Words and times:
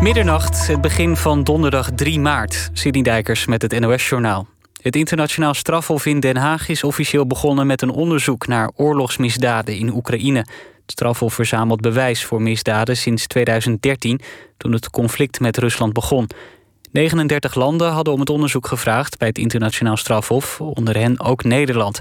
Middernacht, 0.00 0.66
het 0.66 0.80
begin 0.80 1.16
van 1.16 1.44
donderdag 1.44 1.90
3 1.94 2.20
maart. 2.20 2.70
Sidney 2.72 3.02
Dijkers 3.02 3.46
met 3.46 3.62
het 3.62 3.80
NOS-journaal. 3.80 4.46
Het 4.82 4.96
internationaal 4.96 5.54
strafhof 5.54 6.06
in 6.06 6.20
Den 6.20 6.36
Haag 6.36 6.68
is 6.68 6.84
officieel 6.84 7.26
begonnen 7.26 7.66
met 7.66 7.82
een 7.82 7.90
onderzoek 7.90 8.46
naar 8.46 8.70
oorlogsmisdaden 8.74 9.76
in 9.76 9.94
Oekraïne. 9.94 10.38
Het 10.38 10.90
strafhof 10.90 11.34
verzamelt 11.34 11.80
bewijs 11.80 12.24
voor 12.24 12.42
misdaden 12.42 12.96
sinds 12.96 13.26
2013, 13.26 14.20
toen 14.56 14.72
het 14.72 14.90
conflict 14.90 15.40
met 15.40 15.56
Rusland 15.56 15.92
begon. 15.92 16.28
39 16.92 17.54
landen 17.54 17.90
hadden 17.90 18.12
om 18.12 18.20
het 18.20 18.30
onderzoek 18.30 18.66
gevraagd 18.66 19.18
bij 19.18 19.28
het 19.28 19.38
internationaal 19.38 19.96
strafhof, 19.96 20.60
onder 20.60 20.96
hen 20.96 21.20
ook 21.20 21.44
Nederland. 21.44 22.00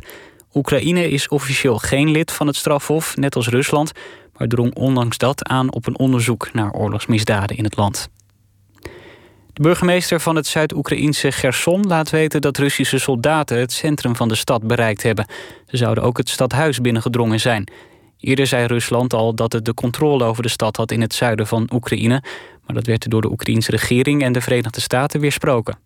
Oekraïne 0.53 1.09
is 1.09 1.27
officieel 1.27 1.77
geen 1.77 2.11
lid 2.11 2.31
van 2.31 2.47
het 2.47 2.55
strafhof, 2.55 3.15
net 3.17 3.35
als 3.35 3.47
Rusland, 3.47 3.91
maar 4.37 4.47
drong 4.47 4.75
ondanks 4.75 5.17
dat 5.17 5.47
aan 5.47 5.73
op 5.73 5.87
een 5.87 5.97
onderzoek 5.97 6.53
naar 6.53 6.71
oorlogsmisdaden 6.71 7.57
in 7.57 7.63
het 7.63 7.77
land. 7.77 8.09
De 9.53 9.61
burgemeester 9.61 10.19
van 10.19 10.35
het 10.35 10.47
Zuid-Oekraïnse 10.47 11.31
Gerson 11.31 11.87
laat 11.87 12.09
weten 12.09 12.41
dat 12.41 12.57
Russische 12.57 12.99
soldaten 12.99 13.57
het 13.57 13.71
centrum 13.71 14.15
van 14.15 14.27
de 14.27 14.35
stad 14.35 14.67
bereikt 14.67 15.03
hebben. 15.03 15.25
Ze 15.67 15.77
zouden 15.77 16.03
ook 16.03 16.17
het 16.17 16.29
stadhuis 16.29 16.81
binnengedrongen 16.81 17.39
zijn. 17.39 17.71
Eerder 18.19 18.47
zei 18.47 18.65
Rusland 18.65 19.13
al 19.13 19.35
dat 19.35 19.53
het 19.53 19.65
de 19.65 19.73
controle 19.73 20.23
over 20.23 20.43
de 20.43 20.49
stad 20.49 20.75
had 20.77 20.91
in 20.91 21.01
het 21.01 21.13
zuiden 21.13 21.47
van 21.47 21.69
Oekraïne, 21.73 22.23
maar 22.65 22.75
dat 22.75 22.85
werd 22.85 23.09
door 23.09 23.21
de 23.21 23.31
Oekraïnse 23.31 23.71
regering 23.71 24.23
en 24.23 24.33
de 24.33 24.41
Verenigde 24.41 24.81
Staten 24.81 25.19
weersproken. 25.19 25.84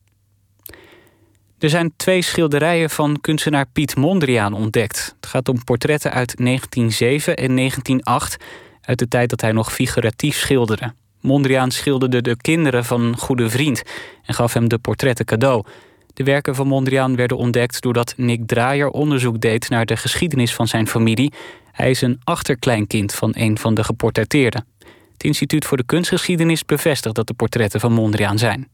Er 1.60 1.70
zijn 1.70 1.94
twee 1.96 2.22
schilderijen 2.22 2.90
van 2.90 3.18
kunstenaar 3.22 3.66
Piet 3.74 3.96
Mondriaan 3.96 4.54
ontdekt. 4.54 5.16
Het 5.16 5.30
gaat 5.30 5.50
om 5.50 5.64
portretten 5.64 6.12
uit 6.12 6.38
1907 6.38 7.38
en 7.38 7.56
1908, 7.56 8.38
uit 8.82 9.00
de 9.00 9.08
tijd 9.08 9.30
dat 9.30 9.42
hij 9.42 9.52
nog 9.52 9.74
figuratief 9.74 10.38
schilderde. 10.38 10.94
Mondriaan 11.22 11.72
schilderde 11.72 12.22
de 12.22 12.38
kinderen 12.38 12.86
van 12.86 13.02
een 13.02 13.18
goede 13.18 13.50
vriend 13.50 13.84
en 14.26 14.34
gaf 14.34 14.54
hem 14.54 14.70
de 14.70 14.78
portretten 14.78 15.26
cadeau. 15.26 15.64
De 16.14 16.24
werken 16.24 16.56
van 16.56 16.68
Mondriaan 16.68 17.16
werden 17.16 17.38
ontdekt 17.38 17.82
doordat 17.82 18.14
Nick 18.18 18.48
Draaier 18.48 18.90
onderzoek 18.90 19.42
deed 19.42 19.70
naar 19.70 19.86
de 19.86 19.98
geschiedenis 19.98 20.54
van 20.54 20.68
zijn 20.68 20.88
familie. 20.88 21.34
Hij 21.72 21.90
is 21.90 22.02
een 22.02 22.20
achterkleinkind 22.24 23.14
van 23.14 23.32
een 23.36 23.58
van 23.58 23.74
de 23.74 23.84
geportretteerden. 23.84 24.66
Het 25.14 25.24
Instituut 25.24 25.66
voor 25.66 25.78
de 25.78 25.86
Kunstgeschiedenis 25.86 26.66
bevestigt 26.66 27.16
dat 27.16 27.28
de 27.28 27.34
portretten 27.34 27.80
van 27.80 27.94
Mondriaan 27.94 28.38
zijn. 28.38 28.68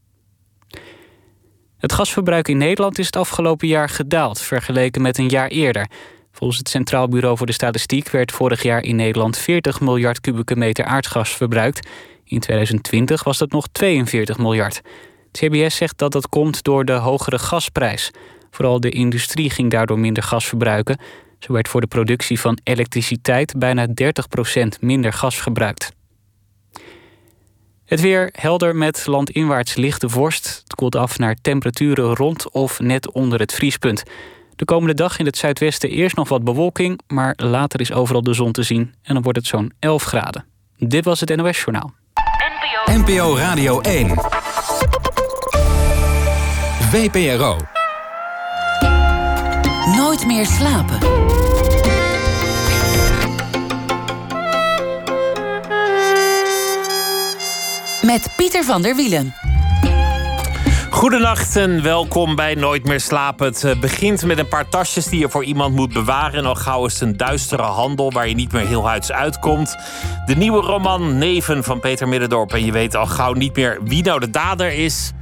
Het 1.78 1.92
gasverbruik 1.92 2.48
in 2.48 2.58
Nederland 2.58 2.98
is 2.98 3.06
het 3.06 3.16
afgelopen 3.16 3.68
jaar 3.68 3.88
gedaald, 3.88 4.40
vergeleken 4.40 5.02
met 5.02 5.18
een 5.18 5.28
jaar 5.28 5.48
eerder. 5.48 5.86
Volgens 6.32 6.58
het 6.58 6.68
Centraal 6.68 7.08
Bureau 7.08 7.36
voor 7.36 7.46
de 7.46 7.52
Statistiek 7.52 8.08
werd 8.08 8.32
vorig 8.32 8.62
jaar 8.62 8.82
in 8.82 8.96
Nederland 8.96 9.38
40 9.38 9.80
miljard 9.80 10.20
kubieke 10.20 10.56
meter 10.56 10.84
aardgas 10.84 11.30
verbruikt. 11.30 11.88
In 12.24 12.40
2020 12.40 13.24
was 13.24 13.38
dat 13.38 13.50
nog 13.50 13.66
42 13.72 14.38
miljard. 14.38 14.80
CBS 15.32 15.76
zegt 15.76 15.98
dat 15.98 16.12
dat 16.12 16.28
komt 16.28 16.62
door 16.62 16.84
de 16.84 16.92
hogere 16.92 17.38
gasprijs. 17.38 18.10
Vooral 18.50 18.80
de 18.80 18.90
industrie 18.90 19.50
ging 19.50 19.70
daardoor 19.70 19.98
minder 19.98 20.22
gas 20.22 20.46
verbruiken. 20.46 20.98
Zo 21.38 21.52
werd 21.52 21.68
voor 21.68 21.80
de 21.80 21.86
productie 21.86 22.40
van 22.40 22.58
elektriciteit 22.62 23.54
bijna 23.58 23.86
30% 23.86 23.92
minder 24.80 25.12
gas 25.12 25.40
gebruikt. 25.40 25.95
Het 27.86 28.00
weer 28.00 28.28
helder 28.32 28.76
met 28.76 29.06
landinwaarts 29.06 29.74
lichte 29.74 30.08
vorst. 30.08 30.60
Het 30.62 30.74
koelt 30.74 30.96
af 30.96 31.18
naar 31.18 31.36
temperaturen 31.42 32.14
rond 32.14 32.50
of 32.50 32.80
net 32.80 33.12
onder 33.12 33.40
het 33.40 33.52
vriespunt. 33.52 34.02
De 34.56 34.64
komende 34.64 34.94
dag 34.94 35.18
in 35.18 35.26
het 35.26 35.36
zuidwesten 35.36 35.90
eerst 35.90 36.16
nog 36.16 36.28
wat 36.28 36.44
bewolking, 36.44 37.00
maar 37.06 37.34
later 37.36 37.80
is 37.80 37.92
overal 37.92 38.22
de 38.22 38.34
zon 38.34 38.52
te 38.52 38.62
zien 38.62 38.94
en 39.02 39.14
dan 39.14 39.22
wordt 39.22 39.38
het 39.38 39.46
zo'n 39.46 39.72
11 39.78 40.02
graden. 40.02 40.44
Dit 40.78 41.04
was 41.04 41.20
het 41.20 41.36
NOS 41.36 41.58
Journaal. 41.58 41.94
NPO, 42.86 42.98
NPO 42.98 43.36
Radio 43.36 43.80
1. 43.80 44.14
VPRO. 46.80 47.56
Nooit 49.96 50.26
meer 50.26 50.46
slapen. 50.46 50.98
Met 58.16 58.32
Pieter 58.36 58.64
van 58.64 58.82
der 58.82 58.96
Wielen. 58.96 59.34
Goedenacht 60.90 61.56
en 61.56 61.82
welkom 61.82 62.34
bij 62.34 62.54
Nooit 62.54 62.84
meer 62.84 63.00
slapen. 63.00 63.46
Het 63.46 63.64
eh, 63.64 63.80
begint 63.80 64.24
met 64.24 64.38
een 64.38 64.48
paar 64.48 64.68
tasjes 64.68 65.06
die 65.06 65.20
je 65.20 65.28
voor 65.28 65.44
iemand 65.44 65.74
moet 65.74 65.92
bewaren. 65.92 66.38
En 66.38 66.46
al 66.46 66.54
gauw 66.54 66.86
is 66.86 66.92
het 66.92 67.02
een 67.02 67.16
duistere 67.16 67.62
handel 67.62 68.12
waar 68.12 68.28
je 68.28 68.34
niet 68.34 68.52
meer 68.52 68.66
heel 68.66 68.88
huids 68.88 69.12
uitkomt. 69.12 69.76
De 70.26 70.36
nieuwe 70.36 70.60
roman 70.60 71.18
Neven 71.18 71.64
van 71.64 71.80
Peter 71.80 72.08
Middendorp. 72.08 72.52
En 72.52 72.64
je 72.64 72.72
weet 72.72 72.94
al 72.94 73.06
gauw 73.06 73.32
niet 73.32 73.56
meer 73.56 73.78
wie 73.84 74.02
nou 74.02 74.20
de 74.20 74.30
dader 74.30 74.72
is 74.72 75.12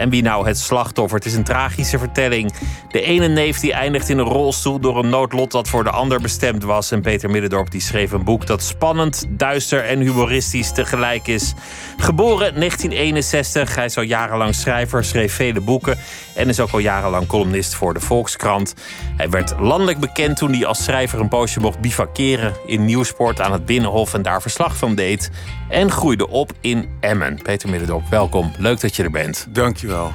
en 0.00 0.10
wie 0.10 0.22
nou 0.22 0.46
het 0.46 0.58
slachtoffer. 0.58 1.16
Het 1.16 1.26
is 1.26 1.34
een 1.34 1.44
tragische 1.44 1.98
vertelling. 1.98 2.52
De 2.88 3.02
ene 3.02 3.28
neef 3.28 3.58
die 3.58 3.72
eindigt 3.72 4.08
in 4.08 4.18
een 4.18 4.24
rolstoel 4.24 4.80
door 4.80 4.98
een 4.98 5.08
noodlot 5.08 5.50
dat 5.50 5.68
voor 5.68 5.84
de 5.84 5.90
ander 5.90 6.20
bestemd 6.20 6.62
was. 6.62 6.90
En 6.90 7.00
Peter 7.00 7.30
Middendorp 7.30 7.70
die 7.70 7.80
schreef 7.80 8.12
een 8.12 8.24
boek 8.24 8.46
dat 8.46 8.62
spannend, 8.62 9.26
duister 9.28 9.84
en 9.84 10.00
humoristisch 10.00 10.72
tegelijk 10.72 11.26
is. 11.26 11.54
Geboren 11.96 12.54
1961, 12.54 13.74
hij 13.74 13.84
is 13.84 13.96
al 13.96 14.02
jarenlang 14.02 14.54
schrijver, 14.54 15.04
schreef 15.04 15.34
vele 15.34 15.60
boeken 15.60 15.98
en 16.40 16.48
is 16.48 16.60
ook 16.60 16.70
al 16.70 16.78
jarenlang 16.78 17.26
columnist 17.26 17.74
voor 17.74 17.94
de 17.94 18.00
Volkskrant. 18.00 18.74
Hij 19.16 19.30
werd 19.30 19.54
landelijk 19.58 19.98
bekend 19.98 20.36
toen 20.36 20.52
hij 20.52 20.66
als 20.66 20.84
schrijver 20.84 21.20
een 21.20 21.28
poosje 21.28 21.60
mocht 21.60 21.80
bivakeren 21.80 22.54
in 22.66 22.84
Nieuwsport 22.84 23.40
aan 23.40 23.52
het 23.52 23.66
Binnenhof 23.66 24.14
en 24.14 24.22
daar 24.22 24.42
verslag 24.42 24.76
van 24.76 24.94
deed. 24.94 25.30
En 25.68 25.90
groeide 25.90 26.28
op 26.28 26.52
in 26.60 26.88
Emmen. 27.00 27.42
Peter 27.42 27.68
Middendorp, 27.68 28.08
welkom. 28.10 28.52
Leuk 28.58 28.80
dat 28.80 28.96
je 28.96 29.02
er 29.02 29.10
bent. 29.10 29.46
Dankjewel. 29.48 30.12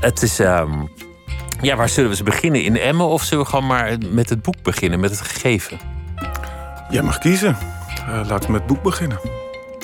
Het 0.00 0.22
is. 0.22 0.38
ehm, 0.38 0.72
ja, 1.60 1.76
waar 1.76 1.88
zullen 1.88 2.10
we 2.10 2.16
ze 2.16 2.22
beginnen? 2.22 2.64
In 2.64 2.76
Emmen 2.76 3.06
of 3.06 3.22
zullen 3.22 3.44
we 3.44 3.50
gewoon 3.50 3.66
maar 3.66 3.96
met 4.10 4.28
het 4.28 4.42
boek 4.42 4.62
beginnen, 4.62 5.00
met 5.00 5.10
het 5.10 5.20
gegeven? 5.20 5.78
Jij 6.90 7.02
mag 7.02 7.18
kiezen. 7.18 7.56
Eh, 8.06 8.20
laten 8.26 8.46
we 8.46 8.52
met 8.52 8.62
het 8.62 8.66
boek 8.66 8.82
beginnen. 8.82 9.39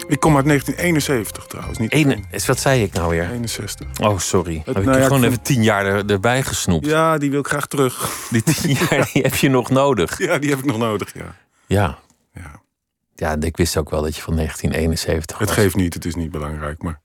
Ik 0.09 0.21
kom 0.21 0.37
uit 0.37 0.45
1971 0.47 1.47
trouwens, 1.47 1.79
niet 1.79 1.93
Ene, 1.93 2.19
is- 2.31 2.47
wat 2.47 2.59
zei 2.61 2.83
ik 2.83 2.93
nou 2.93 3.11
weer? 3.11 3.31
61. 3.31 3.87
Oh, 4.01 4.19
sorry. 4.19 4.63
Heb 4.65 4.79
ik 4.79 4.85
nou 4.85 4.99
ja, 4.99 5.05
gewoon 5.07 5.25
even 5.25 5.43
tien 5.43 5.63
jaar 5.63 5.87
er- 5.87 6.11
erbij 6.11 6.43
gesnoept. 6.43 6.87
Ja, 6.87 7.19
die 7.19 7.31
wil 7.31 7.41
ik 7.41 7.47
graag 7.47 7.67
terug. 7.67 8.11
Die 8.31 8.43
tien 8.43 8.77
jaar 8.91 9.11
die 9.13 9.23
heb 9.29 9.35
je 9.35 9.49
nog 9.49 9.71
nodig. 9.71 10.19
Ja, 10.19 10.39
die 10.39 10.51
heb 10.51 10.59
ik 10.59 10.65
nog 10.65 10.79
nodig, 10.79 11.15
ja. 11.15 11.35
Ja. 11.67 11.99
ja. 12.35 12.61
Ja, 13.15 13.37
ik 13.41 13.57
wist 13.57 13.77
ook 13.77 13.91
wel 13.91 14.03
dat 14.03 14.17
je 14.17 14.23
van 14.23 14.35
1971 14.37 15.39
Het 15.39 15.49
was. 15.49 15.57
geeft 15.57 15.75
niet, 15.77 15.95
het 15.95 16.05
is 16.05 16.15
niet 16.15 16.31
belangrijk, 16.31 16.83
maar... 16.83 17.01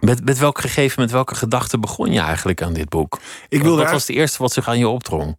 Met, 0.00 0.24
met 0.24 0.38
welk 0.38 0.60
gegeven, 0.60 1.00
met 1.00 1.10
welke 1.10 1.34
gedachte 1.34 1.78
begon 1.78 2.12
je 2.12 2.20
eigenlijk 2.20 2.62
aan 2.62 2.72
dit 2.72 2.88
boek? 2.88 3.18
Ik 3.48 3.62
wilde 3.62 3.82
wat 3.82 3.90
was 3.90 4.06
het 4.06 4.16
eerste 4.16 4.38
wat 4.42 4.52
zich 4.52 4.68
aan 4.68 4.78
je 4.78 4.88
opdrong? 4.88 5.38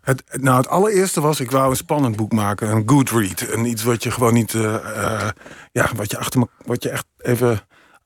Het, 0.00 0.22
nou, 0.40 0.56
het 0.56 0.68
allereerste 0.68 1.20
was, 1.20 1.40
ik 1.40 1.50
wou 1.50 1.70
een 1.70 1.76
spannend 1.76 2.16
boek 2.16 2.32
maken. 2.32 2.70
Een 2.70 2.82
good 2.86 3.10
read. 3.10 3.40
En 3.40 3.64
iets 3.64 3.82
wat 3.82 4.02
je 4.02 4.10
gewoon 4.10 4.34
niet... 4.34 4.54
eh, 4.54 4.74
eh, 4.74 5.28
ja, 5.72 5.90
wat 5.96 6.10
je, 6.10 6.18
achter 6.18 6.46
wat 6.64 6.82
je 6.82 6.88
echt 6.88 7.04
even 7.18 7.60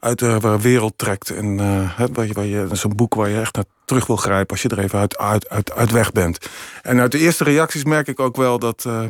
uit 0.05 0.19
de 0.19 0.59
wereld 0.61 0.93
trekt. 0.97 1.31
En 1.31 1.61
eh, 1.61 1.99
hè, 1.99 2.07
waar 2.13 2.27
je, 2.27 2.33
waar 2.33 2.45
je, 2.45 2.69
zo'n 2.73 2.97
boek 2.97 3.15
waar 3.15 3.29
je 3.29 3.41
echt 3.41 3.55
naar 3.55 3.65
terug 3.85 4.07
wil 4.07 4.17
grijpen... 4.17 4.51
als 4.51 4.63
je 4.63 4.69
er 4.69 4.79
even 4.79 4.99
uit, 4.99 5.19
uit, 5.19 5.49
uit, 5.49 5.73
uit 5.73 5.91
weg 5.91 6.13
bent. 6.13 6.39
En 6.83 7.01
uit 7.01 7.13
de 7.13 7.19
eerste 7.19 7.45
reacties 7.45 7.85
merk 7.85 8.09
ik 8.09 8.21
ook 8.21 8.37
wel 8.37 8.59
dat, 8.59 8.85
eh, 8.87 9.05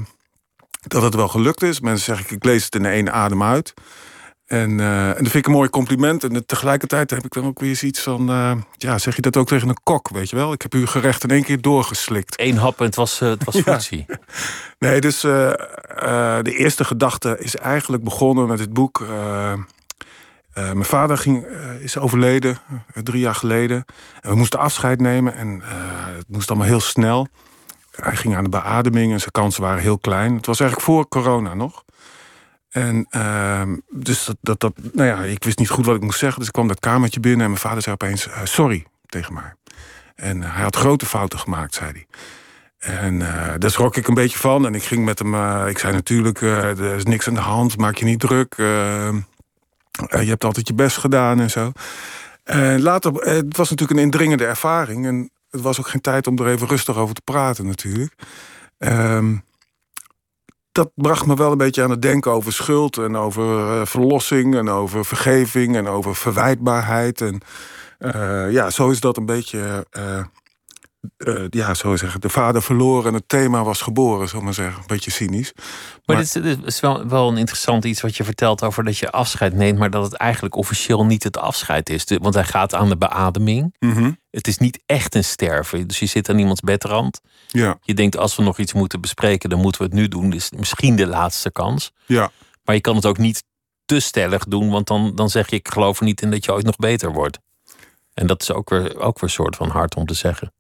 dat 0.87 1.03
het 1.03 1.15
wel 1.15 1.29
gelukt 1.29 1.63
is. 1.63 1.81
Mensen 1.81 2.17
zeggen, 2.17 2.37
ik 2.37 2.45
lees 2.45 2.65
het 2.65 2.75
in 2.75 2.87
één 2.87 3.13
adem 3.13 3.43
uit. 3.43 3.75
En, 4.47 4.81
eh, 4.81 5.09
en 5.09 5.15
dat 5.15 5.17
vind 5.17 5.35
ik 5.35 5.47
een 5.47 5.53
mooi 5.53 5.69
compliment. 5.71 6.25
En 6.25 6.47
tegelijkertijd 6.47 7.11
heb 7.11 7.25
ik 7.25 7.33
dan 7.33 7.45
ook 7.47 7.61
weer 7.61 7.77
zoiets 7.77 8.01
van... 8.01 8.31
eh, 8.31 8.53
ja, 8.77 8.99
zeg 8.99 9.17
je 9.17 9.23
dat 9.23 9.37
ook 9.37 9.47
tegen 9.47 9.69
een 9.69 9.83
kok, 9.83 10.09
weet 10.09 10.31
je 10.31 10.37
wel? 10.37 10.53
Ik 10.53 10.63
heb 10.63 10.73
uw 10.73 10.87
gerecht 10.87 11.23
in 11.25 11.31
één 11.31 11.43
keer 11.45 11.61
doorgeslikt. 11.61 12.41
Eén 12.41 12.57
hap 12.57 12.79
en 12.79 12.85
het 12.85 12.95
was, 12.95 13.21
eh, 13.21 13.29
het 13.29 13.45
was 13.45 13.55
Ja. 13.59 13.63
functie. 13.63 14.07
Nee, 14.79 15.01
dus 15.01 15.21
de 15.21 16.43
eerste 16.57 16.85
gedachte 16.85 17.37
is 17.39 17.57
eigenlijk 17.57 18.05
begonnen 18.05 18.47
met 18.49 18.59
het 18.59 18.73
boek. 18.73 19.03
mijn 20.55 20.85
vader 20.85 21.19
ging, 21.19 21.47
is 21.81 21.99
overleden 21.99 22.59
drie 23.03 23.21
jaar 23.21 23.35
geleden. 23.35 23.85
En 24.21 24.31
we 24.31 24.37
moesten 24.37 24.59
afscheid 24.59 25.01
nemen 25.01 25.35
en 25.35 25.63
het 26.17 26.29
moest 26.29 26.49
allemaal 26.49 26.69
heel 26.69 26.81
snel. 26.81 27.29
Hij 27.91 28.17
ging 28.17 28.37
aan 28.37 28.45
de 28.45 28.51
beademing 28.51 29.13
en 29.13 29.19
zijn 29.19 29.31
kansen 29.33 29.63
waren 29.63 29.83
heel 29.83 29.99
klein. 29.99 30.37
Het 30.37 30.47
was 30.47 30.61
eigenlijk 30.61 30.91
voor 30.91 31.09
corona 31.09 31.55
nog. 31.55 31.84
En 32.75 33.07
ehm, 33.11 33.77
dus 33.91 34.31
dat, 34.41 34.61
dat, 34.61 34.73
nou 34.93 35.09
ja, 35.09 35.23
ik 35.23 35.45
wist 35.45 35.59
niet 35.59 35.69
goed 35.69 35.87
wat 35.87 35.97
ik 35.97 36.03
moest 36.03 36.19
zeggen. 36.19 36.39
Dus 36.39 36.47
ik 36.47 36.53
kwam 36.55 36.69
dat 36.69 36.81
kamertje 36.81 37.21
binnen 37.21 37.41
en 37.41 37.49
mijn 37.51 37.61
vader 37.61 37.83
zei 37.83 37.95
opeens 37.95 38.29
eh, 38.29 38.41
sorry 38.45 38.85
tegen 39.07 39.35
mij. 39.35 39.55
En 40.15 40.43
eh, 40.43 40.55
hij 40.55 40.63
had 40.63 40.77
grote 40.77 41.07
fouten 41.07 41.39
gemaakt, 41.39 41.75
zei 41.75 41.91
hij. 41.91 42.07
En 42.79 43.23
eh, 43.23 43.55
daar 43.59 43.71
schrok 43.71 43.97
ik 43.97 44.09
een 44.09 44.15
beetje 44.15 44.39
van. 44.39 44.67
En 44.67 44.75
ik 44.75 44.83
ging 44.83 45.05
met 45.05 45.19
hem. 45.19 45.35
ik 45.67 45.79
zei 45.79 45.93
natuurlijk: 45.93 46.41
er 46.41 46.95
is 46.97 47.05
niks 47.05 47.29
aan 47.29 47.35
de 47.35 47.41
hand, 47.41 47.79
maak 47.79 47.97
je 47.97 48.05
niet 48.05 48.21
druk. 48.21 48.55
eh, 48.57 49.09
eh, 49.09 50.23
je 50.23 50.29
hebt 50.29 50.45
altijd 50.45 50.69
je 50.69 50.75
best 50.75 50.97
gedaan 50.97 51.41
en 51.41 51.51
zo. 51.51 51.73
En 52.45 52.83
later, 52.83 53.13
het 53.13 53.57
was 53.57 53.71
natuurlijk 53.71 53.99
een 53.99 54.05
indringende 54.05 54.45
ervaring. 54.47 55.07
En 55.07 55.31
het 55.51 55.61
was 55.61 55.79
ook 55.79 55.89
geen 55.89 56.01
tijd 56.01 56.27
om 56.27 56.39
er 56.39 56.47
even 56.47 56.69
rustig 56.69 56.97
over 56.97 57.15
te 57.15 57.21
praten, 57.25 57.67
natuurlijk. 57.67 58.15
Ehm, 58.79 59.37
dat 60.75 60.91
bracht 60.95 61.27
me 61.27 61.37
wel 61.37 61.53
een 61.53 61.59
beetje 61.59 61.83
aan 61.83 61.91
het 61.91 62.03
denken 62.03 62.33
over 62.33 62.53
schuld 62.53 62.99
en 62.99 63.17
over 63.17 63.59
uh, 63.59 63.87
verlossing 63.87 64.55
en 64.55 64.69
over 64.69 65.05
vergeving 65.05 65.77
en 65.77 65.89
over 65.89 66.17
verwijtbaarheid. 66.17 67.21
En 67.21 67.41
uh, 67.99 68.53
ja, 68.53 68.71
zo 68.71 68.91
is 68.91 69.01
dat 69.01 69.17
een 69.17 69.27
beetje. 69.27 69.87
Uh, 69.99 70.25
ja, 71.51 71.75
zo 71.75 71.97
zeggen, 71.97 72.21
de 72.21 72.29
vader 72.29 72.63
verloren 72.63 73.09
en 73.09 73.15
het 73.15 73.29
thema 73.29 73.65
was 73.65 73.81
geboren, 73.81 74.29
zal 74.29 74.41
maar 74.41 74.55
zeggen. 74.55 74.81
Een 74.81 74.87
beetje 74.87 75.11
cynisch. 75.11 75.53
Maar, 75.55 76.17
maar 76.17 76.25
dit, 76.43 76.59
is, 76.65 76.81
wel, 76.81 77.09
wel 77.09 77.29
een 77.29 77.37
interessant 77.37 77.85
iets 77.85 78.01
wat 78.01 78.17
je 78.17 78.25
vertelt 78.25 78.63
over 78.63 78.85
dat 78.85 78.99
je 78.99 79.11
afscheid 79.11 79.55
neemt, 79.55 79.79
maar 79.79 79.91
dat 79.91 80.05
het 80.05 80.15
eigenlijk 80.15 80.55
officieel 80.55 81.05
niet 81.05 81.23
het 81.23 81.39
afscheid 81.39 81.91
is. 81.91 82.05
Want 82.21 82.35
hij 82.35 82.45
gaat 82.45 82.75
aan 82.75 82.89
de 82.89 82.97
beademing. 82.97 83.75
Mm 83.79 83.93
-hmm. 83.93 84.19
Het 84.31 84.49
is 84.49 84.59
niet 84.59 84.83
echt 84.87 85.15
een 85.15 85.25
sterven. 85.25 85.87
Dus 85.87 85.99
je 85.99 86.07
zit 86.07 86.29
aan 86.29 86.39
iemands 86.39 86.61
bedrand. 86.61 87.21
Ja. 87.49 87.79
Je 87.83 87.95
denkt, 87.95 88.17
als 88.17 88.37
we 88.37 88.43
nog 88.43 88.59
iets 88.59 88.73
moeten 88.73 89.01
bespreken, 89.01 89.51
dan 89.51 89.61
moeten 89.61 89.81
we 89.81 89.87
het 89.87 89.97
nu 89.97 90.09
doen. 90.09 90.31
Dit 90.31 90.41
is 90.41 90.51
misschien 90.51 90.97
de 90.97 91.07
laatste 91.07 91.51
kans. 91.51 91.93
Ja. 92.07 92.31
Maar 92.65 92.75
je 92.75 92.81
kan 92.81 92.97
het 92.97 93.07
ook 93.07 93.19
niet 93.19 93.45
te 93.85 94.01
stellig 94.01 94.45
doen, 94.45 94.71
want 94.71 94.87
dan, 94.87 95.15
dan 95.15 95.31
zeg 95.31 95.51
je: 95.51 95.57
Ik 95.57 95.69
geloof 95.69 95.99
er 95.99 96.05
niet 96.05 96.23
in 96.23 96.31
dat 96.31 96.45
je 96.45 96.53
ooit 96.53 96.65
nog 96.65 96.77
beter 96.77 97.13
wordt. 97.13 97.39
En 98.15 98.27
dat 98.27 98.43
is 98.43 98.53
ook 98.53 98.71
weer, 98.71 99.01
ook 99.01 99.15
weer 99.15 99.23
een 99.23 99.31
soort 99.31 99.57
van 99.57 99.69
hard 99.69 99.95
om 99.95 100.07
te 100.07 100.15
zeggen. 100.15 100.53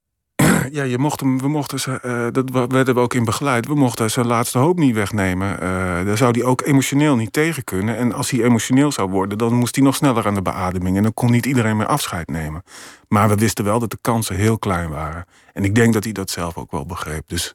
Ja, 0.71 0.83
je 0.83 0.99
mocht 0.99 1.21
hem, 1.21 1.41
we 1.41 1.49
mochten, 1.49 2.01
uh, 2.05 2.27
dat 2.33 2.51
werden 2.69 2.95
we 2.95 3.01
ook 3.01 3.15
in 3.15 3.25
begeleid. 3.25 3.67
We 3.67 3.75
mochten 3.75 4.11
zijn 4.11 4.27
laatste 4.27 4.59
hoop 4.59 4.79
niet 4.79 4.95
wegnemen. 4.95 5.53
Uh, 5.55 5.59
daar 6.06 6.17
zou 6.17 6.31
hij 6.39 6.49
ook 6.49 6.62
emotioneel 6.62 7.17
niet 7.17 7.33
tegen 7.33 7.65
kunnen. 7.65 7.97
En 7.97 8.12
als 8.12 8.31
hij 8.31 8.43
emotioneel 8.43 8.93
zou 8.93 9.11
worden, 9.11 9.39
dan 9.39 9.55
moest 9.55 9.75
hij 9.77 9.85
nog 9.85 9.95
sneller 9.95 10.27
aan 10.27 10.35
de 10.35 10.43
beademing. 10.43 10.97
En 10.97 11.03
dan 11.03 11.15
kon 11.15 11.31
niet 11.31 11.47
iedereen 11.47 11.77
meer 11.77 11.87
afscheid 11.87 12.29
nemen. 12.29 12.62
Maar 13.09 13.29
we 13.29 13.35
wisten 13.35 13.65
wel 13.65 13.79
dat 13.79 13.91
de 13.91 13.99
kansen 14.01 14.37
heel 14.37 14.59
klein 14.59 14.89
waren. 14.91 15.27
En 15.53 15.65
ik 15.65 15.75
denk 15.75 15.93
dat 15.93 16.05
hij 16.05 16.12
dat 16.12 16.31
zelf 16.31 16.56
ook 16.56 16.71
wel 16.71 16.87
begreep. 16.87 17.29
Dus 17.29 17.55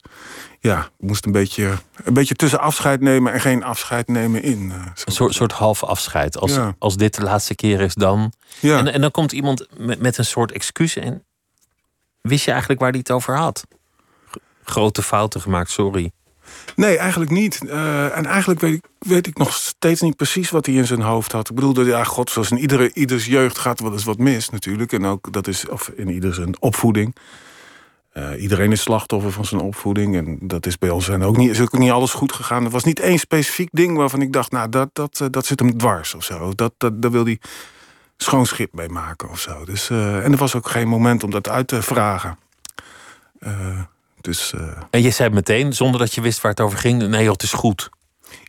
ja, 0.60 0.80
ik 1.00 1.08
moest 1.08 1.26
een 1.26 1.32
beetje, 1.32 1.74
een 2.04 2.14
beetje 2.14 2.36
tussen 2.36 2.60
afscheid 2.60 3.02
nemen 3.02 3.34
en 3.34 3.42
geen 3.42 3.64
afscheid 3.64 4.08
nemen 4.08 4.44
in. 4.44 4.60
Uh, 4.66 4.76
een 5.06 5.12
soort, 5.12 5.34
soort 5.34 5.52
half 5.52 5.84
afscheid. 5.84 6.38
Als, 6.38 6.54
Ja. 6.56 6.76
als 6.80 6.98
dit 6.98 7.16
de 7.16 7.24
laatste 7.24 7.56
keer 7.56 7.82
is, 7.82 7.94
dan. 7.94 8.32
ja. 8.60 8.78
En, 8.78 8.94
en 8.94 9.02
dan 9.02 9.12
komt 9.12 9.32
iemand 9.32 9.68
met, 9.78 10.02
met 10.02 10.18
een 10.18 10.26
soort 10.26 10.52
excuus. 10.52 10.96
En 10.96 11.24
wist 12.22 12.46
je 12.46 12.52
eigenlijk 12.52 12.82
waar 12.82 12.90
hij 12.90 13.00
het 13.00 13.12
over 13.12 13.38
had? 13.38 13.66
G- 14.32 14.36
Grote 14.64 15.02
fouten 15.02 15.42
gemaakt, 15.42 15.70
sorry. 15.72 16.12
Nee, 16.76 16.98
eigenlijk 16.98 17.32
niet. 17.32 17.68
Eh, 17.68 18.18
en 18.18 18.26
eigenlijk 18.26 18.60
weet 18.60 18.74
ik, 18.74 18.84
weet 19.00 19.28
ik 19.28 19.38
nog 19.38 19.54
steeds 19.54 20.02
niet 20.02 20.16
precies 20.16 20.50
wat 20.50 20.66
hij 20.66 20.76
in 20.76 20.88
zijn 20.88 21.02
hoofd 21.02 21.32
had. 21.32 21.50
Ik 21.50 21.56
bedoel, 21.56 21.74
dat, 21.74 21.86
ja, 21.86 22.04
god, 22.04 22.30
zoals 22.30 22.52
in 22.52 22.58
iedere, 22.58 22.94
ieders 22.94 23.26
jeugd 23.26 23.58
gaat 23.58 23.80
wel 23.80 23.92
eens 23.92 24.04
wat 24.04 24.18
mis 24.18 24.50
natuurlijk. 24.50 24.94
En 24.94 25.06
ook 25.06 25.34
dat 25.34 25.48
is, 25.48 25.68
of 25.68 25.88
in 25.96 26.10
ieder 26.10 26.34
zijn 26.34 26.62
opvoeding. 26.62 27.16
Eh, 28.10 28.42
iedereen 28.42 28.72
is 28.72 28.82
slachtoffer 28.82 29.32
van 29.32 29.46
zijn 29.46 29.62
opvoeding. 29.62 30.16
En 30.16 30.38
dat 30.42 30.66
is 30.66 30.78
bij 30.78 30.90
ons 30.90 31.10
en 31.10 31.24
ook 31.24 31.38
niet, 31.38 31.50
is 31.50 31.62
ook 31.62 31.78
niet 31.78 31.92
alles 31.92 32.14
goed 32.14 32.34
gegaan. 32.34 32.64
Er 32.64 32.70
was 32.70 32.84
niet 32.84 33.00
één 33.00 33.20
specifiek 33.20 33.70
ding 33.72 33.98
waarvan 33.98 34.22
ik 34.22 34.34
dacht, 34.34 34.52
nou, 34.52 34.70
dat, 34.70 34.90
dat, 34.94 35.20
eh, 35.22 35.28
dat 35.32 35.46
zit 35.46 35.60
hem 35.60 35.78
dwars 35.78 36.14
of 36.14 36.24
zo. 36.24 36.54
Dat, 36.56 36.74
dat, 36.78 37.02
daar 37.02 37.12
wil 37.12 37.24
hij 37.24 37.40
schoon 38.24 38.46
schip 38.46 38.74
mee 38.74 38.90
maken 38.90 39.30
of 39.30 39.40
zo. 39.40 39.66
Dus, 39.66 39.90
eh, 39.90 40.24
en 40.26 40.32
er 40.32 40.38
was 40.38 40.56
ook 40.56 40.70
geen 40.70 40.88
moment 40.88 41.24
om 41.24 41.30
dat 41.32 41.50
uit 41.50 41.68
te 41.68 41.82
vragen. 41.82 42.38
Eh, 43.40 43.80
dus 44.22 44.54
eh, 44.54 44.62
En 44.90 45.02
je 45.02 45.10
zei 45.10 45.30
meteen, 45.30 45.74
zonder 45.74 46.00
dat 46.00 46.14
je 46.14 46.22
wist 46.22 46.42
waar 46.42 46.52
het 46.52 46.60
over 46.60 46.78
ging: 46.78 47.08
nee, 47.08 47.24
joh, 47.24 47.32
het 47.32 47.44
is 47.44 47.54
goed. 47.54 47.90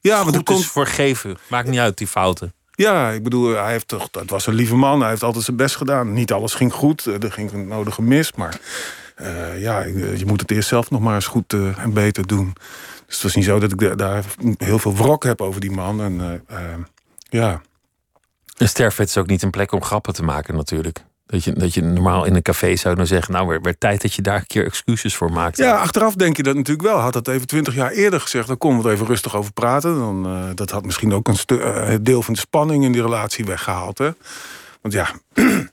ja, 0.00 0.22
want 0.22 0.36
goed 0.36 0.44
komt, 0.44 0.58
is 0.60 0.66
vergeven. 0.70 1.38
Maakt 1.48 1.68
niet 1.68 1.78
uit, 1.78 1.98
die 1.98 2.06
fouten. 2.06 2.52
Ja, 2.74 3.10
ik 3.10 3.22
bedoel, 3.22 3.54
hij 3.56 3.70
heeft 3.70 3.88
toch, 3.88 4.10
dat 4.10 4.30
was 4.30 4.46
een 4.46 4.54
lieve 4.54 4.76
man. 4.76 5.00
Hij 5.00 5.08
heeft 5.10 5.22
altijd 5.22 5.44
zijn 5.44 5.56
best 5.56 5.76
gedaan. 5.76 6.12
Niet 6.12 6.32
alles 6.32 6.54
ging 6.54 6.72
goed, 6.72 7.04
er 7.04 7.32
ging 7.32 7.50
het 7.52 7.66
nodige 7.66 8.02
mis. 8.02 8.32
Maar 8.32 8.60
ja, 9.58 9.82
je 9.82 10.22
moet 10.26 10.40
het 10.40 10.50
eerst 10.50 10.68
zelf 10.68 10.90
nog 10.90 11.00
maar 11.00 11.14
eens 11.14 11.26
goed 11.26 11.52
en 11.52 11.92
beter 11.92 12.26
doen. 12.26 12.52
Dus 13.06 13.14
het 13.14 13.22
was 13.22 13.34
niet 13.34 13.44
zo 13.44 13.58
dat 13.58 13.72
ik 13.72 13.78
da- 13.78 13.94
daar 13.94 14.24
heel 14.58 14.78
veel 14.78 14.96
wrok 14.96 15.24
heb 15.24 15.40
over 15.40 15.60
die 15.60 15.70
man. 15.70 16.00
En 16.00 16.44
ja, 17.28 17.60
Een 18.60 18.68
sterfwet 18.68 19.08
is 19.08 19.16
ook 19.16 19.26
niet 19.26 19.42
een 19.42 19.50
plek 19.50 19.72
om 19.72 19.84
grappen 19.84 20.14
te 20.14 20.22
maken, 20.22 20.54
natuurlijk. 20.54 21.04
Dat 21.26 21.44
je, 21.44 21.52
dat 21.52 21.74
je 21.74 21.82
normaal 21.82 22.24
in 22.24 22.34
een 22.34 22.42
café 22.42 22.76
zou 22.76 22.94
dan 22.94 23.06
zeggen: 23.06 23.32
Nou, 23.32 23.58
weer 23.62 23.78
tijd 23.78 24.02
dat 24.02 24.14
je 24.14 24.22
daar 24.22 24.36
een 24.36 24.46
keer 24.46 24.64
excuses 24.64 25.16
voor 25.16 25.32
maakt. 25.32 25.56
ja, 25.56 25.76
achteraf 25.76 26.14
denk 26.14 26.36
je 26.36 26.42
dat 26.42 26.54
natuurlijk 26.54 26.88
wel. 26.88 26.98
Had 26.98 27.12
dat 27.12 27.28
even 27.28 27.46
twintig 27.46 27.74
jaar 27.74 27.90
eerder 27.90 28.20
gezegd, 28.20 28.46
dan 28.46 28.58
konden 28.58 28.82
we 28.82 28.88
er 28.88 28.94
even 28.94 29.06
rustig 29.06 29.36
over 29.36 29.52
praten. 29.52 29.98
Dan, 29.98 30.26
eh, 30.26 30.44
dat 30.54 30.70
had 30.70 30.84
misschien 30.84 31.12
ook 31.12 31.28
een 31.28 31.58
eh, 31.60 31.94
deel 32.00 32.22
van 32.22 32.34
de 32.34 32.40
spanning 32.40 32.84
in 32.84 32.92
die 32.92 33.02
relatie 33.02 33.44
weggehaald. 33.44 33.98
Hè? 33.98 34.10
Want 34.80 34.94
ja. 34.94 35.10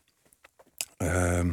ehm, 0.98 1.50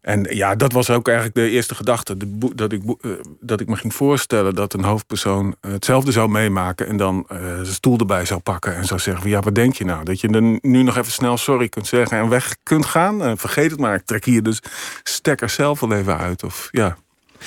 en 0.00 0.26
ja, 0.30 0.54
dat 0.54 0.72
was 0.72 0.90
ook 0.90 1.08
eigenlijk 1.08 1.36
de 1.36 1.50
eerste 1.50 1.74
gedachte. 1.74 2.16
Dat, 2.54 2.72
ik, 2.72 2.82
eh, 3.00 3.10
dat 3.40 3.60
ik 3.60 3.68
me 3.68 3.76
ging 3.76 3.94
voorstellen 3.94 4.54
dat 4.54 4.72
een 4.72 4.84
hoofdpersoon 4.84 5.56
eh, 5.60 5.72
hetzelfde 5.72 6.12
zou 6.12 6.28
meemaken. 6.28 6.86
En 6.86 6.96
dan 6.96 7.24
eh, 7.28 7.38
zijn 7.38 7.66
stoel 7.66 7.98
erbij 7.98 8.24
zou 8.24 8.40
pakken 8.40 8.74
en 8.74 8.84
zou 8.84 9.00
zeggen: 9.00 9.30
Ja, 9.30 9.40
wat 9.40 9.54
denk 9.54 9.74
je 9.74 9.84
nou? 9.84 10.04
Dat 10.04 10.20
je 10.20 10.28
dan 10.28 10.58
nu 10.62 10.82
nog 10.82 10.96
even 10.96 11.12
snel 11.12 11.36
sorry 11.36 11.68
kunt 11.68 11.86
zeggen 11.86 12.18
en 12.18 12.28
weg 12.28 12.56
kunt 12.62 12.86
gaan. 12.86 13.22
En 13.22 13.38
vergeet 13.38 13.70
het 13.70 13.80
maar. 13.80 13.94
Ik 13.94 14.04
trek 14.04 14.24
hier 14.24 14.42
dus 14.42 14.62
stekker 15.02 15.48
zelf 15.48 15.80
wel 15.80 15.92
even 15.92 16.18
uit. 16.18 16.44
Of 16.44 16.68
ja. 16.70 16.96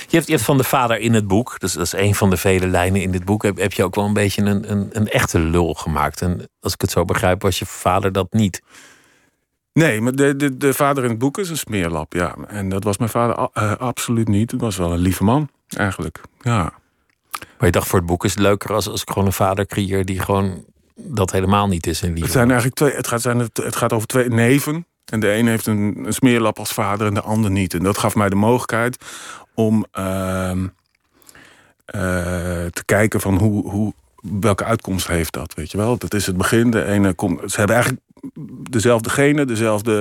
Je 0.07 0.15
hebt, 0.15 0.25
je 0.25 0.33
hebt 0.33 0.45
van 0.45 0.57
de 0.57 0.63
vader 0.63 0.99
in 0.99 1.13
het 1.13 1.27
boek, 1.27 1.59
dus 1.59 1.73
dat 1.73 1.85
is 1.85 1.93
een 1.93 2.15
van 2.15 2.29
de 2.29 2.37
vele 2.37 2.67
lijnen 2.67 3.01
in 3.01 3.11
dit 3.11 3.25
boek, 3.25 3.43
heb, 3.43 3.57
heb 3.57 3.73
je 3.73 3.83
ook 3.83 3.95
wel 3.95 4.05
een 4.05 4.13
beetje 4.13 4.41
een, 4.41 4.71
een, 4.71 4.89
een 4.91 5.07
echte 5.07 5.39
lul 5.39 5.73
gemaakt. 5.73 6.21
En 6.21 6.49
als 6.59 6.73
ik 6.73 6.81
het 6.81 6.91
zo 6.91 7.05
begrijp, 7.05 7.41
was 7.41 7.59
je 7.59 7.65
vader 7.65 8.11
dat 8.11 8.27
niet. 8.33 8.61
Nee, 9.73 10.01
maar 10.01 10.15
de, 10.15 10.35
de, 10.35 10.57
de 10.57 10.73
vader 10.73 11.03
in 11.03 11.09
het 11.09 11.19
boek 11.19 11.37
is 11.37 11.49
een 11.49 11.57
smeerlap, 11.57 12.13
ja. 12.13 12.35
En 12.47 12.69
dat 12.69 12.83
was 12.83 12.97
mijn 12.97 13.09
vader 13.09 13.49
eh, 13.53 13.75
absoluut 13.75 14.27
niet. 14.27 14.51
Het 14.51 14.61
was 14.61 14.77
wel 14.77 14.91
een 14.91 14.99
lieve 14.99 15.23
man, 15.23 15.49
eigenlijk. 15.67 16.21
Ja. 16.41 16.73
Maar 17.39 17.65
je 17.65 17.71
dacht, 17.71 17.87
voor 17.87 17.99
het 17.99 18.07
boek 18.07 18.23
is 18.25 18.31
het 18.31 18.39
leuker 18.39 18.73
als, 18.73 18.89
als 18.89 19.01
ik 19.01 19.09
gewoon 19.09 19.25
een 19.25 19.33
vader 19.33 19.65
creëer 19.65 20.05
die 20.05 20.19
gewoon 20.19 20.65
dat 20.95 21.31
helemaal 21.31 21.67
niet 21.67 21.87
is 21.87 22.01
in 22.01 22.07
liefde. 22.07 22.23
Het 22.23 22.31
zijn 22.31 22.47
eigenlijk 22.47 22.75
twee. 22.75 22.93
Het 22.93 23.07
gaat, 23.07 23.21
zijn, 23.21 23.39
het, 23.39 23.75
gaat 23.75 23.93
over 23.93 24.07
twee 24.07 24.29
neven. 24.29 24.87
En 25.05 25.19
de 25.19 25.33
een 25.33 25.47
heeft 25.47 25.65
een, 25.65 26.03
een 26.05 26.13
smeerlap 26.13 26.59
als 26.59 26.73
vader 26.73 27.07
en 27.07 27.13
de 27.13 27.21
ander 27.21 27.51
niet. 27.51 27.73
En 27.73 27.83
dat 27.83 27.97
gaf 27.97 28.15
mij 28.15 28.29
de 28.29 28.35
mogelijkheid 28.35 29.05
om 29.53 29.85
ehm, 29.91 30.67
eh, 31.85 32.01
te 32.65 32.83
kijken 32.85 33.21
van 33.21 33.37
hoe, 33.37 33.69
hoe, 33.69 33.93
welke 34.31 34.63
uitkomst 34.63 35.07
heeft 35.07 35.33
dat, 35.33 35.53
weet 35.53 35.71
je 35.71 35.77
wel. 35.77 35.97
Dat 35.97 36.13
is 36.13 36.25
het 36.25 36.37
begin. 36.37 36.71
De 36.71 36.85
ene 36.85 37.13
komt, 37.13 37.51
ze 37.51 37.57
hebben 37.57 37.75
eigenlijk 37.75 38.05
dezelfde 38.69 39.09
genen, 39.09 39.47
dezelfde, 39.47 39.93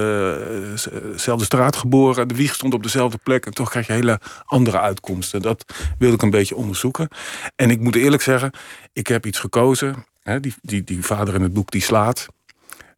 eh, 0.50 0.76
z- 0.78 0.88
dezelfde 1.12 1.44
straat 1.44 1.76
geboren. 1.76 2.28
De 2.28 2.34
wieg 2.34 2.54
stond 2.54 2.74
op 2.74 2.82
dezelfde 2.82 3.18
plek. 3.22 3.46
En 3.46 3.52
toch 3.54 3.70
krijg 3.70 3.86
je 3.86 3.92
hele 3.92 4.20
andere 4.44 4.80
uitkomsten. 4.80 5.42
Dat 5.42 5.64
wilde 5.98 6.14
ik 6.14 6.22
een 6.22 6.30
beetje 6.30 6.56
onderzoeken. 6.56 7.08
En 7.56 7.70
ik 7.70 7.80
moet 7.80 7.96
eerlijk 7.96 8.22
zeggen, 8.22 8.50
ik 8.92 9.06
heb 9.06 9.26
iets 9.26 9.38
gekozen. 9.38 10.04
Hè, 10.22 10.40
die, 10.40 10.54
die, 10.62 10.84
die 10.84 11.04
vader 11.04 11.34
in 11.34 11.42
het 11.42 11.52
boek 11.52 11.70
die 11.70 11.82
slaat. 11.82 12.26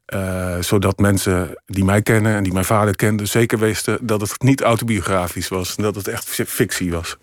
Eh, 0.04 0.58
zodat 0.60 0.98
mensen 0.98 1.62
die 1.66 1.84
mij 1.84 2.02
kennen 2.02 2.34
en 2.34 2.42
die 2.42 2.52
mijn 2.52 2.64
vader 2.64 2.96
kenden... 2.96 3.28
zeker 3.28 3.58
wisten 3.58 4.06
dat 4.06 4.20
het 4.20 4.42
niet 4.42 4.60
autobiografisch 4.62 5.48
was. 5.48 5.76
Dat 5.76 5.94
het 5.94 6.08
echt 6.08 6.24
fictie 6.46 6.90
was. 6.90 7.16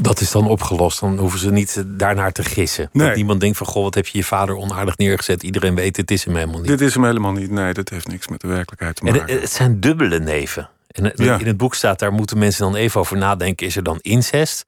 Dat 0.00 0.20
is 0.20 0.30
dan 0.30 0.46
opgelost. 0.48 1.00
Dan 1.00 1.18
hoeven 1.18 1.38
ze 1.38 1.50
niet 1.50 1.76
eh, 1.76 1.82
daarnaar 1.86 2.32
te 2.32 2.44
gissen. 2.44 2.88
Nee. 2.92 3.06
Dat 3.06 3.16
niemand 3.16 3.40
denkt 3.40 3.56
van, 3.56 3.66
goh, 3.66 3.82
wat 3.82 3.94
heb 3.94 4.06
je 4.06 4.18
je 4.18 4.24
vader 4.24 4.56
onaardig 4.56 4.96
neergezet. 4.96 5.42
Iedereen 5.42 5.74
weet, 5.74 5.96
het 5.96 6.10
is 6.10 6.24
hem 6.24 6.34
helemaal 6.34 6.58
niet. 6.58 6.68
Dit 6.68 6.80
is 6.80 6.94
hem 6.94 7.04
helemaal 7.04 7.32
niet. 7.32 7.50
Nee, 7.50 7.72
dat 7.72 7.88
heeft 7.88 8.08
niks 8.08 8.28
met 8.28 8.40
de 8.40 8.48
werkelijkheid 8.48 8.96
te 8.96 9.06
En 9.06 9.12
maken. 9.12 9.32
het, 9.32 9.42
het 9.42 9.52
zijn 9.52 9.80
dubbele 9.80 10.18
neven. 10.18 10.68
En 10.88 11.12
Ja. 11.14 11.38
in 11.38 11.46
het 11.46 11.56
boek 11.56 11.74
staat, 11.74 11.98
daar 11.98 12.12
moeten 12.12 12.38
mensen 12.38 12.62
dan 12.64 12.74
even 12.74 13.00
over 13.00 13.16
nadenken. 13.16 13.66
Is 13.66 13.76
er 13.76 13.82
dan 13.82 13.98
incest? 14.00 14.66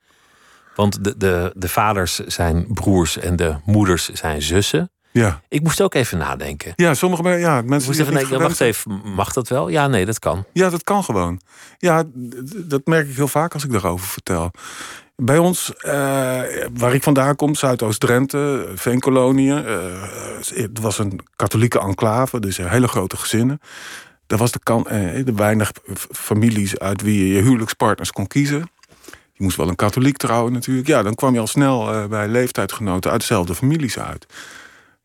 Want 0.74 1.04
de, 1.04 1.14
de, 1.16 1.52
de 1.56 1.68
vaders 1.68 2.18
zijn 2.18 2.66
broers 2.68 3.18
en 3.18 3.36
de 3.36 3.54
moeders 3.64 4.08
zijn 4.08 4.42
zussen. 4.42 4.90
ja. 5.10 5.40
Ik 5.48 5.62
moest 5.62 5.80
ook 5.80 5.94
even 5.94 6.18
nadenken. 6.18 6.72
ja, 6.76 6.94
sommige 6.94 7.28
ja, 7.28 7.62
mensen 7.62 7.88
moest 7.88 8.00
even 8.00 8.14
denken, 8.14 8.40
wacht 8.40 8.60
even, 8.60 9.00
mag 9.14 9.32
dat 9.32 9.48
wel? 9.48 9.68
Ja, 9.68 9.86
nee, 9.86 10.06
dat 10.06 10.18
kan. 10.18 10.44
Ja, 10.52 10.70
dat 10.70 10.84
kan 10.84 11.04
gewoon. 11.04 11.40
Ja, 11.78 12.02
dat 12.64 12.86
merk 12.86 13.08
ik 13.08 13.16
heel 13.16 13.28
vaak 13.28 13.54
als 13.54 13.64
ik 13.64 13.72
daarover 13.72 14.06
vertel. 14.06 14.50
Bij 15.22 15.38
ons, 15.38 15.74
eh, 15.76 15.92
waar 16.72 16.94
ik 16.94 17.02
vandaan 17.02 17.36
kom, 17.36 17.54
Zuidoost-Drenthe, 17.54 18.68
Veenkoloniën. 18.74 19.64
eh, 19.66 19.76
het 20.54 20.78
was 20.80 20.98
een 20.98 21.20
katholieke 21.36 21.80
enclave, 21.80 22.40
dus 22.40 22.56
hele 22.56 22.88
grote 22.88 23.16
gezinnen. 23.16 23.60
Daar 24.26 24.38
was 24.38 24.50
de, 24.50 24.58
kan, 24.62 24.88
eh, 24.88 25.24
de 25.24 25.34
weinig 25.34 25.72
families 26.10 26.78
uit 26.78 27.02
wie 27.02 27.26
je 27.26 27.34
je 27.34 27.42
huwelijkspartners 27.42 28.10
kon 28.10 28.26
kiezen. 28.26 28.70
Je 29.32 29.42
moest 29.42 29.56
wel 29.56 29.68
een 29.68 29.76
katholiek 29.76 30.16
trouwen 30.16 30.52
natuurlijk. 30.52 30.86
Ja, 30.86 31.02
dan 31.02 31.14
kwam 31.14 31.34
je 31.34 31.40
al 31.40 31.46
snel 31.46 32.08
bij 32.08 32.28
leeftijdgenoten 32.28 33.10
uit 33.10 33.20
dezelfde 33.20 33.54
families 33.54 33.98
uit. 33.98 34.26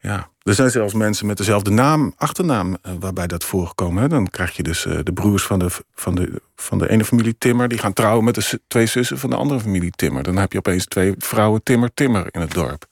Ja, 0.06 0.30
er 0.42 0.54
zijn 0.54 0.72
zelfs 0.72 0.94
mensen 0.94 1.26
met 1.26 1.38
dezelfde 1.38 1.72
naam, 1.72 2.14
achternaam, 2.18 2.78
eh, 2.82 2.94
waarbij 3.00 3.28
dat 3.28 3.44
voorkomen. 3.44 4.02
Hè. 4.02 4.10
Dan 4.10 4.30
krijg 4.30 4.56
je 4.56 4.64
dus 4.64 4.86
eh, 4.86 5.00
de 5.04 5.14
broers 5.14 5.44
van 5.44 5.60
de, 5.60 5.68
van, 5.96 6.16
de, 6.16 6.42
van 6.56 6.78
de 6.78 6.90
ene 6.90 7.06
familie 7.06 7.36
Timmer... 7.38 7.68
die 7.68 7.78
gaan 7.78 7.94
trouwen 7.94 8.24
met 8.24 8.36
de 8.36 8.62
twee 8.68 8.86
zussen 8.86 9.18
van 9.18 9.30
de 9.30 9.36
andere 9.36 9.60
familie 9.60 9.92
Timmer. 9.92 10.24
Dan 10.24 10.36
heb 10.36 10.52
je 10.52 10.58
opeens 10.58 10.86
twee 10.86 11.16
vrouwen 11.18 11.64
Timmer 11.64 11.94
Timmer 11.94 12.28
in 12.32 12.42
het 12.42 12.54
dorp. 12.54 12.86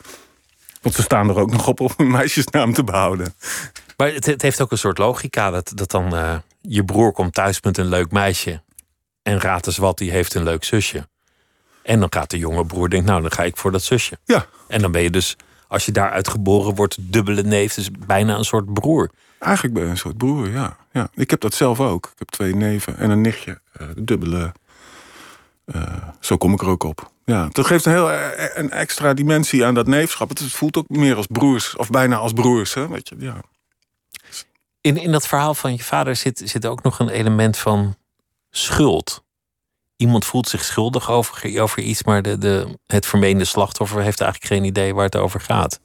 Want 0.82 0.96
ze 0.96 1.02
staan 1.02 1.30
er 1.30 1.40
ook 1.40 1.52
nog 1.52 1.68
op 1.68 1.80
om 1.80 1.90
een 1.98 2.12
meisjesnaam 2.12 2.74
te 2.74 2.84
behouden. 2.84 3.34
Maar 3.98 4.14
het, 4.14 4.26
het 4.26 4.42
heeft 4.42 4.62
ook 4.62 4.72
een 4.72 4.78
soort 4.78 4.98
logica. 4.98 5.50
Dat, 5.50 5.72
dat 5.76 5.92
dan 5.92 6.16
eh, 6.16 6.36
je 6.62 6.86
broer 6.86 7.12
komt 7.12 7.34
thuis 7.34 7.62
met 7.62 7.78
een 7.78 7.90
leuk 7.90 8.12
meisje. 8.12 8.62
En 9.22 9.40
raad 9.40 9.68
eens 9.68 9.78
wat, 9.78 9.98
die 9.98 10.12
heeft 10.12 10.34
een 10.34 10.44
leuk 10.44 10.64
zusje. 10.64 11.08
En 11.84 12.00
dan 12.00 12.14
gaat 12.14 12.30
de 12.30 12.38
jonge 12.38 12.66
broer 12.66 12.90
denken, 12.90 13.10
nou, 13.10 13.22
dan 13.22 13.32
ga 13.32 13.44
ik 13.44 13.58
voor 13.58 13.72
dat 13.72 13.84
zusje. 13.84 14.18
Ja. 14.26 14.46
En 14.68 14.82
dan 14.82 14.92
ben 14.92 15.02
je 15.02 15.10
dus, 15.10 15.36
als 15.74 15.86
je 15.86 15.92
daaruit 15.92 16.28
geboren 16.28 16.76
wordt, 16.76 16.98
dubbele 17.00 17.44
neef. 17.44 17.74
Dus 17.74 17.92
bijna 18.06 18.38
een 18.38 18.46
soort 18.46 18.74
broer. 18.74 19.10
Eigenlijk 19.40 19.74
ben 19.74 19.84
je 19.84 19.90
een 19.90 19.98
soort 19.98 20.18
broer, 20.18 20.50
ja. 20.50 20.78
ja. 20.92 21.10
Ik 21.14 21.30
heb 21.30 21.40
dat 21.40 21.54
zelf 21.54 21.80
ook. 21.80 22.06
Ik 22.06 22.20
heb 22.20 22.30
twee 22.30 22.56
neven 22.56 22.98
en 22.98 23.10
een 23.10 23.22
nichtje. 23.22 23.60
Uh, 23.82 23.88
dubbele. 23.96 24.54
Uh, 25.66 25.84
zo 26.20 26.38
kom 26.38 26.54
ik 26.54 26.62
er 26.62 26.68
ook 26.68 26.84
op. 26.84 27.12
Ja, 27.26 27.48
dat 27.52 27.66
geeft 27.66 27.86
een 27.86 27.92
heel 27.92 28.12
een 28.54 28.72
extra 28.72 29.14
dimensie 29.14 29.66
aan 29.66 29.74
dat 29.74 29.88
neefschap. 29.88 30.30
Het 30.30 30.44
voelt 30.44 30.78
ook 30.78 30.90
meer 30.90 31.16
als 31.16 31.28
broers, 31.30 31.76
of 31.76 31.90
bijna 31.90 32.16
als 32.16 32.34
broers. 32.34 32.74
Hè? 32.74 32.88
Weet 32.88 33.10
je, 33.10 33.16
ja. 33.20 33.36
In, 34.82 34.98
in 34.98 35.12
dat 35.12 35.28
verhaal 35.28 35.54
van 35.54 35.72
je 35.74 35.84
vader 35.84 36.16
zit, 36.16 36.42
zit 36.46 36.66
ook 36.66 36.84
nog 36.84 37.00
een 37.00 37.10
element 37.10 37.58
van 37.58 37.96
schuld. 38.50 39.23
Iemand 40.04 40.26
voelt 40.26 40.48
zich 40.48 40.64
schuldig 40.64 41.12
over, 41.12 41.62
over 41.62 41.82
iets, 41.82 42.04
maar 42.04 42.22
de, 42.22 42.38
de, 42.38 42.78
het 42.88 43.06
vermeende 43.06 43.46
slachtoffer 43.46 44.02
heeft 44.02 44.22
eigenlijk 44.22 44.54
geen 44.54 44.64
idee 44.64 44.94
waar 44.94 45.06
het 45.06 45.16
over 45.16 45.40
gaat. 45.40 45.80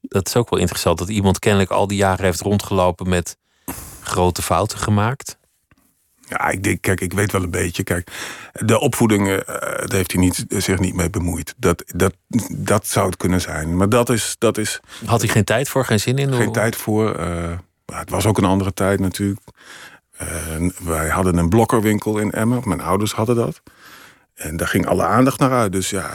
Dat 0.00 0.26
is 0.26 0.36
ook 0.36 0.50
wel 0.50 0.58
interessant, 0.58 0.98
dat 0.98 1.08
iemand 1.08 1.38
kennelijk 1.38 1.70
al 1.70 1.86
die 1.86 1.98
jaren 1.98 2.24
heeft 2.24 2.40
rondgelopen 2.40 3.08
met 3.08 3.36
grote 4.00 4.42
fouten 4.42 4.78
gemaakt. 4.78 5.38
Ja, 6.28 6.48
ik 6.48 6.62
denk, 6.62 6.82
kijk, 6.82 7.00
ik 7.00 7.12
weet 7.12 7.32
wel 7.32 7.42
een 7.42 7.50
beetje. 7.50 7.82
Kijk, 7.82 8.10
de 8.52 8.80
opvoeding, 8.80 9.28
uh, 9.28 9.36
daar 9.46 9.86
heeft 9.88 10.12
hij 10.12 10.20
niet, 10.20 10.44
zich 10.48 10.78
niet 10.78 10.94
mee 10.94 11.10
bemoeid. 11.10 11.54
Dat, 11.56 11.82
dat, 11.86 12.14
dat 12.50 12.86
zou 12.86 13.06
het 13.06 13.16
kunnen 13.16 13.40
zijn. 13.40 13.76
Maar 13.76 13.88
dat 13.88 14.10
is, 14.10 14.36
dat 14.38 14.58
is. 14.58 14.80
Had 15.04 15.20
hij 15.20 15.30
geen 15.30 15.44
tijd 15.44 15.68
voor, 15.68 15.84
geen 15.84 16.00
zin 16.00 16.18
in? 16.18 16.32
Geen 16.32 16.52
tijd 16.52 16.76
voor. 16.76 17.20
Uh, 17.20 17.58
het 17.86 18.10
was 18.10 18.26
ook 18.26 18.38
een 18.38 18.44
andere 18.44 18.74
tijd 18.74 19.00
natuurlijk. 19.00 19.40
Wij 20.78 21.08
hadden 21.08 21.36
een 21.36 21.48
blokkerwinkel 21.48 22.18
in 22.18 22.30
Emmen. 22.30 22.62
Mijn 22.64 22.80
ouders 22.80 23.12
hadden 23.12 23.36
dat. 23.36 23.60
En 24.34 24.56
daar 24.56 24.68
ging 24.68 24.86
alle 24.86 25.04
aandacht 25.04 25.38
naar 25.38 25.52
uit. 25.52 25.72
Dus 25.72 25.90
ja, 25.90 26.10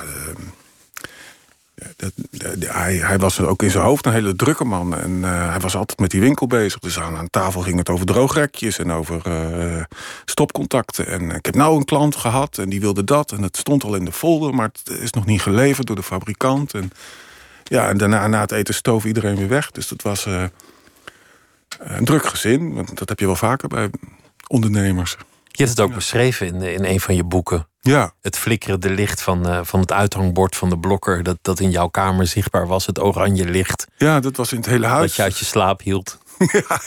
dat, 1.95 2.12
hij, 2.60 2.95
hij, 2.95 3.17
was 3.17 3.39
ook 3.39 3.63
in 3.63 3.72
zijn 3.72 3.83
hoofd 3.83 4.05
een 4.05 4.12
hele 4.12 4.36
drukke 4.36 4.63
man. 4.63 4.98
En 4.98 5.12
uh, 5.12 5.50
hij 5.50 5.60
was 5.60 5.75
altijd 5.75 6.00
met 6.00 6.12
die 6.12 6.19
winkel 6.19 6.48
bezig. 6.48 6.79
Dus 6.79 7.00
aan, 7.00 7.15
aan 7.15 7.29
tafel 7.29 7.62
ging 7.62 7.77
het 7.77 7.89
over 7.89 8.05
droogrekjes 8.05 8.79
en 8.79 8.91
over 8.91 9.22
uh, 9.27 9.83
stopcontacten. 10.25 11.07
En 11.07 11.31
ik 11.31 11.45
heb 11.45 11.55
nou 11.55 11.77
een 11.77 11.86
klant 11.86 12.15
gehad 12.15 12.57
en 12.57 12.69
die 12.69 12.79
wilde 12.79 13.03
dat. 13.03 13.31
En 13.31 13.41
het 13.41 13.57
stond 13.57 13.83
al 13.83 13.95
in 13.95 14.05
de 14.05 14.12
folder, 14.12 14.55
maar 14.55 14.69
het 14.74 15.00
is 15.00 15.12
nog 15.12 15.25
niet 15.25 15.41
geleverd 15.41 15.88
door 15.88 15.95
de 15.95 16.03
fabrikant. 16.03 16.74
En, 16.74 16.91
ja, 17.63 17.89
en 17.89 17.98
daarna 17.98 18.27
na 18.27 18.39
het 18.39 18.51
eten 18.51 18.74
stoof 18.74 19.05
iedereen 19.05 19.36
weer 19.36 19.48
weg. 19.48 19.72
Dus 19.72 19.88
dat 19.88 20.01
was 20.01 20.25
uh, 20.25 20.43
een 21.83 22.05
druk 22.05 22.25
gezin. 22.25 22.73
Want 22.73 22.97
dat 22.97 23.09
heb 23.09 23.19
je 23.19 23.25
wel 23.25 23.35
vaker 23.35 23.67
bij 23.67 23.89
ondernemers. 24.47 25.17
Je 25.55 25.63
hebt 25.63 25.77
het 25.77 25.87
ook 25.87 25.93
beschreven 25.93 26.47
in, 26.47 26.61
in 26.61 26.85
een 26.85 26.99
van 26.99 27.15
je 27.15 27.23
boeken. 27.23 27.67
Ja. 27.81 28.13
Het 28.21 28.37
flikkerende 28.37 28.89
licht 28.89 29.21
van, 29.21 29.49
uh, 29.49 29.59
van 29.63 29.79
het 29.79 29.91
uithangbord 29.91 30.55
van 30.55 30.69
de 30.69 30.79
blokker... 30.79 31.23
Dat, 31.23 31.37
dat 31.41 31.59
in 31.59 31.69
jouw 31.69 31.87
kamer 31.87 32.27
zichtbaar 32.27 32.67
was, 32.67 32.85
het 32.85 32.99
oranje 32.99 33.45
licht. 33.45 33.87
Ja, 33.97 34.19
dat 34.19 34.37
was 34.37 34.51
in 34.51 34.57
het 34.57 34.65
hele 34.65 34.85
huis. 34.85 35.07
Dat 35.07 35.15
je 35.15 35.21
uit 35.21 35.37
je 35.37 35.45
slaap 35.45 35.81
hield. 35.81 36.17
ja. 36.67 36.79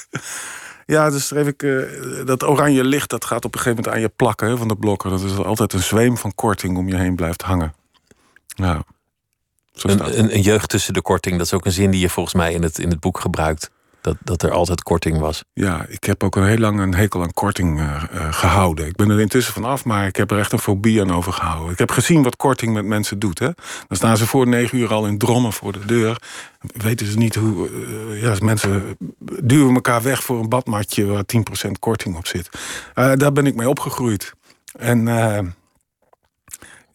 ja, 0.87 1.11
dus 1.11 1.27
schreef 1.27 1.47
ik... 1.47 1.63
Uh, 1.63 2.27
dat 2.27 2.45
oranje 2.45 2.85
licht, 2.85 3.11
dat 3.11 3.25
gaat 3.25 3.45
op 3.45 3.55
een 3.55 3.61
gegeven 3.61 3.83
moment 3.83 3.95
aan 3.95 4.01
je 4.01 4.13
plakken 4.17 4.49
hè, 4.49 4.57
van 4.57 4.69
de 4.69 4.77
blokker. 4.77 5.11
Dat 5.11 5.23
is 5.23 5.37
altijd 5.37 5.73
een 5.73 5.83
zweem 5.83 6.17
van 6.17 6.35
korting 6.35 6.77
om 6.77 6.89
je 6.89 6.97
heen 6.97 7.17
blijft 7.17 7.43
hangen. 7.43 7.75
Ja. 8.47 8.83
Een, 9.73 10.19
een, 10.19 10.35
een, 10.35 10.41
jeugd 10.41 10.69
tussen 10.69 10.95
de 10.95 11.03
korting, 11.03 11.37
dat 11.37 11.47
is 11.47 11.53
ook 11.53 11.65
een 11.65 11.73
zin 11.73 11.91
die 11.91 12.01
je 12.01 12.09
volgens 12.09 12.35
mij 12.35 12.53
in 12.53 12.63
het, 12.63 12.79
in 12.79 12.91
het 12.91 13.01
boek 13.01 13.21
gebruikt. 13.21 13.71
Dat, 14.07 14.17
dat 14.25 14.43
er 14.43 14.51
altijd 14.51 14.83
korting 14.83 15.19
was. 15.19 15.45
Ja, 15.53 15.87
ik 15.89 16.05
heb 16.05 16.23
ook 16.23 16.37
een 16.37 16.47
heel 16.47 16.59
lang 16.59 16.81
een 16.81 16.95
hekel 16.95 17.23
aan 17.23 17.33
korting 17.33 17.79
uh, 17.79 18.03
uh, 18.15 18.33
gehouden. 18.33 18.87
Ik 18.87 18.97
ben 18.97 19.11
er 19.11 19.21
intussen 19.21 19.55
van 19.55 19.65
af, 19.65 19.85
maar 19.85 20.07
ik 20.07 20.17
heb 20.17 20.31
er 20.31 20.39
echt 20.39 20.53
een 20.53 20.59
fobie 20.59 21.01
aan 21.01 21.13
overgehouden. 21.13 21.73
Ik 21.73 21.79
heb 21.79 21.91
gezien 21.91 22.23
wat 22.23 22.37
korting 22.37 22.75
met 22.75 22.85
mensen 22.85 23.19
doet. 23.19 23.39
Hè? 23.39 23.49
Dan 23.89 23.97
staan 23.97 24.17
ze 24.17 24.27
voor 24.27 24.49
negen 24.49 24.79
uur 24.79 24.93
al 24.93 25.07
in 25.07 25.19
drommen 25.19 25.53
voor 25.53 25.73
de 25.73 25.85
deur. 25.87 26.23
Weten 26.61 27.07
ze 27.07 27.17
niet 27.17 27.35
hoe... 27.35 27.69
Uh, 27.71 28.23
ja, 28.23 28.35
mensen 28.41 28.97
duwen 29.43 29.75
elkaar 29.75 30.03
weg 30.03 30.23
voor 30.23 30.39
een 30.39 30.49
badmatje 30.49 31.07
waar 31.07 31.25
10% 31.67 31.71
korting 31.79 32.17
op 32.17 32.27
zit. 32.27 32.49
daar 32.95 33.33
ben 33.33 33.47
ik 33.47 33.55
mee 33.55 33.69
opgegroeid. 33.69 34.33
En... 34.79 35.09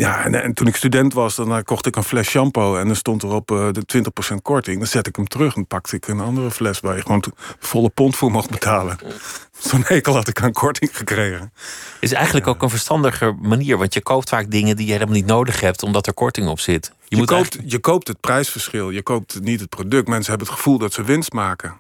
Ja, 0.02 0.24
en, 0.26 0.44
en, 0.44 0.54
toen 0.54 0.68
ik 0.68 0.76
student 0.76 1.14
was, 1.14 1.36
dan 1.36 1.52
uh, 1.52 1.58
kocht 1.64 1.86
ik 1.86 1.96
een 1.96 2.04
fles 2.04 2.28
shampoo... 2.28 2.78
en 2.78 2.88
dan 2.88 2.96
stond 2.96 3.24
erop 3.24 3.52
uh, 3.52 3.68
de 3.72 4.04
20% 4.34 4.36
korting. 4.42 4.78
Dan 4.78 4.88
zet 4.88 5.08
ik 5.08 5.16
hem 5.16 5.28
terug 5.28 5.56
en 5.56 5.68
pakte 5.68 5.96
ik 5.96 6.08
een 6.08 6.20
andere 6.20 6.52
fles... 6.52 6.80
waar 6.80 6.96
je 6.96 7.02
gewoon 7.02 7.24
volle 7.60 7.90
pond 7.90 8.16
voor 8.16 8.32
mocht 8.32 8.50
betalen. 8.50 8.98
Zo'n 9.70 9.84
hekel 9.86 10.14
had 10.14 10.28
ik 10.28 10.42
aan 10.42 10.52
korting 10.52 10.98
gekregen. 10.98 11.54
Is 12.00 12.12
eigenlijk 12.12 12.46
ja. 12.46 12.52
ook 12.52 12.62
een 12.62 12.70
verstandiger 12.70 13.36
manier... 13.36 13.78
want 13.78 13.94
je 13.94 14.02
koopt 14.02 14.30
vaak 14.30 14.52
dingen 14.52 14.76
die 14.76 14.86
je 14.86 14.92
helemaal 14.92 15.14
niet 15.14 15.26
nodig 15.26 15.60
hebt... 15.60 15.84
omdat 15.84 16.08
er 16.08 16.14
korting 16.14 16.48
op 16.48 16.60
zit. 16.60 16.86
Je, 16.86 16.94
je, 17.08 17.18
moet 17.18 17.26
koopt, 17.26 17.42
eigenlijk... 17.42 17.72
je 17.72 17.80
koopt 17.80 18.08
het 18.08 18.20
prijsverschil, 18.20 18.90
je 18.90 19.02
koopt 19.02 19.42
niet 19.42 19.60
het 19.60 19.70
product. 19.70 20.08
Mensen 20.08 20.30
hebben 20.30 20.48
het 20.48 20.58
gevoel 20.58 20.78
dat 20.78 20.94
ze 20.94 21.04
winst 21.04 21.34
maken. 21.34 21.80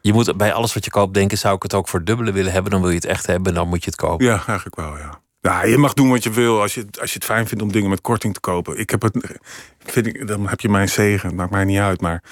Je 0.00 0.12
moet 0.12 0.36
bij 0.36 0.52
alles 0.52 0.74
wat 0.74 0.84
je 0.84 0.90
koopt 0.90 1.14
denken... 1.14 1.38
zou 1.38 1.56
ik 1.56 1.62
het 1.62 1.74
ook 1.74 1.88
voor 1.88 2.04
dubbele 2.04 2.32
willen 2.32 2.52
hebben... 2.52 2.70
dan 2.70 2.80
wil 2.80 2.90
je 2.90 2.96
het 2.96 3.04
echt 3.04 3.26
hebben, 3.26 3.54
dan 3.54 3.68
moet 3.68 3.84
je 3.84 3.90
het 3.90 4.00
kopen. 4.00 4.26
Ja, 4.26 4.32
eigenlijk 4.46 4.76
wel, 4.76 4.98
ja. 4.98 5.20
Ja, 5.42 5.64
je 5.64 5.78
mag 5.78 5.94
doen 5.94 6.10
wat 6.10 6.22
je 6.22 6.30
wil 6.30 6.60
als 6.60 6.74
je, 6.74 6.86
als 7.00 7.12
je 7.12 7.18
het 7.18 7.24
fijn 7.24 7.46
vindt 7.46 7.62
om 7.62 7.72
dingen 7.72 7.90
met 7.90 8.00
korting 8.00 8.34
te 8.34 8.40
kopen. 8.40 8.78
Ik 8.78 8.90
heb 8.90 9.02
het, 9.02 9.40
vind 9.78 10.06
ik, 10.06 10.26
dan 10.26 10.48
heb 10.48 10.60
je 10.60 10.68
mijn 10.68 10.88
zegen, 10.88 11.34
maakt 11.34 11.50
mij 11.50 11.64
niet 11.64 11.78
uit. 11.78 12.00
Maar 12.00 12.22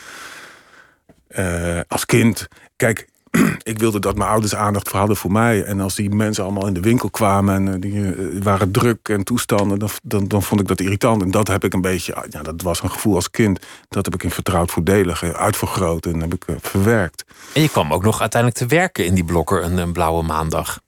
uh, 1.28 1.80
als 1.88 2.06
kind, 2.06 2.48
kijk, 2.76 3.08
ik 3.62 3.78
wilde 3.78 3.98
dat 3.98 4.16
mijn 4.16 4.30
ouders 4.30 4.54
aandacht 4.54 4.88
voor 4.88 4.98
hadden 4.98 5.16
voor 5.16 5.32
mij. 5.32 5.62
En 5.64 5.80
als 5.80 5.94
die 5.94 6.10
mensen 6.10 6.44
allemaal 6.44 6.66
in 6.66 6.72
de 6.72 6.80
winkel 6.80 7.10
kwamen 7.10 7.54
en 7.54 7.66
uh, 7.66 7.74
die 7.80 7.92
uh, 7.92 8.42
waren 8.42 8.70
druk 8.70 9.08
en 9.08 9.24
toestanden, 9.24 9.78
dan, 9.78 9.90
dan, 10.02 10.28
dan 10.28 10.42
vond 10.42 10.60
ik 10.60 10.68
dat 10.68 10.80
irritant. 10.80 11.22
En 11.22 11.30
dat 11.30 11.48
heb 11.48 11.64
ik 11.64 11.72
een 11.72 11.80
beetje, 11.80 12.26
ja, 12.30 12.42
dat 12.42 12.62
was 12.62 12.82
een 12.82 12.90
gevoel 12.90 13.14
als 13.14 13.30
kind. 13.30 13.66
Dat 13.88 14.04
heb 14.04 14.14
ik 14.14 14.22
in 14.22 14.30
vertrouwd 14.30 14.70
voordelig 14.70 15.22
uitvergroot 15.22 16.06
en 16.06 16.20
heb 16.20 16.34
ik 16.34 16.44
verwerkt. 16.60 17.24
En 17.52 17.62
je 17.62 17.68
kwam 17.68 17.92
ook 17.92 18.02
nog 18.02 18.20
uiteindelijk 18.20 18.60
te 18.62 18.76
werken 18.76 19.04
in 19.04 19.14
die 19.14 19.24
blokker 19.24 19.62
een, 19.62 19.76
een 19.76 19.92
blauwe 19.92 20.22
maandag. 20.22 20.80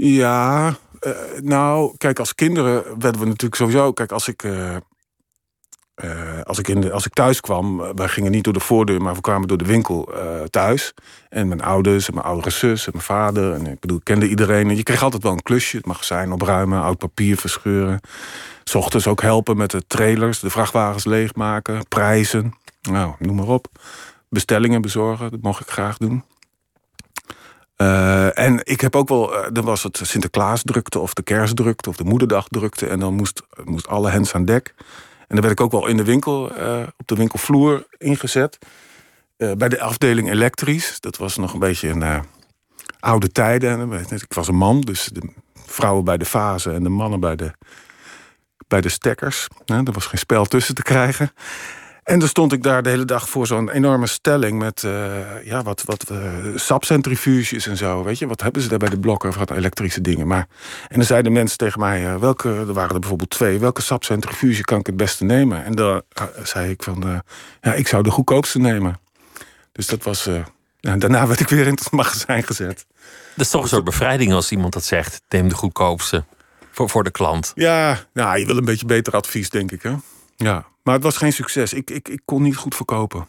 Ja, 0.00 0.76
uh, 1.00 1.12
nou, 1.42 1.94
kijk, 1.96 2.18
als 2.18 2.34
kinderen 2.34 2.82
werden 2.98 3.20
we 3.20 3.26
natuurlijk 3.26 3.54
sowieso. 3.54 3.92
Kijk, 3.92 4.12
als 4.12 4.28
ik. 4.28 4.42
Uh, 4.42 4.76
uh, 6.04 6.40
als, 6.42 6.58
ik 6.58 6.68
in 6.68 6.80
de, 6.80 6.92
als 6.92 7.06
ik 7.06 7.12
thuis 7.12 7.40
kwam, 7.40 7.94
wij 7.94 8.08
gingen 8.08 8.30
niet 8.30 8.44
door 8.44 8.52
de 8.52 8.60
voordeur, 8.60 9.02
maar 9.02 9.14
we 9.14 9.20
kwamen 9.20 9.48
door 9.48 9.58
de 9.58 9.64
winkel 9.64 10.12
thuis. 10.50 10.94
En 11.28 11.48
mijn 11.48 11.62
ouders 11.62 12.08
en 12.08 12.14
mijn 12.14 12.26
oudere 12.26 12.50
zus 12.50 12.86
en 12.86 12.92
mijn 12.92 13.04
vader. 13.04 13.52
En 13.52 13.66
ik 13.66 13.80
bedoel, 13.80 13.96
ik 13.96 14.04
kende 14.04 14.28
iedereen. 14.28 14.68
En 14.68 14.76
je 14.76 14.82
kreeg 14.82 15.02
altijd 15.02 15.22
wel 15.22 15.32
een 15.32 15.42
klusje. 15.42 15.76
Het 15.76 15.86
magazijn 15.86 16.32
opruimen, 16.32 16.82
oud 16.82 16.98
papier 16.98 17.36
verscheuren. 17.36 18.00
S 18.64 18.74
ochtends 18.74 19.06
ook 19.06 19.22
helpen 19.22 19.56
met 19.56 19.70
de 19.70 19.86
trailers, 19.86 20.40
de 20.40 20.50
vrachtwagens 20.50 21.04
leegmaken, 21.04 21.88
prijzen. 21.88 22.54
Nou, 22.90 23.14
noem 23.18 23.36
maar 23.36 23.48
op. 23.48 23.66
Bestellingen 24.28 24.80
bezorgen, 24.80 25.30
dat 25.30 25.42
mocht 25.42 25.60
ik 25.60 25.68
graag 25.68 25.96
doen. 25.96 26.24
Uh, 27.82 28.38
en 28.38 28.60
ik 28.62 28.80
heb 28.80 28.96
ook 28.96 29.08
wel, 29.08 29.34
uh, 29.34 29.46
dan 29.52 29.64
was 29.64 29.82
het 29.82 30.00
Sinterklaasdrukte 30.02 30.98
of 30.98 31.14
de 31.14 31.22
kerstdrukte 31.22 31.88
of 31.88 31.96
de 31.96 32.04
moederdagdrukte. 32.04 32.86
En 32.86 33.00
dan 33.00 33.14
moest, 33.14 33.42
moest 33.64 33.88
alle 33.88 34.10
hens 34.10 34.34
aan 34.34 34.44
dek. 34.44 34.74
En 35.18 35.36
dan 35.36 35.40
werd 35.40 35.52
ik 35.52 35.60
ook 35.60 35.72
wel 35.72 35.86
in 35.86 35.96
de 35.96 36.04
winkel, 36.04 36.58
uh, 36.58 36.82
op 36.96 37.06
de 37.06 37.14
winkelvloer 37.14 37.86
ingezet. 37.98 38.58
bij 39.36 39.68
de 39.68 39.80
afdeling 39.80 40.30
elektrisch. 40.30 41.00
Dat 41.00 41.16
was 41.16 41.36
nog 41.36 41.52
een 41.52 41.58
beetje 41.58 41.88
een 41.88 42.24
oude 43.00 43.32
tijden. 43.32 43.92
Ik 43.92 44.32
was 44.32 44.48
een 44.48 44.56
man, 44.56 44.80
dus 44.80 45.04
de 45.12 45.32
vrouwen 45.66 46.04
bij 46.04 46.16
de 46.16 46.24
fase 46.24 46.72
en 46.72 46.82
de 46.82 46.88
mannen 46.88 47.20
bij 47.20 47.36
de, 47.36 47.52
bij 48.68 48.80
de 48.80 48.88
stekkers. 48.88 49.48
er 49.66 49.92
was 49.92 50.06
geen 50.06 50.18
spel 50.18 50.44
tussen 50.44 50.74
te 50.74 50.82
krijgen. 50.82 51.32
En 52.08 52.18
dan 52.18 52.28
stond 52.28 52.52
ik 52.52 52.62
daar 52.62 52.82
de 52.82 52.88
hele 52.88 53.04
dag 53.04 53.28
voor 53.28 53.46
zo'n 53.46 53.70
enorme 53.70 54.06
stelling 54.06 54.58
met 54.58 54.82
uh, 54.82 55.44
ja, 55.44 55.62
wat, 55.62 55.82
wat 55.84 56.10
uh, 56.12 56.18
sapcentrifuges 56.54 57.66
en 57.66 57.76
zo. 57.76 58.04
Weet 58.04 58.18
je, 58.18 58.26
wat 58.26 58.40
hebben 58.40 58.62
ze 58.62 58.68
daar 58.68 58.78
bij 58.78 58.88
de 58.88 58.98
blokken 58.98 59.32
van 59.32 59.46
elektrische 59.54 60.00
dingen? 60.00 60.26
Maar, 60.26 60.46
en 60.88 60.96
dan 60.96 61.04
zeiden 61.04 61.32
mensen 61.32 61.58
tegen 61.58 61.80
mij, 61.80 62.02
uh, 62.02 62.16
welke, 62.16 62.48
er 62.48 62.72
waren 62.72 62.94
er 62.94 63.00
bijvoorbeeld 63.00 63.30
twee, 63.30 63.58
welke 63.58 63.82
sapcentrifuge 63.82 64.62
kan 64.62 64.78
ik 64.78 64.86
het 64.86 64.96
beste 64.96 65.24
nemen? 65.24 65.64
En 65.64 65.74
dan 65.74 66.02
zei 66.42 66.70
ik 66.70 66.82
van, 66.82 67.22
ja, 67.60 67.74
ik 67.74 67.88
zou 67.88 68.02
de 68.02 68.10
goedkoopste 68.10 68.58
nemen. 68.58 69.00
Dus 69.72 69.86
dat 69.86 70.02
was, 70.02 70.28
ja, 70.80 70.96
daarna 70.96 71.26
werd 71.26 71.40
ik 71.40 71.48
weer 71.48 71.66
in 71.66 71.74
het 71.74 71.90
magazijn 71.90 72.42
gezet. 72.42 72.86
Dat 73.34 73.44
is 73.44 73.50
toch 73.50 73.62
een 73.62 73.68
soort 73.68 73.84
bevrijding 73.84 74.32
als 74.32 74.50
iemand 74.50 74.72
dat 74.72 74.84
zegt, 74.84 75.22
neem 75.28 75.48
de 75.48 75.54
goedkoopste 75.54 76.24
voor, 76.70 76.88
voor 76.88 77.04
de 77.04 77.10
klant. 77.10 77.52
Ja, 77.54 77.98
nou, 78.12 78.38
je 78.38 78.46
wil 78.46 78.56
een 78.56 78.64
beetje 78.64 78.86
beter 78.86 79.12
advies, 79.12 79.50
denk 79.50 79.72
ik, 79.72 79.82
hè? 79.82 79.94
Ja, 80.36 80.66
maar 80.88 80.96
het 80.96 81.06
was 81.06 81.16
geen 81.16 81.32
succes. 81.32 81.72
Ik, 81.72 81.90
ik, 81.90 82.08
ik 82.08 82.20
kon 82.24 82.42
niet 82.42 82.56
goed 82.56 82.74
verkopen. 82.74 83.26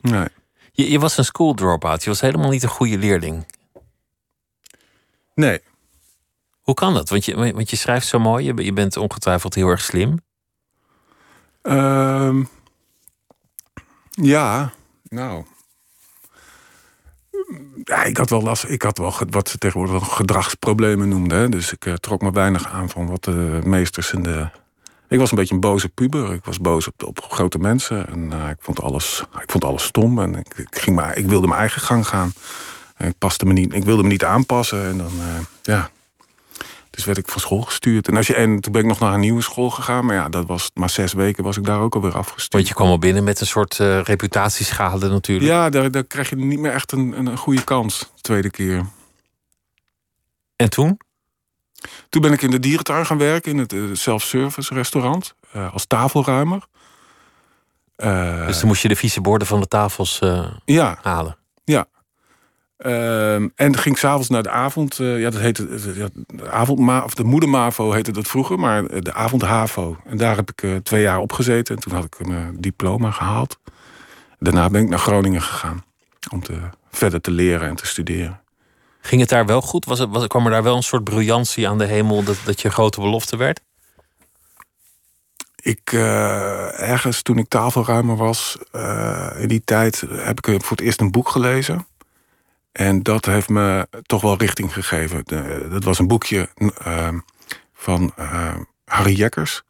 Nee. 0.00 0.28
Je, 0.72 0.90
je 0.90 0.98
was 0.98 1.18
een 1.18 1.24
school 1.24 1.54
dropout. 1.54 2.02
Je 2.02 2.10
was 2.10 2.20
helemaal 2.20 2.50
niet 2.50 2.62
een 2.62 2.68
goede 2.68 2.98
leerling. 2.98 3.46
Nee. 5.34 5.60
Hoe 6.60 6.74
kan 6.74 6.94
dat? 6.94 7.08
Want 7.08 7.24
je, 7.24 7.52
want 7.52 7.70
je 7.70 7.76
schrijft 7.76 8.06
zo 8.06 8.18
mooi. 8.18 8.44
Je, 8.44 8.64
je 8.64 8.72
bent 8.72 8.96
ongetwijfeld 8.96 9.54
heel 9.54 9.68
erg 9.68 9.80
slim. 9.80 10.18
Um, 11.62 12.48
ja, 14.10 14.72
nou. 15.08 15.44
ja, 17.84 18.02
ik 18.04 18.16
had 18.16 18.30
wel 18.30 18.42
last. 18.42 18.64
Ik 18.64 18.82
had 18.82 18.98
wel 18.98 19.14
wat 19.30 19.48
ze 19.48 19.58
tegenwoordig 19.58 20.08
gedragsproblemen 20.08 21.08
noemden. 21.08 21.50
Dus 21.50 21.72
ik 21.72 21.96
trok 22.00 22.22
me 22.22 22.30
weinig 22.30 22.66
aan 22.66 22.90
van 22.90 23.06
wat 23.06 23.24
de 23.24 23.60
meesters 23.64 24.12
in 24.12 24.22
de 24.22 24.50
ik 25.12 25.18
was 25.18 25.30
een 25.30 25.36
beetje 25.36 25.54
een 25.54 25.60
boze 25.60 25.88
puber. 25.88 26.32
Ik 26.32 26.44
was 26.44 26.58
boos 26.58 26.86
op, 26.86 27.02
op 27.04 27.22
grote 27.22 27.58
mensen. 27.58 28.08
En 28.08 28.32
ik, 28.32 28.56
vond 28.58 28.80
alles, 28.80 29.24
ik 29.42 29.50
vond 29.50 29.64
alles 29.64 29.84
stom. 29.84 30.18
En 30.18 30.34
ik, 30.34 30.54
ik, 30.56 30.78
ging 30.78 30.96
maar, 30.96 31.16
ik 31.16 31.26
wilde 31.26 31.46
mijn 31.46 31.60
eigen 31.60 31.80
gang 31.80 32.06
gaan. 32.06 32.32
En 32.96 33.08
ik, 33.08 33.18
paste 33.18 33.44
me 33.44 33.52
niet, 33.52 33.74
ik 33.74 33.84
wilde 33.84 34.02
me 34.02 34.08
niet 34.08 34.24
aanpassen. 34.24 34.84
En 34.84 34.98
dan, 34.98 35.12
ja, 35.62 35.90
dus 36.94 37.04
werd 37.04 37.18
ik 37.18 37.28
van 37.28 37.40
school 37.40 37.60
gestuurd. 37.60 38.08
En, 38.08 38.16
als 38.16 38.26
je, 38.26 38.34
en 38.34 38.60
toen 38.60 38.72
ben 38.72 38.82
ik 38.82 38.88
nog 38.88 38.98
naar 38.98 39.14
een 39.14 39.20
nieuwe 39.20 39.42
school 39.42 39.70
gegaan. 39.70 40.04
Maar 40.04 40.14
ja, 40.14 40.28
dat 40.28 40.46
was 40.46 40.70
maar 40.74 40.90
zes 40.90 41.12
weken 41.12 41.44
was 41.44 41.56
ik 41.56 41.64
daar 41.64 41.80
ook 41.80 41.94
alweer 41.94 42.16
afgestuurd. 42.16 42.52
Want 42.52 42.68
je 42.68 42.74
kwam 42.74 42.88
al 42.88 42.98
binnen 42.98 43.24
met 43.24 43.40
een 43.40 43.46
soort 43.46 43.78
uh, 43.78 44.02
reputatieschade 44.02 45.08
natuurlijk. 45.08 45.50
Ja, 45.50 45.70
daar, 45.70 45.90
daar 45.90 46.04
krijg 46.04 46.30
je 46.30 46.36
niet 46.36 46.58
meer 46.58 46.72
echt 46.72 46.92
een, 46.92 47.18
een 47.18 47.36
goede 47.36 47.64
kans. 47.64 47.98
De 47.98 48.20
tweede 48.20 48.50
keer. 48.50 48.86
En 50.56 50.70
toen? 50.70 50.98
Toen 52.08 52.22
ben 52.22 52.32
ik 52.32 52.42
in 52.42 52.50
de 52.50 52.58
dierentuin 52.58 53.06
gaan 53.06 53.18
werken. 53.18 53.52
In 53.52 53.58
het 53.58 53.72
uh, 53.72 53.94
self-service 53.94 54.74
restaurant. 54.74 55.34
Uh, 55.56 55.72
als 55.72 55.86
tafelruimer. 55.86 56.62
dus 58.46 58.58
dan 58.58 58.66
moest 58.66 58.82
je 58.82 58.88
de 58.88 58.96
vieze 58.96 59.20
borden 59.20 59.46
van 59.46 59.60
de 59.60 59.68
tafels 59.68 60.20
ja, 60.64 60.98
halen? 61.02 61.36
Ja. 61.64 61.86
Uh, 62.86 63.34
en 63.34 63.76
ging 63.76 63.98
s'avonds 63.98 64.28
naar 64.28 64.42
de 64.42 64.50
avond. 64.50 64.98
Uh, 64.98 65.20
ja, 65.20 65.30
dat 65.30 65.40
heette 65.40 65.66
de, 65.66 66.10
avond, 66.50 67.04
of 67.04 67.14
de 67.14 67.24
moedermavo 67.24 67.92
heette 67.92 68.12
dat 68.12 68.28
vroeger, 68.28 68.58
maar 68.58 69.02
de 69.02 69.12
avondhavo. 69.12 69.96
En 70.04 70.16
daar 70.16 70.36
heb 70.36 70.50
ik 70.50 70.62
uh, 70.62 70.76
twee 70.76 71.02
jaar 71.02 71.18
op 71.18 71.32
gezeten. 71.32 71.74
En 71.74 71.80
toen 71.80 71.92
had 71.92 72.04
ik 72.04 72.26
mijn 72.26 72.56
diploma 72.60 73.10
gehaald. 73.10 73.58
Daarna 74.38 74.70
ben 74.70 74.82
ik 74.82 74.88
naar 74.88 74.98
Groningen 74.98 75.42
gegaan 75.42 75.84
om 76.30 76.42
te, 76.42 76.58
verder 76.90 77.20
te 77.20 77.30
leren 77.30 77.68
en 77.68 77.74
te 77.74 77.86
studeren. 77.86 78.41
Ging 79.04 79.20
het 79.20 79.30
daar 79.30 79.46
wel 79.46 79.60
goed? 79.60 79.84
Was 79.84 79.98
het, 79.98 80.26
kwam 80.26 80.44
er 80.44 80.50
daar 80.50 80.62
wel 80.62 80.76
een 80.76 80.82
soort 80.82 81.04
briljantie 81.04 81.68
aan 81.68 81.78
de 81.78 81.86
hemel 81.86 82.22
dat, 82.24 82.36
dat 82.44 82.60
je 82.60 82.70
grote 82.70 83.00
belofte 83.00 83.36
werd? 83.36 83.60
Ik, 85.56 85.92
uh, 85.92 86.80
ergens 86.80 87.22
toen 87.22 87.38
ik 87.38 87.48
tafelruimer 87.48 88.16
was, 88.16 88.58
in 89.38 89.48
die 89.48 89.62
tijd 89.64 90.00
heb 90.10 90.46
ik 90.46 90.62
voor 90.62 90.76
het 90.76 90.80
eerst 90.86 91.00
een 91.00 91.10
boek 91.10 91.28
gelezen. 91.28 91.86
En 92.72 93.02
dat 93.02 93.24
heeft 93.24 93.48
me 93.48 93.88
toch 94.06 94.22
wel 94.22 94.36
richting 94.36 94.72
gegeven. 94.72 95.24
dat 95.70 95.84
was 95.84 95.98
een 95.98 96.06
boekje 96.06 96.48
uh, 96.86 97.08
van 97.74 98.12
uh, 98.18 98.54
Harry 98.84 99.14
Jekkers. 99.14 99.62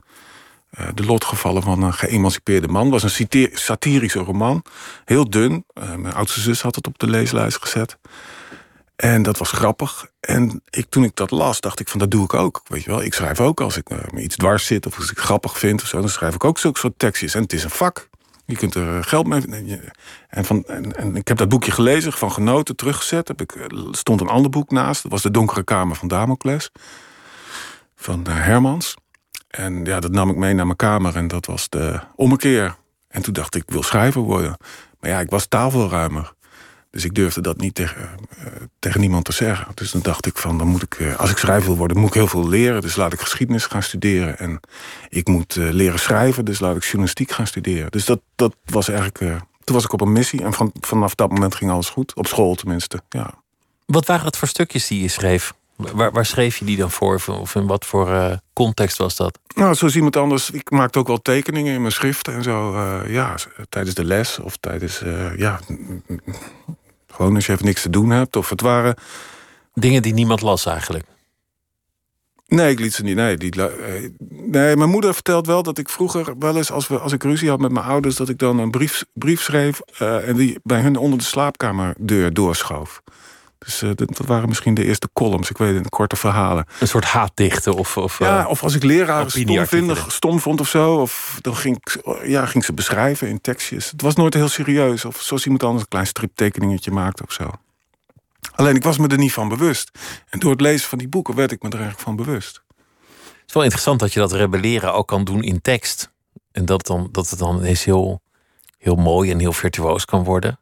De 0.94 1.04
lotgevallen 1.04 1.62
van 1.62 1.82
een 1.82 1.92
geëmancipeerde 1.92 2.68
man. 2.68 2.90
was 2.90 3.02
een 3.02 3.48
satirische 3.52 4.18
roman. 4.18 4.64
Heel 5.04 5.30
dun. 5.30 5.64
mijn 5.74 6.14
oudste 6.14 6.40
zus 6.40 6.62
had 6.62 6.74
het 6.74 6.86
op 6.86 6.98
de 6.98 7.06
leeslijst 7.06 7.58
gezet. 7.60 7.98
En 8.96 9.22
dat 9.22 9.38
was 9.38 9.50
grappig. 9.50 10.06
En 10.20 10.62
ik, 10.70 10.86
toen 10.88 11.04
ik 11.04 11.16
dat 11.16 11.30
las, 11.30 11.60
dacht 11.60 11.80
ik 11.80 11.88
van 11.88 11.98
dat 11.98 12.10
doe 12.10 12.24
ik 12.24 12.34
ook. 12.34 12.62
Weet 12.66 12.82
je 12.82 12.90
wel, 12.90 13.02
ik 13.02 13.14
schrijf 13.14 13.40
ook 13.40 13.60
als 13.60 13.76
ik 13.76 14.12
me 14.12 14.22
iets 14.22 14.36
dwars 14.36 14.66
zit... 14.66 14.86
of 14.86 14.96
als 14.96 15.10
ik 15.10 15.18
grappig 15.18 15.58
vind 15.58 15.82
of 15.82 15.88
zo, 15.88 16.00
dan 16.00 16.08
schrijf 16.08 16.34
ik 16.34 16.44
ook 16.44 16.58
zulke 16.58 16.78
soort 16.78 16.98
tekstjes. 16.98 17.34
En 17.34 17.42
het 17.42 17.52
is 17.52 17.64
een 17.64 17.70
vak. 17.70 18.08
Je 18.44 18.56
kunt 18.56 18.74
er 18.74 19.04
geld 19.04 19.26
mee. 19.26 19.80
En, 20.28 20.44
van, 20.44 20.64
en, 20.64 21.16
ik 21.16 21.28
heb 21.28 21.36
dat 21.36 21.48
boekje 21.48 21.70
gelezen, 21.70 22.12
van 22.12 22.32
genoten, 22.32 22.76
teruggezet. 22.76 23.28
Heb 23.28 23.40
ik, 23.40 23.54
er 23.54 23.70
stond 23.90 24.20
een 24.20 24.28
ander 24.28 24.50
boek 24.50 24.70
naast. 24.70 25.02
Dat 25.02 25.12
was 25.12 25.22
De 25.22 25.30
Donkere 25.30 25.64
Kamer 25.64 25.96
van 25.96 26.08
Damocles. 26.08 26.70
Van 27.94 28.26
Hermans. 28.28 28.94
En 29.48 29.84
ja, 29.84 30.00
dat 30.00 30.10
nam 30.10 30.30
ik 30.30 30.36
mee 30.36 30.54
naar 30.54 30.66
mijn 30.66 30.76
kamer. 30.76 31.16
En 31.16 31.28
dat 31.28 31.46
was 31.46 31.68
de 31.68 32.00
ommekeer. 32.16 32.76
En 33.08 33.22
toen 33.22 33.32
dacht 33.32 33.54
ik, 33.54 33.62
ik 33.62 33.70
wil 33.70 33.82
schrijver 33.82 34.20
worden. 34.20 34.56
Maar 35.00 35.10
ja, 35.10 35.20
ik 35.20 35.30
was 35.30 35.46
tafelruimer. 35.46 36.32
Dus 36.92 37.04
ik 37.04 37.14
durfde 37.14 37.40
dat 37.40 37.60
niet 37.60 37.74
tegen, 37.74 38.08
uh, 38.38 38.46
tegen 38.78 39.00
niemand 39.00 39.24
te 39.24 39.32
zeggen. 39.32 39.66
Dus 39.74 39.90
dan 39.90 40.00
dacht 40.02 40.26
ik 40.26 40.36
van, 40.36 40.58
dan 40.58 40.66
moet 40.66 40.82
ik, 40.82 40.98
uh, 40.98 41.16
als 41.16 41.30
ik 41.30 41.36
schrijver 41.36 41.66
wil 41.66 41.76
worden, 41.76 41.96
moet 41.96 42.08
ik 42.08 42.14
heel 42.14 42.26
veel 42.26 42.48
leren. 42.48 42.80
Dus 42.80 42.96
laat 42.96 43.12
ik 43.12 43.20
geschiedenis 43.20 43.66
gaan 43.66 43.82
studeren. 43.82 44.38
En 44.38 44.60
ik 45.08 45.28
moet 45.28 45.56
uh, 45.56 45.70
leren 45.70 45.98
schrijven, 45.98 46.44
dus 46.44 46.60
laat 46.60 46.76
ik 46.76 46.82
journalistiek 46.82 47.30
gaan 47.30 47.46
studeren. 47.46 47.90
Dus 47.90 48.04
dat, 48.04 48.20
dat 48.36 48.54
was 48.64 48.88
eigenlijk, 48.88 49.18
toen 49.64 49.74
was 49.74 49.84
ik 49.84 49.92
op 49.92 50.00
een 50.00 50.12
missie. 50.12 50.42
En 50.42 50.52
van, 50.52 50.72
vanaf 50.80 51.14
dat 51.14 51.30
moment 51.30 51.54
ging 51.54 51.70
alles 51.70 51.88
goed. 51.88 52.14
Op 52.14 52.26
school 52.26 52.54
tenminste, 52.54 53.00
ja. 53.08 53.34
Wat 53.86 54.06
waren 54.06 54.26
het 54.26 54.36
voor 54.36 54.48
stukjes 54.48 54.86
die 54.86 55.02
je 55.02 55.08
schreef? 55.08 55.52
Waar, 55.76 56.12
waar 56.12 56.26
schreef 56.26 56.56
je 56.56 56.64
die 56.64 56.76
dan 56.76 56.90
voor? 56.90 57.22
Of 57.26 57.54
in 57.54 57.66
wat 57.66 57.86
voor 57.86 58.38
context 58.52 58.98
was 58.98 59.16
dat? 59.16 59.38
Nou, 59.54 59.74
zoals 59.74 59.96
iemand 59.96 60.16
anders. 60.16 60.50
Ik 60.50 60.70
maakte 60.70 60.98
ook 60.98 61.06
wel 61.06 61.22
tekeningen 61.22 61.74
in 61.74 61.80
mijn 61.80 61.92
schriften 61.92 62.34
en 62.34 62.42
zo. 62.42 62.76
ja, 63.06 63.34
tijdens 63.68 63.94
de 63.94 64.04
les 64.04 64.38
of 64.38 64.56
tijdens, 64.56 65.02
ja 65.36 65.60
gewoon 67.22 67.36
als 67.36 67.46
je 67.46 67.52
even 67.52 67.64
niks 67.64 67.82
te 67.82 67.90
doen 67.90 68.10
hebt. 68.10 68.36
Of 68.36 68.48
het 68.48 68.60
waren. 68.60 68.94
Dingen 69.74 70.02
die 70.02 70.12
niemand 70.12 70.40
las 70.40 70.66
eigenlijk. 70.66 71.04
Nee, 72.46 72.70
ik 72.70 72.80
liet 72.80 72.94
ze 72.94 73.02
niet. 73.02 73.16
Nee, 73.16 73.36
die, 73.36 73.68
eh, 73.68 74.10
nee, 74.28 74.76
mijn 74.76 74.90
moeder 74.90 75.14
vertelt 75.14 75.46
wel 75.46 75.62
dat 75.62 75.78
ik 75.78 75.88
vroeger 75.88 76.38
wel 76.38 76.56
eens, 76.56 76.70
als, 76.70 76.88
we, 76.88 76.98
als 76.98 77.12
ik 77.12 77.22
ruzie 77.22 77.48
had 77.48 77.60
met 77.60 77.72
mijn 77.72 77.84
ouders, 77.86 78.16
dat 78.16 78.28
ik 78.28 78.38
dan 78.38 78.58
een 78.58 78.70
brief, 78.70 79.04
brief 79.12 79.42
schreef 79.42 79.80
uh, 80.02 80.28
en 80.28 80.36
die 80.36 80.58
bij 80.62 80.80
hun 80.80 80.96
onder 80.96 81.18
de 81.18 81.24
slaapkamerdeur 81.24 82.32
doorschoof. 82.32 83.02
Dus 83.64 83.82
uh, 83.82 83.90
dat 83.94 84.18
waren 84.18 84.48
misschien 84.48 84.74
de 84.74 84.84
eerste 84.84 85.08
columns, 85.12 85.50
ik 85.50 85.58
weet 85.58 85.74
het, 85.74 85.88
korte 85.88 86.16
verhalen. 86.16 86.66
Een 86.80 86.88
soort 86.88 87.04
haatdichten 87.04 87.74
of... 87.74 87.96
of 87.96 88.18
ja, 88.18 88.46
of 88.46 88.62
als 88.62 88.74
ik 88.74 88.82
leraren 88.82 89.30
stomvindig, 89.30 90.12
stom 90.12 90.40
vond 90.40 90.60
of 90.60 90.68
zo... 90.68 90.94
Of, 90.94 91.38
dan 91.40 91.56
ging 91.56 91.76
ik, 91.76 92.00
ja, 92.24 92.46
ging 92.46 92.64
ze 92.64 92.72
beschrijven 92.72 93.28
in 93.28 93.40
tekstjes. 93.40 93.90
Het 93.90 94.02
was 94.02 94.14
nooit 94.14 94.34
heel 94.34 94.48
serieus. 94.48 95.04
Of 95.04 95.20
zoals 95.20 95.44
iemand 95.44 95.62
anders 95.62 95.82
een 95.82 95.88
klein 95.88 96.06
striptekeningetje 96.06 96.90
maakte 96.90 97.22
of 97.22 97.32
zo. 97.32 97.50
Alleen 98.54 98.76
ik 98.76 98.82
was 98.82 98.98
me 98.98 99.08
er 99.08 99.18
niet 99.18 99.32
van 99.32 99.48
bewust. 99.48 99.90
En 100.28 100.38
door 100.38 100.50
het 100.50 100.60
lezen 100.60 100.88
van 100.88 100.98
die 100.98 101.08
boeken 101.08 101.34
werd 101.34 101.52
ik 101.52 101.62
me 101.62 101.68
er 101.68 101.80
eigenlijk 101.80 102.04
van 102.04 102.16
bewust. 102.16 102.62
Het 103.16 103.42
is 103.46 103.54
wel 103.54 103.62
interessant 103.62 104.00
dat 104.00 104.12
je 104.12 104.20
dat 104.20 104.32
rebelleren 104.32 104.94
ook 104.94 105.08
kan 105.08 105.24
doen 105.24 105.42
in 105.42 105.60
tekst. 105.60 106.10
En 106.52 106.64
dat, 106.64 106.86
dan, 106.86 107.08
dat 107.12 107.30
het 107.30 107.38
dan 107.38 107.56
ineens 107.56 107.84
heel, 107.84 108.22
heel 108.78 108.94
mooi 108.94 109.30
en 109.30 109.38
heel 109.38 109.52
virtuoos 109.52 110.04
kan 110.04 110.24
worden. 110.24 110.58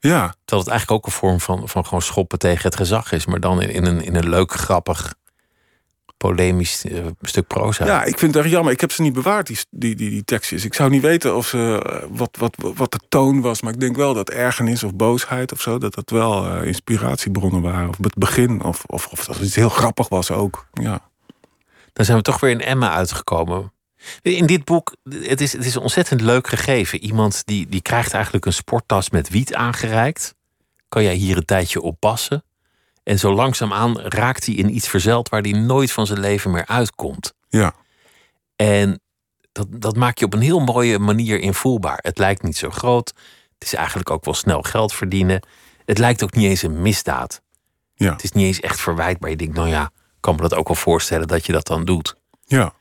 Ja. 0.00 0.34
Terwijl 0.44 0.62
het 0.62 0.70
eigenlijk 0.70 0.90
ook 0.90 1.06
een 1.06 1.18
vorm 1.18 1.40
van, 1.40 1.68
van 1.68 1.84
gewoon 1.84 2.02
schoppen 2.02 2.38
tegen 2.38 2.64
het 2.64 2.76
gezag 2.76 3.12
is. 3.12 3.26
Maar 3.26 3.40
dan 3.40 3.62
in, 3.62 3.70
in, 3.70 3.86
een, 3.86 4.02
in 4.04 4.16
een 4.16 4.28
leuk, 4.28 4.52
grappig, 4.52 5.14
polemisch 6.16 6.84
uh, 6.84 7.06
stuk 7.20 7.46
proza. 7.46 7.84
Ja, 7.84 8.04
ik 8.04 8.18
vind 8.18 8.34
het 8.34 8.42
erg 8.42 8.52
jammer. 8.52 8.72
Ik 8.72 8.80
heb 8.80 8.92
ze 8.92 9.02
niet 9.02 9.12
bewaard, 9.12 9.46
die, 9.46 9.58
die, 9.70 9.94
die, 9.94 10.10
die 10.10 10.24
tekstjes. 10.24 10.64
Ik 10.64 10.74
zou 10.74 10.90
niet 10.90 11.02
weten 11.02 11.36
of 11.36 11.46
ze, 11.46 11.56
uh, 11.86 12.16
wat, 12.16 12.36
wat, 12.38 12.56
wat 12.76 12.92
de 12.92 13.00
toon 13.08 13.40
was. 13.40 13.62
Maar 13.62 13.72
ik 13.72 13.80
denk 13.80 13.96
wel 13.96 14.14
dat 14.14 14.30
ergernis 14.30 14.82
of 14.82 14.94
boosheid 14.94 15.52
of 15.52 15.60
zo... 15.60 15.78
dat 15.78 15.94
dat 15.94 16.10
wel 16.10 16.46
uh, 16.46 16.66
inspiratiebronnen 16.66 17.62
waren. 17.62 17.88
Of 17.88 17.96
het 18.00 18.14
begin. 18.14 18.62
Of, 18.62 18.84
of, 18.86 19.06
of 19.06 19.24
dat 19.24 19.36
het 19.36 19.44
iets 19.44 19.54
heel 19.54 19.68
grappig 19.68 20.08
was 20.08 20.30
ook. 20.30 20.66
Ja. 20.72 21.00
Dan 21.92 22.04
zijn 22.04 22.16
we 22.16 22.22
toch 22.22 22.40
weer 22.40 22.50
in 22.50 22.60
Emma 22.60 22.90
uitgekomen. 22.90 23.72
In 24.22 24.46
dit 24.46 24.64
boek, 24.64 24.96
het 25.10 25.40
is, 25.40 25.52
het 25.52 25.64
is 25.64 25.76
ontzettend 25.76 26.20
leuk 26.20 26.48
gegeven. 26.48 27.02
Iemand 27.02 27.42
die, 27.46 27.68
die 27.68 27.82
krijgt 27.82 28.12
eigenlijk 28.12 28.46
een 28.46 28.52
sporttas 28.52 29.10
met 29.10 29.28
wiet 29.28 29.54
aangereikt. 29.54 30.34
Kan 30.88 31.02
jij 31.02 31.14
hier 31.14 31.36
een 31.36 31.44
tijdje 31.44 31.80
oppassen? 31.80 32.44
En 33.02 33.18
zo 33.18 33.34
langzaamaan 33.34 34.00
raakt 34.00 34.46
hij 34.46 34.54
in 34.54 34.74
iets 34.74 34.88
verzeld 34.88 35.28
waar 35.28 35.40
hij 35.40 35.52
nooit 35.52 35.92
van 35.92 36.06
zijn 36.06 36.20
leven 36.20 36.50
meer 36.50 36.66
uitkomt. 36.66 37.34
Ja. 37.48 37.74
En 38.56 39.00
dat, 39.52 39.66
dat 39.70 39.96
maak 39.96 40.18
je 40.18 40.24
op 40.24 40.34
een 40.34 40.40
heel 40.40 40.60
mooie 40.60 40.98
manier 40.98 41.38
invoelbaar. 41.38 41.98
Het 42.02 42.18
lijkt 42.18 42.42
niet 42.42 42.56
zo 42.56 42.70
groot. 42.70 43.08
Het 43.58 43.64
is 43.64 43.74
eigenlijk 43.74 44.10
ook 44.10 44.24
wel 44.24 44.34
snel 44.34 44.62
geld 44.62 44.92
verdienen. 44.92 45.42
Het 45.84 45.98
lijkt 45.98 46.22
ook 46.22 46.34
niet 46.34 46.48
eens 46.48 46.62
een 46.62 46.82
misdaad. 46.82 47.42
Ja. 47.94 48.12
Het 48.12 48.22
is 48.22 48.32
niet 48.32 48.46
eens 48.46 48.60
echt 48.60 48.80
verwijtbaar. 48.80 49.30
Je 49.30 49.36
denkt, 49.36 49.54
nou 49.54 49.68
ja, 49.68 49.90
kan 50.20 50.34
me 50.34 50.40
dat 50.40 50.54
ook 50.54 50.68
wel 50.68 50.76
voorstellen 50.76 51.28
dat 51.28 51.46
je 51.46 51.52
dat 51.52 51.66
dan 51.66 51.84
doet. 51.84 52.14
Ja. 52.44 52.74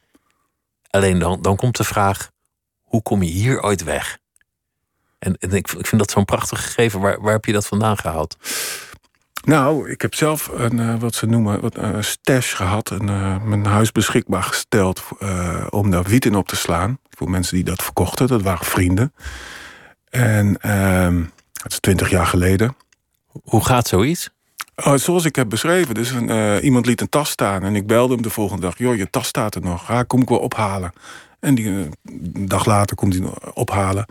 Alleen 0.89 1.19
dan, 1.19 1.41
dan 1.41 1.55
komt 1.55 1.77
de 1.77 1.83
vraag: 1.83 2.31
hoe 2.81 3.01
kom 3.01 3.23
je 3.23 3.31
hier 3.31 3.61
ooit 3.61 3.83
weg? 3.83 4.17
En, 5.19 5.37
en 5.37 5.51
ik, 5.51 5.71
ik 5.71 5.87
vind 5.87 6.01
dat 6.01 6.11
zo'n 6.11 6.25
prachtig 6.25 6.63
gegeven. 6.63 6.99
Waar, 6.99 7.21
waar 7.21 7.33
heb 7.33 7.45
je 7.45 7.51
dat 7.51 7.67
vandaan 7.67 7.97
gehaald? 7.97 8.37
Nou, 9.43 9.89
ik 9.89 10.01
heb 10.01 10.13
zelf 10.15 10.47
een, 10.53 10.77
uh, 10.77 10.95
wat 10.99 11.15
ze 11.15 11.25
noemen, 11.25 11.61
wat, 11.61 11.77
een 11.77 12.03
stash 12.03 12.55
gehad. 12.55 12.91
En 12.91 13.07
uh, 13.07 13.43
mijn 13.43 13.65
huis 13.65 13.91
beschikbaar 13.91 14.43
gesteld 14.43 15.03
uh, 15.19 15.67
om 15.69 15.91
daar 15.91 16.03
wiet 16.03 16.25
in 16.25 16.35
op 16.35 16.47
te 16.47 16.55
slaan. 16.55 16.99
Voor 17.09 17.29
mensen 17.29 17.55
die 17.55 17.63
dat 17.63 17.83
verkochten. 17.83 18.27
Dat 18.27 18.41
waren 18.41 18.65
vrienden. 18.65 19.13
En 20.09 20.57
ehm, 20.61 21.23
het 21.63 21.71
is 21.71 21.79
twintig 21.79 22.09
jaar 22.09 22.27
geleden. 22.27 22.75
Hoe 23.43 23.65
gaat 23.65 23.87
zoiets? 23.87 24.29
Oh, 24.85 24.95
zoals 24.95 25.25
ik 25.25 25.35
heb 25.35 25.49
beschreven. 25.49 25.93
Dus 25.93 26.11
een, 26.11 26.29
uh, 26.29 26.63
iemand 26.63 26.85
liet 26.85 27.01
een 27.01 27.09
tas 27.09 27.29
staan 27.29 27.63
en 27.63 27.75
ik 27.75 27.87
belde 27.87 28.13
hem 28.13 28.23
de 28.23 28.29
volgende 28.29 28.61
dag. 28.61 28.77
Joh, 28.77 28.95
je 28.95 29.09
tas 29.09 29.27
staat 29.27 29.55
er 29.55 29.61
nog. 29.61 29.87
Ja, 29.87 30.03
kom 30.03 30.21
ik 30.21 30.29
wel 30.29 30.39
ophalen. 30.39 30.93
En 31.39 31.55
die, 31.55 31.67
een 31.67 31.93
dag 32.47 32.65
later 32.65 32.95
komt 32.95 33.13
hij 33.13 33.23
ophalen. 33.53 34.05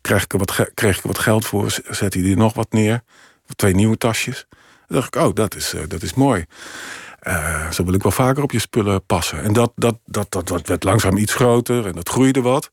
Krijg 0.00 0.24
ik, 0.24 0.32
er 0.32 0.38
wat, 0.38 0.70
kreeg 0.74 0.96
ik 0.96 1.02
wat 1.02 1.18
geld 1.18 1.46
voor. 1.46 1.80
Zet 1.88 2.14
hij 2.14 2.30
er 2.30 2.36
nog 2.36 2.54
wat 2.54 2.72
neer. 2.72 3.02
Twee 3.56 3.74
nieuwe 3.74 3.96
tasjes. 3.96 4.46
Dan 4.86 4.96
dacht 4.96 5.14
ik, 5.14 5.22
oh, 5.22 5.34
dat 5.34 5.54
is, 5.54 5.74
uh, 5.74 5.80
dat 5.88 6.02
is 6.02 6.14
mooi. 6.14 6.44
Uh, 7.22 7.70
zo 7.70 7.84
wil 7.84 7.94
ik 7.94 8.02
wel 8.02 8.12
vaker 8.12 8.42
op 8.42 8.52
je 8.52 8.58
spullen 8.58 9.06
passen. 9.06 9.42
En 9.42 9.52
dat, 9.52 9.72
dat, 9.76 9.98
dat, 10.04 10.32
dat, 10.32 10.48
dat 10.48 10.68
werd 10.68 10.84
langzaam 10.84 11.16
iets 11.16 11.34
groter 11.34 11.86
en 11.86 11.92
dat 11.92 12.08
groeide 12.08 12.40
wat. 12.40 12.70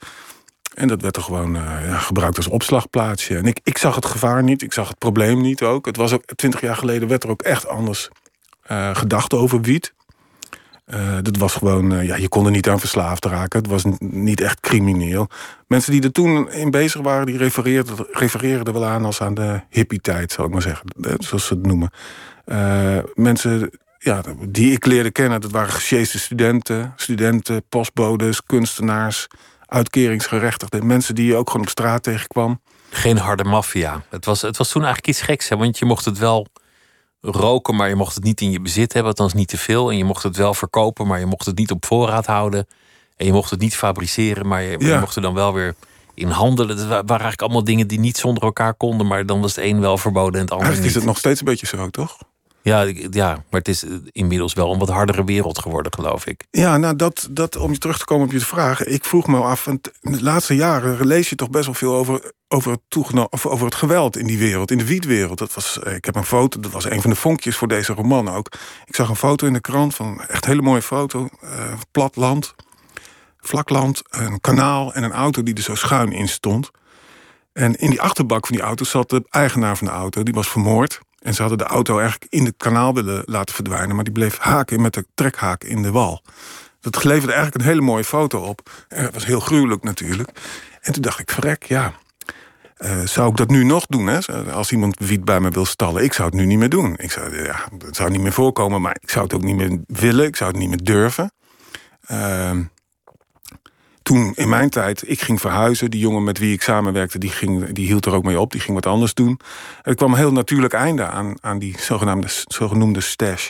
En 0.73 0.87
dat 0.87 1.01
werd 1.01 1.15
er 1.15 1.21
gewoon 1.21 1.55
uh, 1.55 1.61
ja, 1.85 1.97
gebruikt 1.97 2.37
als 2.37 2.47
opslagplaatsje. 2.47 3.37
En 3.37 3.45
ik, 3.45 3.59
ik 3.63 3.77
zag 3.77 3.95
het 3.95 4.05
gevaar 4.05 4.43
niet, 4.43 4.61
ik 4.61 4.73
zag 4.73 4.87
het 4.87 4.97
probleem 4.97 5.41
niet 5.41 5.61
ook. 5.61 5.85
Het 5.85 5.97
was 5.97 6.13
ook 6.13 6.23
twintig 6.35 6.61
jaar 6.61 6.75
geleden 6.75 7.07
werd 7.07 7.23
er 7.23 7.29
ook 7.29 7.41
echt 7.41 7.67
anders 7.67 8.09
uh, 8.71 8.95
gedacht 8.95 9.33
over 9.33 9.61
wiet. 9.61 9.93
Uh, 10.87 11.17
dat 11.21 11.37
was 11.37 11.53
gewoon, 11.53 12.05
ja, 12.05 12.15
je 12.15 12.29
kon 12.29 12.45
er 12.45 12.51
niet 12.51 12.69
aan 12.69 12.79
verslaafd 12.79 13.25
raken. 13.25 13.59
Het 13.59 13.69
was 13.69 13.83
niet 13.99 14.41
echt 14.41 14.59
crimineel. 14.59 15.27
Mensen 15.67 15.91
die 15.91 16.03
er 16.03 16.11
toen 16.11 16.51
in 16.51 16.71
bezig 16.71 17.01
waren, 17.01 17.25
die 17.25 17.37
refereerden, 17.37 17.95
refereerden 18.11 18.65
er 18.65 18.79
wel 18.79 18.85
aan 18.85 19.05
als 19.05 19.21
aan 19.21 19.33
de 19.33 19.61
hippie-tijd, 19.69 20.31
zal 20.31 20.45
ik 20.45 20.51
maar 20.51 20.61
zeggen. 20.61 20.87
Zoals 21.19 21.45
ze 21.45 21.53
het 21.53 21.65
noemen. 21.65 21.91
mensen 23.13 23.71
ja, 23.97 24.21
die 24.47 24.71
ik 24.71 24.85
leerde 24.85 25.11
kennen, 25.11 25.41
dat 25.41 25.51
waren 25.51 25.71
gesjeeste 25.71 26.19
studenten, 26.19 26.93
studenten, 26.95 27.63
postbodes, 27.69 28.43
kunstenaars, 28.43 29.27
uitkeringsgerechtigden, 29.71 30.85
mensen 30.85 31.15
die 31.15 31.25
je 31.25 31.35
ook 31.35 31.49
gewoon 31.49 31.65
op 31.65 31.71
straat 31.71 32.03
tegenkwam. 32.03 32.61
Geen 32.89 33.17
harde 33.17 33.43
maffia. 33.43 34.03
Het 34.09 34.25
was, 34.25 34.41
het 34.41 34.57
was 34.57 34.69
toen 34.69 34.83
eigenlijk 34.83 35.13
iets 35.17 35.21
geks, 35.25 35.49
hè? 35.49 35.57
want 35.57 35.77
je 35.77 35.85
mocht 35.85 36.05
het 36.05 36.17
wel 36.17 36.47
roken, 37.21 37.75
maar 37.75 37.89
je 37.89 37.95
mocht 37.95 38.15
het 38.15 38.23
niet 38.23 38.41
in 38.41 38.51
je 38.51 38.61
bezit 38.61 38.93
hebben, 38.93 39.11
althans 39.11 39.33
niet 39.33 39.47
te 39.47 39.57
veel. 39.57 39.89
En 39.91 39.97
je 39.97 40.03
mocht 40.03 40.23
het 40.23 40.37
wel 40.37 40.53
verkopen, 40.53 41.07
maar 41.07 41.19
je 41.19 41.25
mocht 41.25 41.45
het 41.45 41.57
niet 41.57 41.71
op 41.71 41.85
voorraad 41.85 42.25
houden. 42.25 42.67
En 43.17 43.25
je 43.25 43.31
mocht 43.31 43.49
het 43.49 43.59
niet 43.59 43.75
fabriceren, 43.75 44.47
maar 44.47 44.61
je, 44.61 44.79
je 44.79 44.97
mocht 44.99 45.15
er 45.15 45.21
dan 45.21 45.33
wel 45.33 45.53
weer 45.53 45.75
in 46.13 46.29
handelen. 46.29 46.77
Het 46.77 46.87
waren 46.87 47.07
eigenlijk 47.07 47.41
allemaal 47.41 47.63
dingen 47.63 47.87
die 47.87 47.99
niet 47.99 48.17
zonder 48.17 48.43
elkaar 48.43 48.73
konden, 48.73 49.07
maar 49.07 49.25
dan 49.25 49.41
was 49.41 49.55
het 49.55 49.65
een 49.65 49.79
wel 49.79 49.97
verboden 49.97 50.33
en 50.33 50.41
het 50.41 50.51
ander 50.51 50.65
Eigenlijk 50.65 50.87
niet. 50.87 50.89
is 50.89 50.95
het 50.95 51.05
nog 51.05 51.17
steeds 51.17 51.39
een 51.39 51.45
beetje 51.45 51.67
zo, 51.67 51.89
toch? 51.89 52.17
Ja, 52.63 52.91
ja, 53.09 53.27
maar 53.27 53.59
het 53.59 53.67
is 53.67 53.85
inmiddels 54.11 54.53
wel 54.53 54.71
een 54.73 54.79
wat 54.79 54.89
hardere 54.89 55.23
wereld 55.23 55.59
geworden, 55.59 55.93
geloof 55.93 56.25
ik. 56.25 56.45
Ja, 56.51 56.77
nou, 56.77 56.95
dat, 56.95 57.27
dat, 57.31 57.55
om 57.55 57.71
je 57.71 57.77
terug 57.77 57.97
te 57.97 58.05
komen 58.05 58.25
op 58.25 58.31
je 58.31 58.39
vraag. 58.39 58.83
Ik 58.83 59.05
vroeg 59.05 59.27
me 59.27 59.37
af, 59.37 59.67
de 60.01 60.23
laatste 60.23 60.55
jaren 60.55 61.07
lees 61.07 61.29
je 61.29 61.35
toch 61.35 61.49
best 61.49 61.65
wel 61.65 61.73
veel 61.73 61.95
over, 61.95 62.31
over, 62.47 62.71
het, 62.71 63.29
of 63.29 63.45
over 63.45 63.65
het 63.65 63.75
geweld 63.75 64.17
in 64.17 64.27
die 64.27 64.37
wereld, 64.37 64.71
in 64.71 64.77
de 64.77 64.85
wietwereld. 64.85 65.37
Dat 65.37 65.53
was, 65.53 65.79
eh, 65.79 65.95
ik 65.95 66.05
heb 66.05 66.15
een 66.15 66.25
foto, 66.25 66.59
dat 66.59 66.71
was 66.71 66.89
een 66.89 67.01
van 67.01 67.09
de 67.09 67.15
vonkjes 67.15 67.55
voor 67.55 67.67
deze 67.67 67.93
roman 67.93 68.29
ook. 68.29 68.47
Ik 68.85 68.95
zag 68.95 69.09
een 69.09 69.15
foto 69.15 69.47
in 69.47 69.53
de 69.53 69.61
krant 69.61 69.95
van 69.95 70.21
echt 70.21 70.43
een 70.43 70.49
hele 70.49 70.61
mooie 70.61 70.81
foto. 70.81 71.29
Uh, 71.43 71.49
plat 71.91 72.15
land, 72.15 72.55
vlak 73.39 73.69
land, 73.69 74.01
een 74.09 74.41
kanaal 74.41 74.93
en 74.93 75.03
een 75.03 75.11
auto 75.11 75.43
die 75.43 75.55
er 75.55 75.61
zo 75.61 75.75
schuin 75.75 76.11
in 76.11 76.27
stond. 76.27 76.71
En 77.53 77.75
in 77.75 77.89
die 77.89 78.01
achterbak 78.01 78.47
van 78.47 78.55
die 78.55 78.65
auto 78.65 78.85
zat 78.85 79.09
de 79.09 79.23
eigenaar 79.29 79.77
van 79.77 79.87
de 79.87 79.93
auto, 79.93 80.23
die 80.23 80.33
was 80.33 80.49
vermoord. 80.49 80.99
En 81.21 81.33
ze 81.33 81.41
hadden 81.41 81.57
de 81.57 81.63
auto 81.63 81.99
eigenlijk 81.99 82.31
in 82.33 82.45
het 82.45 82.53
kanaal 82.57 82.93
willen 82.93 83.23
laten 83.25 83.55
verdwijnen, 83.55 83.95
maar 83.95 84.03
die 84.03 84.13
bleef 84.13 84.37
haken 84.37 84.81
met 84.81 84.93
de 84.93 85.05
trekhaak 85.13 85.63
in 85.63 85.81
de 85.81 85.91
wal. 85.91 86.21
Dat 86.79 87.03
leverde 87.03 87.33
eigenlijk 87.33 87.63
een 87.63 87.69
hele 87.69 87.81
mooie 87.81 88.03
foto 88.03 88.39
op. 88.39 88.69
Het 88.87 89.13
was 89.13 89.25
heel 89.25 89.39
gruwelijk 89.39 89.83
natuurlijk. 89.83 90.29
En 90.81 90.93
toen 90.93 91.01
dacht 91.01 91.19
ik, 91.19 91.31
verrek, 91.31 91.63
ja. 91.63 91.93
Uh, 92.77 92.99
zou 93.05 93.29
ik 93.29 93.37
dat 93.37 93.49
nu 93.49 93.63
nog 93.63 93.85
doen? 93.85 94.07
Hè? 94.07 94.19
Als 94.51 94.71
iemand 94.71 94.99
wiet 94.99 95.25
bij 95.25 95.39
me 95.39 95.49
wil 95.49 95.65
stallen, 95.65 96.03
ik 96.03 96.13
zou 96.13 96.29
het 96.29 96.37
nu 96.37 96.45
niet 96.45 96.57
meer 96.57 96.69
doen. 96.69 96.93
Ik 96.97 97.11
zou, 97.11 97.43
ja, 97.43 97.67
het 97.85 97.95
zou 97.95 98.09
niet 98.09 98.21
meer 98.21 98.31
voorkomen, 98.31 98.81
maar 98.81 98.97
ik 98.99 99.09
zou 99.09 99.23
het 99.23 99.33
ook 99.33 99.43
niet 99.43 99.55
meer 99.55 99.79
willen. 99.87 100.25
Ik 100.25 100.35
zou 100.35 100.51
het 100.51 100.59
niet 100.59 100.69
meer 100.69 100.83
durven. 100.83 101.31
Uh, 102.11 102.51
toen 104.03 104.31
in 104.35 104.49
mijn 104.49 104.69
tijd, 104.69 105.09
ik 105.09 105.21
ging 105.21 105.41
verhuizen. 105.41 105.91
Die 105.91 105.99
jongen 105.99 106.23
met 106.23 106.37
wie 106.37 106.53
ik 106.53 106.61
samenwerkte, 106.61 107.17
die, 107.17 107.29
ging, 107.29 107.71
die 107.71 107.85
hield 107.85 108.05
er 108.05 108.13
ook 108.13 108.23
mee 108.23 108.39
op. 108.39 108.51
Die 108.51 108.61
ging 108.61 108.73
wat 108.73 108.85
anders 108.85 109.13
doen. 109.13 109.39
Er 109.81 109.95
kwam 109.95 110.11
een 110.11 110.17
heel 110.17 110.31
natuurlijk 110.31 110.73
einde 110.73 111.05
aan, 111.05 111.35
aan 111.41 111.59
die 111.59 111.75
zogenaamde, 111.79 112.27
zogenoemde 112.47 113.01
stash. 113.01 113.49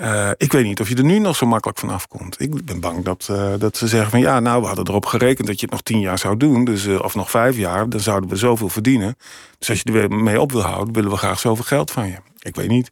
Uh, 0.00 0.30
ik 0.36 0.52
weet 0.52 0.64
niet 0.64 0.80
of 0.80 0.88
je 0.88 0.94
er 0.94 1.04
nu 1.04 1.18
nog 1.18 1.36
zo 1.36 1.46
makkelijk 1.46 1.78
van 1.78 1.90
afkomt. 1.90 2.40
Ik 2.40 2.64
ben 2.64 2.80
bang 2.80 3.04
dat, 3.04 3.28
uh, 3.30 3.52
dat 3.58 3.76
ze 3.76 3.88
zeggen 3.88 4.10
van... 4.10 4.20
ja, 4.20 4.40
nou, 4.40 4.60
we 4.60 4.66
hadden 4.66 4.88
erop 4.88 5.06
gerekend 5.06 5.46
dat 5.46 5.60
je 5.60 5.62
het 5.62 5.70
nog 5.74 5.82
tien 5.82 6.00
jaar 6.00 6.18
zou 6.18 6.36
doen. 6.36 6.64
Dus, 6.64 6.86
uh, 6.86 7.00
of 7.02 7.14
nog 7.14 7.30
vijf 7.30 7.56
jaar, 7.56 7.88
dan 7.88 8.00
zouden 8.00 8.30
we 8.30 8.36
zoveel 8.36 8.68
verdienen. 8.68 9.16
Dus 9.58 9.70
als 9.70 9.80
je 9.82 9.92
er 9.92 10.10
mee 10.10 10.40
op 10.40 10.52
wil 10.52 10.62
houden... 10.62 10.94
willen 10.94 11.10
we 11.10 11.16
graag 11.16 11.38
zoveel 11.38 11.64
geld 11.64 11.90
van 11.90 12.06
je. 12.06 12.16
Ik 12.38 12.56
weet 12.56 12.68
niet. 12.68 12.90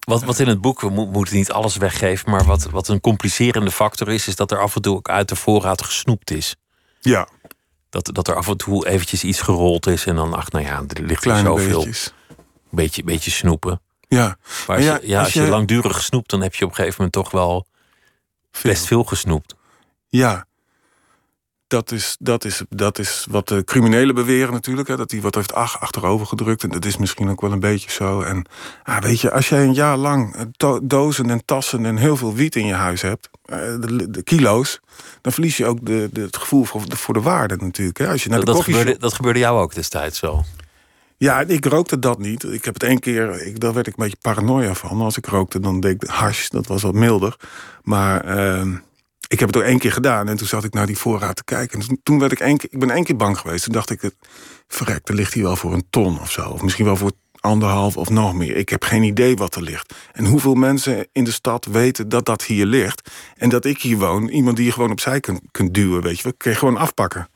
Wat, 0.00 0.22
wat 0.22 0.38
in 0.38 0.48
het 0.48 0.60
boek, 0.60 0.80
we 0.80 0.88
moeten 0.90 1.36
niet 1.36 1.52
alles 1.52 1.76
weggeven, 1.76 2.30
maar 2.30 2.44
wat, 2.44 2.62
wat 2.64 2.88
een 2.88 3.00
complicerende 3.00 3.70
factor 3.70 4.08
is, 4.08 4.28
is 4.28 4.36
dat 4.36 4.50
er 4.50 4.58
af 4.60 4.76
en 4.76 4.82
toe 4.82 4.96
ook 4.96 5.08
uit 5.08 5.28
de 5.28 5.36
voorraad 5.36 5.82
gesnoept 5.82 6.30
is. 6.30 6.56
Ja. 7.00 7.28
Dat, 7.90 8.10
dat 8.12 8.28
er 8.28 8.34
af 8.34 8.48
en 8.48 8.56
toe 8.56 8.88
eventjes 8.88 9.24
iets 9.24 9.40
gerold 9.40 9.86
is 9.86 10.06
en 10.06 10.14
dan, 10.14 10.34
ach, 10.34 10.50
nou 10.50 10.64
ja, 10.64 10.82
er 10.88 11.02
ligt 11.02 11.20
Kleine 11.20 11.48
hier 11.50 11.58
zoveel. 11.58 11.78
beetjes. 11.78 12.12
Beetje, 12.70 13.04
beetje 13.04 13.30
snoepen. 13.30 13.80
Ja. 14.08 14.36
Maar 14.66 14.76
als, 14.76 14.84
Ja, 14.86 14.98
je, 15.02 15.08
ja, 15.08 15.16
als 15.16 15.24
als 15.24 15.34
je 15.34 15.42
je- 15.42 15.48
langdurig 15.48 16.02
snoept, 16.02 16.30
dan 16.30 16.40
heb 16.42 16.54
je 16.54 16.64
op 16.64 16.70
een 16.70 16.76
gegeven 16.76 16.96
moment 16.96 17.12
toch 17.14 17.30
wel 17.30 17.66
best 18.62 18.86
veel 18.86 19.04
gesnoept. 19.04 19.54
Ja. 20.08 20.46
Dat 21.70 21.92
is, 21.92 22.16
dat, 22.20 22.44
is, 22.44 22.62
dat 22.68 22.98
is 22.98 23.26
wat 23.30 23.48
de 23.48 23.64
criminelen 23.64 24.14
beweren 24.14 24.52
natuurlijk. 24.52 24.88
Hè, 24.88 24.96
dat 24.96 25.10
hij 25.10 25.20
wat 25.20 25.34
heeft 25.34 25.54
ach, 25.54 25.80
achterover 25.80 26.26
gedrukt. 26.26 26.62
En 26.62 26.70
dat 26.70 26.84
is 26.84 26.96
misschien 26.96 27.30
ook 27.30 27.40
wel 27.40 27.52
een 27.52 27.60
beetje 27.60 27.90
zo. 27.90 28.20
En 28.20 28.44
ah, 28.82 28.98
weet 28.98 29.20
je, 29.20 29.30
als 29.32 29.48
jij 29.48 29.62
een 29.64 29.74
jaar 29.74 29.96
lang 29.96 30.34
eh, 30.56 30.76
dozen 30.82 31.30
en 31.30 31.44
tassen 31.44 31.84
en 31.86 31.96
heel 31.96 32.16
veel 32.16 32.34
wiet 32.34 32.56
in 32.56 32.66
je 32.66 32.74
huis 32.74 33.02
hebt... 33.02 33.28
eh, 33.44 33.58
de, 33.80 34.10
de 34.10 34.22
kilo's, 34.22 34.80
dan 35.20 35.32
verlies 35.32 35.56
je 35.56 35.66
ook 35.66 35.86
de, 35.86 36.08
de, 36.12 36.20
het 36.20 36.36
gevoel 36.36 36.64
voor 36.64 36.88
de, 36.88 36.96
voor 36.96 37.14
de 37.14 37.20
waarde 37.20 37.56
natuurlijk. 37.56 37.98
Hè. 37.98 38.08
Als 38.08 38.22
je 38.22 38.28
naar 38.28 38.38
Dat, 38.38 38.46
de 38.46 38.52
dat, 38.52 38.60
koffieshop- 38.60 38.82
gebeurde, 38.86 39.06
dat 39.06 39.14
gebeurde 39.14 39.38
jou 39.38 39.60
ook 39.60 39.74
destijds 39.74 40.20
wel. 40.20 40.44
Ja, 41.16 41.40
ik 41.40 41.64
rookte 41.64 41.98
dat 41.98 42.18
niet. 42.18 42.44
Ik 42.44 42.64
heb 42.64 42.74
het 42.74 42.82
één 42.82 42.98
keer, 43.00 43.46
ik, 43.46 43.60
daar 43.60 43.72
werd 43.72 43.86
ik 43.86 43.96
een 43.96 44.04
beetje 44.04 44.18
paranoia 44.20 44.74
van. 44.74 45.00
Als 45.00 45.16
ik 45.16 45.26
rookte, 45.26 45.60
dan 45.60 45.80
deed 45.80 46.02
ik 46.02 46.08
hash, 46.08 46.48
dat 46.48 46.66
was 46.66 46.82
wat 46.82 46.94
milder. 46.94 47.36
Maar 47.82 48.24
ehm, 48.24 48.74
ik 49.30 49.38
heb 49.38 49.48
het 49.48 49.56
ook 49.56 49.62
één 49.62 49.78
keer 49.78 49.92
gedaan 49.92 50.28
en 50.28 50.36
toen 50.36 50.46
zat 50.46 50.64
ik 50.64 50.72
naar 50.74 50.86
die 50.86 50.98
voorraad 50.98 51.36
te 51.36 51.44
kijken. 51.44 51.80
En 51.80 52.00
toen- 52.02 52.18
werd 52.18 52.32
ik 52.32 52.40
één 52.40 52.56
keer, 52.56 52.68
ik 52.72 52.78
ben 52.78 52.90
één 52.90 53.04
keer 53.04 53.16
bang 53.16 53.38
geweest. 53.38 53.64
Toen 53.64 53.72
dacht 53.72 53.90
ik, 53.90 54.10
verrek, 54.68 55.08
er 55.08 55.14
ligt 55.14 55.32
hier 55.34 55.42
wel 55.42 55.56
voor 55.56 55.72
een 55.72 55.86
ton 55.90 56.20
of 56.20 56.30
zo. 56.30 56.48
Of 56.48 56.62
misschien 56.62 56.84
wel 56.84 56.96
voor 56.96 57.12
anderhalf 57.40 57.96
of 57.96 58.08
nog 58.08 58.34
meer. 58.34 58.56
Ik 58.56 58.68
heb 58.68 58.84
geen 58.84 59.02
idee 59.02 59.36
wat 59.36 59.54
er 59.54 59.62
ligt. 59.62 59.94
En 60.12 60.24
hoeveel 60.24 60.54
mensen 60.54 61.08
in 61.12 61.24
de 61.24 61.30
stad 61.32 61.64
weten 61.64 62.08
dat 62.08 62.24
dat 62.26 62.42
hier 62.44 62.66
ligt. 62.66 63.10
En 63.36 63.48
dat 63.48 63.64
ik 63.64 63.82
hier 63.82 63.96
woon, 63.98 64.28
iemand 64.28 64.56
die 64.56 64.66
je 64.66 64.72
gewoon 64.72 64.90
opzij 64.90 65.20
kunt, 65.20 65.40
kunt 65.50 65.74
duwen, 65.74 66.02
weet 66.02 66.16
je 66.16 66.22
wel. 66.22 66.32
Kun 66.36 66.50
je 66.50 66.56
gewoon 66.56 66.76
afpakken. 66.76 67.28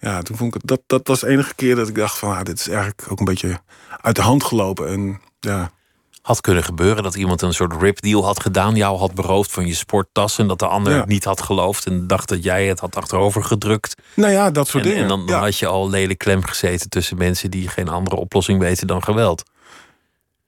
Ja, 0.00 0.22
toen 0.22 0.36
vond 0.36 0.54
ik 0.54 0.60
dat, 0.64 0.80
dat 0.86 1.06
was 1.08 1.20
de 1.20 1.28
enige 1.28 1.54
keer 1.54 1.76
dat 1.76 1.88
ik 1.88 1.94
dacht 1.94 2.18
van, 2.18 2.36
ah, 2.36 2.42
dit 2.42 2.58
is 2.58 2.68
eigenlijk 2.68 3.06
ook 3.10 3.18
een 3.18 3.24
beetje 3.24 3.60
uit 4.00 4.16
de 4.16 4.22
hand 4.22 4.44
gelopen. 4.44 4.88
En 4.88 5.20
ja, 5.40 5.70
Had 6.22 6.40
kunnen 6.40 6.64
gebeuren 6.64 7.02
dat 7.02 7.14
iemand 7.14 7.42
een 7.42 7.52
soort 7.54 7.72
ripdeal 7.82 8.24
had 8.24 8.40
gedaan, 8.40 8.76
jou 8.76 8.98
had 8.98 9.14
beroofd 9.14 9.52
van 9.52 9.66
je 9.66 9.74
sporttas 9.74 10.38
en 10.38 10.46
dat 10.46 10.58
de 10.58 10.66
ander 10.66 10.92
Ja. 10.92 10.98
het 10.98 11.08
niet 11.08 11.24
had 11.24 11.42
geloofd 11.42 11.86
en 11.86 12.06
dacht 12.06 12.28
dat 12.28 12.42
jij 12.44 12.66
het 12.66 12.80
had 12.80 12.96
achterover 12.96 13.44
gedrukt. 13.44 13.94
nou 14.14 14.32
ja, 14.32 14.50
dat 14.50 14.68
soort 14.68 14.82
En, 14.84 14.88
dingen. 14.88 15.02
en 15.04 15.08
dan, 15.08 15.26
dan 15.26 15.36
ja. 15.36 15.42
had 15.42 15.58
je 15.58 15.66
al 15.66 15.90
lelijk 15.90 16.18
klem 16.18 16.44
gezeten 16.44 16.88
tussen 16.90 17.16
mensen 17.18 17.50
die 17.50 17.68
geen 17.68 17.88
andere 17.88 18.16
oplossing 18.16 18.58
weten 18.60 18.86
dan 18.86 19.02
geweld. 19.02 19.42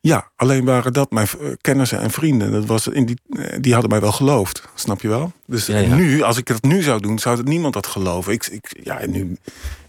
ja, 0.01 0.31
alleen 0.37 0.65
waren 0.65 0.93
dat 0.93 1.11
mijn 1.11 1.27
eh, 1.41 1.49
kennissen 1.61 2.01
en 2.01 2.11
vrienden. 2.11 2.53
Dat 2.53 2.65
was 2.65 2.89
in 2.89 3.07
die, 3.07 3.21
eh, 3.29 3.57
die 3.61 3.73
hadden 3.73 3.91
mij 3.91 4.01
wel 4.01 4.13
geloofd, 4.13 4.63
snap 4.75 5.01
je 5.01 5.09
wel? 5.09 5.33
Dus 5.47 5.67
Ja, 5.67 5.79
ja. 5.79 5.95
nu, 5.95 6.23
als 6.23 6.37
ik 6.37 6.49
het 6.49 6.63
nu 6.63 6.83
zou 6.83 7.01
doen, 7.01 7.19
zou 7.19 7.37
het 7.37 7.47
niemand 7.47 7.75
dat 7.75 7.87
geloven. 7.87 8.33
Ik, 8.33 8.47
ik, 8.47 8.81
ja, 8.83 8.99
nu, 9.07 9.37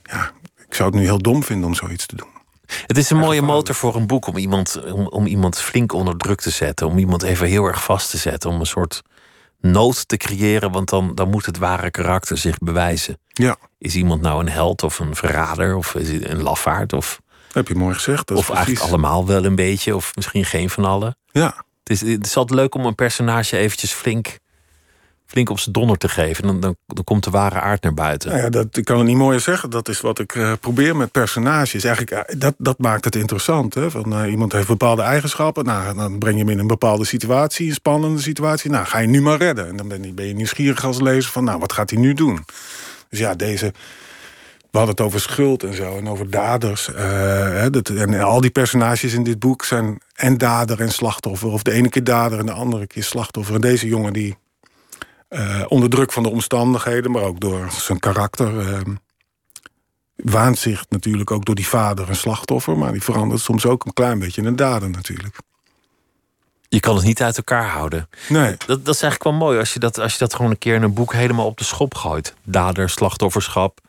ja, 0.03 0.31
ik 0.67 0.73
zou 0.75 0.89
het 0.89 0.97
nu 0.99 1.03
heel 1.05 1.21
dom 1.21 1.43
vinden 1.43 1.67
om 1.67 1.73
zoiets 1.75 2.05
te 2.05 2.15
doen. 2.15 2.33
Het 2.87 2.97
is 2.97 3.09
een 3.09 3.17
mooie 3.17 3.41
motor 3.41 3.75
voor 3.75 3.95
een 3.95 4.07
boek 4.07 4.27
om 4.27 4.37
iemand, 4.37 4.81
om, 4.91 5.07
om 5.07 5.25
iemand 5.25 5.59
flink 5.61 5.93
onder 5.93 6.17
druk 6.17 6.41
te 6.41 6.49
zetten. 6.49 6.87
Om 6.87 6.97
iemand 6.97 7.23
even 7.23 7.47
heel 7.47 7.65
erg 7.65 7.83
vast 7.83 8.09
te 8.09 8.17
zetten. 8.17 8.49
Om 8.49 8.59
een 8.59 8.65
soort 8.65 9.01
nood 9.61 10.07
te 10.07 10.17
creëren, 10.17 10.71
want 10.71 10.89
dan, 10.89 11.15
dan 11.15 11.29
moet 11.29 11.45
het 11.45 11.57
ware 11.57 11.91
karakter 11.91 12.37
zich 12.37 12.57
bewijzen. 12.57 13.19
Ja, 13.27 13.57
Is 13.77 13.95
iemand 13.95 14.21
nou 14.21 14.39
een 14.39 14.49
held 14.49 14.83
of 14.83 14.99
een 14.99 15.15
verrader 15.15 15.75
of 15.75 15.95
is 15.95 16.09
een 16.09 16.41
lafaard? 16.41 16.93
Of, 16.93 17.21
heb 17.51 17.67
je 17.67 17.75
mooi 17.75 17.93
gezegd. 17.93 18.27
Dat 18.27 18.37
of 18.37 18.45
precies. 18.45 18.65
eigenlijk 18.65 18.91
allemaal 18.91 19.25
wel 19.25 19.45
een 19.45 19.55
beetje, 19.55 19.95
of 19.95 20.15
misschien 20.15 20.45
geen 20.45 20.69
van 20.69 20.85
allen. 20.85 21.17
Ja, 21.31 21.65
Het 21.83 21.89
is, 21.89 22.01
het 22.01 22.25
is 22.25 22.37
altijd 22.37 22.59
leuk 22.59 22.75
om 22.75 22.85
een 22.85 22.95
personage 22.95 23.57
eventjes 23.57 23.91
flink, 23.91 24.39
flink 25.25 25.49
op 25.49 25.59
zijn 25.59 25.73
donder 25.73 25.97
te 25.97 26.09
geven. 26.09 26.43
Dan, 26.43 26.59
dan, 26.59 26.75
dan 26.85 27.03
komt 27.03 27.23
de 27.23 27.29
ware 27.29 27.59
aard 27.59 27.83
naar 27.83 27.93
buiten. 27.93 28.29
Nou 28.29 28.41
ja, 28.41 28.49
dat, 28.49 28.77
ik 28.77 28.85
kan 28.85 28.97
het 28.97 29.07
niet 29.07 29.17
mooier 29.17 29.39
zeggen. 29.39 29.69
Dat 29.69 29.89
is 29.89 30.01
wat 30.01 30.19
ik 30.19 30.35
eh, 30.35 30.51
probeer 30.59 30.95
met 30.95 31.11
personages. 31.11 31.83
Eigenlijk, 31.83 32.27
eh, 32.27 32.39
dat, 32.39 32.53
dat 32.57 32.77
maakt 32.77 33.05
het 33.05 33.15
interessant. 33.15 33.73
Hè? 33.73 33.91
Van, 33.91 34.13
eh, 34.13 34.31
iemand 34.31 34.51
heeft 34.51 34.67
bepaalde 34.67 35.01
eigenschappen. 35.01 35.65
Nou, 35.65 35.95
dan 35.95 36.19
breng 36.19 36.37
je 36.37 36.43
hem 36.43 36.51
in 36.51 36.59
een 36.59 36.67
bepaalde 36.67 37.05
situatie, 37.05 37.67
een 37.67 37.73
spannende 37.73 38.21
situatie. 38.21 38.71
Nou, 38.71 38.85
ga 38.85 38.97
je 38.97 39.07
nu 39.07 39.21
maar 39.21 39.37
redden. 39.37 39.67
En 39.67 39.77
dan 39.77 39.87
ben 39.87 40.03
je, 40.03 40.13
ben 40.13 40.25
je 40.25 40.33
nieuwsgierig 40.33 40.85
als 40.85 41.01
lezer 41.01 41.31
van, 41.31 41.43
nou, 41.43 41.59
wat 41.59 41.73
gaat 41.73 41.89
hij 41.89 41.99
nu 41.99 42.13
doen? 42.13 42.45
Dus 43.09 43.19
ja, 43.19 43.35
deze... 43.35 43.73
We 44.71 44.81
hadden 44.81 44.95
het 44.95 45.13
over 45.13 45.29
schuld 45.29 45.63
en 45.63 45.73
zo, 45.73 45.97
en 45.97 46.07
over 46.07 46.29
daders. 46.29 46.89
dat, 47.71 47.89
en 47.89 48.21
al 48.21 48.41
die 48.41 48.49
personages 48.49 49.13
in 49.13 49.23
dit 49.23 49.39
boek 49.39 49.65
zijn 49.65 50.01
en 50.13 50.37
dader 50.37 50.81
en 50.81 50.91
slachtoffer. 50.91 51.49
Of 51.49 51.63
de 51.63 51.71
ene 51.71 51.89
keer 51.89 52.03
dader 52.03 52.39
en 52.39 52.45
de 52.45 52.51
andere 52.51 52.87
keer 52.87 53.03
slachtoffer. 53.03 53.55
En 53.55 53.61
deze 53.61 53.87
jongen 53.87 54.13
die 54.13 54.35
eh, 55.27 55.61
onder 55.67 55.89
druk 55.89 56.11
van 56.11 56.23
de 56.23 56.29
omstandigheden, 56.29 57.11
maar 57.11 57.23
ook 57.23 57.39
door 57.39 57.67
zijn 57.71 57.99
karakter. 57.99 58.73
eh, 58.73 58.81
waant 60.15 60.57
zich 60.57 60.85
natuurlijk 60.89 61.31
ook 61.31 61.45
door 61.45 61.55
die 61.55 61.67
vader 61.67 62.09
een 62.09 62.15
slachtoffer, 62.15 62.77
maar 62.77 62.91
die 62.91 63.03
verandert 63.03 63.41
soms 63.41 63.65
ook 63.65 63.85
een 63.85 63.93
klein 63.93 64.19
beetje 64.19 64.41
in 64.41 64.47
een 64.47 64.55
dader 64.55 64.89
natuurlijk. 64.89 65.37
Je 66.69 66.79
kan 66.79 66.95
het 66.95 67.05
niet 67.05 67.21
uit 67.21 67.37
elkaar 67.37 67.67
houden. 67.69 68.09
Nee, 68.29 68.55
Dat, 68.65 68.85
dat 68.85 68.95
is 68.95 69.01
eigenlijk 69.01 69.23
wel 69.23 69.33
mooi 69.33 69.59
als 69.59 69.73
je, 69.73 69.79
dat, 69.79 69.97
als 69.99 70.13
je 70.13 70.19
dat 70.19 70.33
gewoon 70.35 70.51
een 70.51 70.57
keer 70.57 70.75
in 70.75 70.83
een 70.83 70.93
boek 70.93 71.13
helemaal 71.13 71.45
op 71.45 71.57
de 71.57 71.63
schop 71.63 71.95
gooit. 71.95 72.33
Dader, 72.43 72.89
slachtofferschap, 72.89 73.79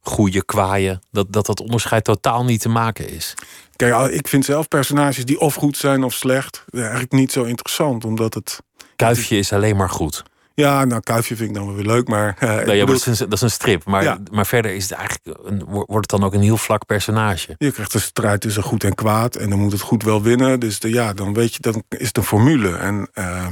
goede, 0.00 0.44
kwaaie, 0.44 1.00
dat, 1.10 1.32
dat 1.32 1.46
dat 1.46 1.60
onderscheid 1.60 2.04
totaal 2.04 2.44
niet 2.44 2.60
te 2.60 2.68
maken 2.68 3.08
is. 3.08 3.34
Kijk, 3.76 4.10
ik 4.10 4.28
vind 4.28 4.44
zelf 4.44 4.68
personages 4.68 5.24
die 5.24 5.40
of 5.40 5.54
goed 5.54 5.76
zijn 5.76 6.04
of 6.04 6.12
slecht 6.14 6.64
eigenlijk 6.72 7.12
niet 7.12 7.32
zo 7.32 7.42
interessant, 7.44 8.04
omdat 8.04 8.34
het. 8.34 8.60
Kuifje 8.96 9.38
is 9.38 9.52
alleen 9.52 9.76
maar 9.76 9.90
goed. 9.90 10.22
Ja, 10.54 10.84
nou, 10.84 11.00
Kuifje 11.00 11.36
vind 11.36 11.48
ik 11.48 11.54
dan 11.54 11.66
wel 11.66 11.74
weer 11.74 11.84
leuk, 11.84 12.08
maar... 12.08 12.36
Uh, 12.42 12.54
nee, 12.64 12.76
ja, 12.76 12.86
dat, 12.86 12.96
is 12.96 13.06
een, 13.06 13.28
dat, 13.28 13.32
is 13.32 13.40
een, 13.40 13.50
strip, 13.50 13.84
maar, 13.84 14.18
maar 14.30 14.46
verder 14.46 14.74
is 14.74 14.82
het 14.82 14.98
eigenlijk 14.98 15.38
een, 15.44 15.64
wordt 15.64 16.10
het 16.10 16.20
dan 16.20 16.24
ook 16.24 16.34
een 16.34 16.42
heel 16.42 16.56
vlak 16.56 16.86
personage. 16.86 17.54
Je 17.58 17.72
krijgt 17.72 17.94
een 17.94 18.00
strijd 18.00 18.40
tussen 18.40 18.62
goed 18.62 18.84
en 18.84 18.94
kwaad 18.94 19.36
en 19.36 19.50
dan 19.50 19.58
moet 19.58 19.72
het 19.72 19.80
goed 19.80 20.02
wel 20.02 20.22
winnen. 20.22 20.60
Dus 20.60 20.80
de, 20.80 20.90
ja, 20.90 21.12
dan 21.12 21.34
weet 21.34 21.54
je, 21.54 21.60
dan 21.60 21.82
is 21.88 22.06
het 22.06 22.16
een 22.16 22.22
formule. 22.22 22.76
En 22.76 23.08
uh, 23.14 23.46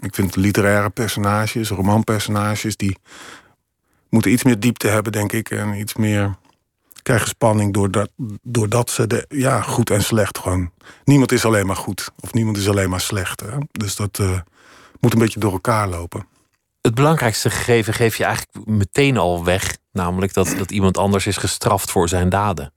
ik 0.00 0.14
vind 0.14 0.36
literaire 0.36 0.90
personages, 0.90 1.68
romanpersonages, 1.68 2.76
die 2.76 2.98
moeten 4.08 4.32
iets 4.32 4.44
meer 4.44 4.60
diepte 4.60 4.88
hebben, 4.88 5.12
denk 5.12 5.32
ik. 5.32 5.50
En 5.50 5.74
iets 5.74 5.94
meer 5.94 6.34
krijgen 7.02 7.28
spanning 7.28 7.72
doordat, 7.72 8.10
doordat 8.42 8.90
ze 8.90 9.06
de, 9.06 9.26
ja, 9.28 9.60
goed 9.60 9.90
en 9.90 10.02
slecht 10.02 10.38
gewoon. 10.38 10.70
Niemand 11.04 11.32
is 11.32 11.44
alleen 11.44 11.66
maar 11.66 11.76
goed 11.76 12.10
of 12.20 12.32
niemand 12.32 12.56
is 12.56 12.68
alleen 12.68 12.90
maar 12.90 13.00
slecht. 13.00 13.40
Hè? 13.40 13.58
Dus 13.72 13.96
dat 13.96 14.18
uh, 14.18 14.38
moet 15.00 15.12
een 15.12 15.18
beetje 15.18 15.40
door 15.40 15.52
elkaar 15.52 15.88
lopen. 15.88 16.26
Het 16.84 16.94
belangrijkste 16.94 17.50
gegeven 17.50 17.94
geef 17.94 18.16
je 18.16 18.24
eigenlijk 18.24 18.66
meteen 18.66 19.16
al 19.16 19.44
weg, 19.44 19.76
namelijk 19.92 20.34
dat, 20.34 20.54
dat 20.58 20.70
iemand 20.70 20.98
anders 20.98 21.26
is 21.26 21.36
gestraft 21.36 21.90
voor 21.90 22.08
zijn 22.08 22.28
daden. 22.28 22.72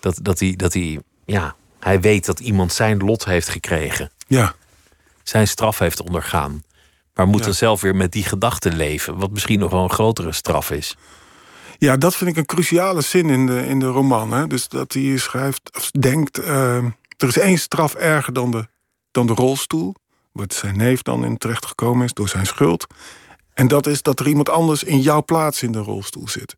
Dat, 0.00 0.18
dat, 0.22 0.38
hij, 0.38 0.54
dat 0.56 0.72
hij, 0.72 1.00
ja, 1.24 1.56
hij 1.80 2.00
weet 2.00 2.26
dat 2.26 2.40
iemand 2.40 2.72
zijn 2.72 2.98
lot 2.98 3.24
heeft 3.24 3.48
gekregen. 3.48 4.10
Ja. 4.26 4.54
Zijn 5.22 5.48
straf 5.48 5.78
heeft 5.78 6.00
ondergaan. 6.00 6.62
Maar 7.14 7.26
moet 7.26 7.38
ja. 7.38 7.44
dan 7.44 7.54
zelf 7.54 7.80
weer 7.80 7.96
met 7.96 8.12
die 8.12 8.24
gedachten 8.24 8.76
leven, 8.76 9.18
wat 9.18 9.30
misschien 9.30 9.58
nog 9.58 9.70
wel 9.70 9.82
een 9.82 9.90
grotere 9.90 10.32
straf 10.32 10.70
is. 10.70 10.96
Ja, 11.78 11.96
dat 11.96 12.16
vind 12.16 12.30
ik 12.30 12.36
een 12.36 12.46
cruciale 12.46 13.00
zin 13.00 13.30
in 13.30 13.46
de, 13.46 13.66
in 13.66 13.78
de 13.78 13.86
roman. 13.86 14.32
Hè? 14.32 14.46
Dus 14.46 14.68
dat 14.68 14.92
hij 14.92 15.16
schrijft, 15.16 15.76
of 15.76 15.90
denkt, 15.90 16.38
uh, 16.38 16.76
er 17.16 17.28
is 17.28 17.38
één 17.38 17.58
straf 17.58 17.94
erger 17.94 18.32
dan 18.32 18.50
de, 18.50 18.68
dan 19.10 19.26
de 19.26 19.32
rolstoel. 19.32 19.94
Wat 20.36 20.54
zijn 20.54 20.76
neef 20.76 21.02
dan 21.02 21.24
in 21.24 21.36
terecht 21.36 21.66
gekomen 21.66 22.04
is 22.04 22.12
door 22.12 22.28
zijn 22.28 22.46
schuld. 22.46 22.86
En 23.54 23.68
dat 23.68 23.86
is 23.86 24.02
dat 24.02 24.20
er 24.20 24.28
iemand 24.28 24.48
anders 24.48 24.84
in 24.84 25.00
jouw 25.00 25.24
plaats 25.24 25.62
in 25.62 25.72
de 25.72 25.78
rolstoel 25.78 26.28
zit. 26.28 26.56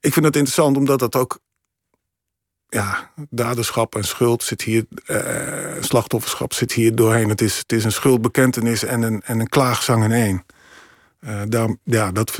Ik 0.00 0.12
vind 0.12 0.24
het 0.24 0.36
interessant 0.36 0.76
omdat 0.76 0.98
dat 0.98 1.16
ook. 1.16 1.38
Ja, 2.68 3.10
daderschap 3.30 3.94
en 3.94 4.04
schuld 4.04 4.42
zit 4.42 4.62
hier. 4.62 4.86
Uh, 5.06 5.82
slachtofferschap 5.82 6.52
zit 6.52 6.72
hier 6.72 6.94
doorheen. 6.94 7.28
Het 7.28 7.40
is, 7.40 7.58
het 7.58 7.72
is 7.72 7.84
een 7.84 7.92
schuldbekentenis 7.92 8.84
en 8.84 9.02
een, 9.02 9.22
en 9.22 9.40
een 9.40 9.48
klaagzang 9.48 10.04
in 10.04 10.12
één. 10.12 10.44
Uh, 11.20 11.42
daar, 11.48 11.76
ja, 11.84 12.12
dat, 12.12 12.38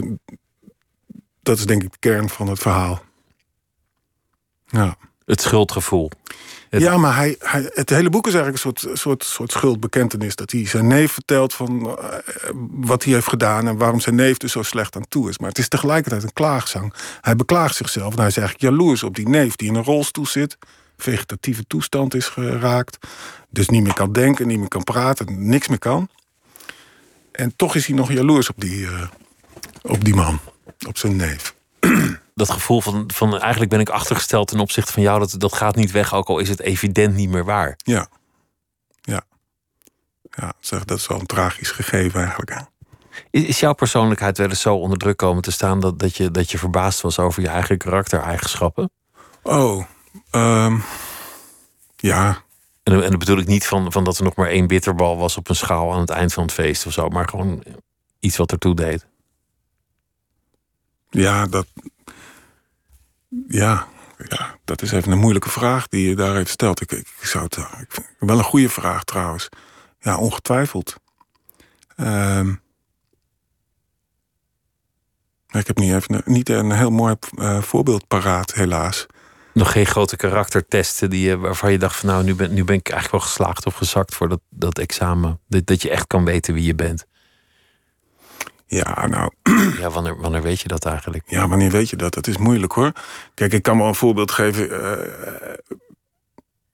dat 1.43 1.59
is 1.59 1.67
denk 1.67 1.83
ik 1.83 1.93
de 1.93 1.99
kern 1.99 2.29
van 2.29 2.49
het 2.49 2.59
verhaal. 2.59 3.03
Ja. 4.67 4.97
Het 5.25 5.41
schuldgevoel. 5.41 6.11
Ja, 6.71 6.97
maar 6.97 7.17
hij, 7.17 7.37
het 7.75 7.91
hele 7.91 8.11
boek 8.11 8.27
is 8.27 8.35
eigenlijk 8.35 8.65
een 8.65 8.73
soort, 8.79 8.99
soort, 8.99 9.25
soort 9.25 9.53
schuldbekentenis. 9.53 10.37
Dat 10.37 10.51
hij 10.51 10.67
zijn 10.67 10.87
neef 10.87 11.13
vertelt 11.13 11.55
van 11.55 11.87
uh, 11.87 11.95
wat 12.71 13.05
hij 13.05 13.13
heeft 13.13 13.29
gedaan... 13.29 13.67
en 13.67 13.77
waarom 13.77 14.01
zijn 14.01 14.15
neef 14.15 14.37
dus 14.37 14.53
zo 14.53 14.63
slecht 14.63 14.97
aan 14.97 15.09
toe 15.09 15.29
is. 15.29 15.39
Maar 15.39 15.49
het 15.49 15.59
is 15.59 15.69
tegelijkertijd 15.69 16.23
een 16.23 16.33
klaagzang. 16.33 16.95
Hij 17.21 17.37
beklaagt 17.37 17.75
zichzelf 17.75 18.13
en 18.13 18.19
hij 18.19 18.29
is 18.29 18.37
eigenlijk 18.37 18.71
jaloers 18.71 19.03
op 19.03 19.15
die 19.15 19.29
neef... 19.29 19.57
die 19.57 19.69
in 19.69 19.75
een 19.75 19.85
rolstoel 19.85 20.27
zit, 20.27 20.59
vegetatieve 20.97 21.65
toestand 21.67 22.15
is 22.15 22.27
geraakt... 22.27 22.99
dus 23.51 23.69
niet 23.69 23.83
meer 23.83 23.95
kan 23.95 24.13
denken, 24.13 24.47
niet 24.47 24.59
meer 24.59 24.69
kan 24.69 24.85
praten, 24.85 25.49
niks 25.49 25.69
meer 25.69 25.79
kan. 25.79 26.09
En 27.33 27.57
toch 27.57 27.75
is 27.75 27.87
hij 27.87 27.97
nog 27.97 28.13
jaloers 28.13 28.49
op 28.49 28.61
die, 28.61 28.81
uh, 28.81 29.03
op 29.83 30.05
die 30.05 30.15
man, 30.15 30.39
op 30.87 30.99
zijn 30.99 31.17
neef 31.17 31.55
dat 32.39 32.51
gevoel 32.51 32.81
van, 32.81 33.05
van 33.15 33.39
eigenlijk 33.39 33.71
ben 33.71 33.81
ik 33.81 33.89
achtergesteld 33.89 34.49
ten 34.49 34.61
opzichte 34.61 34.93
van 34.93 35.03
jou, 35.03 35.19
dat, 35.19 35.35
dat 35.39 35.55
gaat 35.55 35.77
niet 35.77 35.91
weg, 35.91 36.15
ook 36.15 36.29
al 36.29 36.39
is 36.39 36.49
het 36.49 36.61
evident 36.61 37.15
niet 37.15 37.29
meer 37.29 37.45
waar. 37.45 37.75
Ja, 37.77 38.09
ja. 39.01 39.23
Ja, 40.31 40.53
zeg, 40.61 40.85
dat 40.85 40.99
is 40.99 41.07
wel 41.07 41.21
een 41.21 41.27
tragisch 41.27 41.71
gegeven 41.71 42.21
eigenlijk. 42.21 42.55
Hè? 42.55 42.61
Is, 43.31 43.43
is 43.43 43.61
jouw 43.61 43.73
persoonlijkheid 43.73 44.39
wel 44.39 44.49
eens 44.49 44.61
zo 44.61 44.75
onder 44.75 44.99
druk 44.99 45.17
komen 45.17 45.43
te 45.43 45.51
staan 45.51 45.81
dat, 45.81 45.99
dat, 45.99 46.17
je, 46.17 46.31
dat 46.31 46.51
je 46.51 46.59
verbaasd 46.59 47.01
was 47.01 47.19
over 47.19 47.43
je 47.43 47.49
eigen 47.49 47.79
karaktereigenschappen? 47.79 48.91
Oh, 49.43 49.85
um, 50.31 50.83
ja. 51.97 52.43
En, 52.83 53.03
en 53.03 53.11
dat 53.11 53.19
bedoel 53.19 53.39
ik 53.39 53.47
niet 53.47 53.67
van, 53.67 53.93
van 53.93 54.05
dat 54.05 54.19
er 54.19 54.25
nog 54.25 54.35
maar 54.35 54.49
één 54.49 54.67
bitterbal 54.67 55.17
was 55.17 55.37
op 55.37 55.49
een 55.49 55.57
schaal 55.57 55.93
aan 55.93 56.01
het 56.01 56.11
eind 56.11 56.33
van 56.33 56.43
het 56.43 56.53
feest 56.53 56.87
of 56.87 56.93
zo, 56.93 57.09
maar 57.09 57.29
gewoon 57.29 57.63
iets 58.21 58.37
wat 58.37 58.53
ertoe 58.53 58.75
deed. 58.75 59.07
Ja, 61.11 61.47
dat, 61.47 61.67
ja, 63.49 63.87
ja, 64.29 64.57
dat 64.65 64.83
is 64.83 64.93
even 64.93 65.13
een 65.13 65.19
moeilijke 65.19 65.51
vraag 65.51 65.89
die 65.89 66.09
je 66.09 66.17
daar 66.17 66.35
heeft 66.35 66.51
stelt. 66.51 66.81
Ik, 66.81 66.93
ik 66.93 67.07
zou 67.23 67.45
het, 67.45 67.57
ik 67.57 67.87
vind, 67.89 68.07
wel 68.19 68.39
een 68.39 68.45
goede 68.45 68.69
vraag 68.69 69.05
trouwens. 69.05 69.49
Ja, 70.01 70.17
ongetwijfeld. 70.17 70.97
Um, 71.97 72.61
ik 75.49 75.67
heb 75.67 75.79
niet, 75.79 75.93
even, 75.93 76.23
niet 76.25 76.49
een 76.49 76.73
heel 76.73 76.91
mooi 76.91 77.17
uh, 77.35 77.63
voorbeeld 77.63 78.07
paraat, 78.07 78.55
helaas. 78.55 79.07
Nog 79.55 79.73
geen 79.73 79.87
grote 79.87 80.17
karaktertesten 80.17 81.11
die, 81.11 81.37
waarvan 81.37 81.73
je 81.73 81.79
dacht 81.79 81.97
van 81.97 82.09
nou, 82.09 82.25
nu 82.25 82.35
ben, 82.35 82.55
nu 82.55 82.65
ben 82.65 82.77
ik 82.77 82.89
eigenlijk 82.89 83.23
wel 83.23 83.33
geslaagd 83.33 83.67
of 83.67 83.75
gezakt 83.75 84.15
voor 84.15 84.29
dat, 84.29 84.41
dat 84.51 84.79
examen. 84.79 85.41
Dat, 85.49 85.67
dat 85.67 85.83
je 85.83 85.91
echt 85.91 86.07
kan 86.07 86.25
weten 86.25 86.55
wie 86.55 86.65
je 86.65 86.75
bent. 86.75 87.07
Ja, 88.69 89.07
nou. 89.07 89.31
Ja, 89.81 89.91
wanneer, 89.91 90.17
wanneer 90.21 90.43
weet 90.43 90.61
je 90.61 90.69
dat 90.69 90.85
eigenlijk? 90.85 91.25
Ja, 91.27 91.49
wanneer 91.49 91.71
weet 91.71 91.91
je 91.91 91.97
dat? 91.97 92.15
Dat 92.15 92.27
is 92.27 92.37
moeilijk 92.37 92.73
hoor. 92.73 92.93
Kijk, 93.35 93.53
ik 93.53 93.63
kan 93.63 93.79
wel 93.79 93.87
een 93.87 93.95
voorbeeld 93.95 94.31
geven. 94.31 94.71
Uh, 94.71 95.75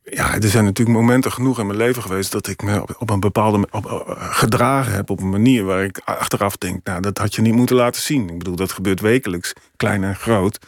ja, 0.02 0.34
er 0.34 0.48
zijn 0.48 0.64
natuurlijk 0.64 0.98
momenten 0.98 1.32
genoeg 1.32 1.58
in 1.58 1.66
mijn 1.66 1.78
leven 1.78 2.02
geweest 2.02 2.32
dat 2.32 2.46
ik 2.46 2.62
me 2.62 2.82
op, 2.98 3.10
een 3.10 3.20
bepaalde 3.20 3.66
op, 3.70 3.92
op, 3.92 4.16
gedragen 4.18 4.92
heb 4.92 5.10
op 5.10 5.20
een 5.20 5.30
manier 5.30 5.64
waar 5.64 5.84
ik 5.84 6.00
achteraf 6.04 6.56
denk, 6.56 6.84
nou, 6.84 7.00
dat 7.00 7.18
had 7.18 7.34
je 7.34 7.42
niet 7.42 7.54
moeten 7.54 7.76
laten 7.76 8.02
zien. 8.02 8.28
Ik 8.28 8.38
bedoel, 8.38 8.56
dat 8.56 8.72
gebeurt 8.72 9.00
wekelijks, 9.00 9.52
klein 9.76 10.04
en 10.04 10.16
groot. 10.16 10.58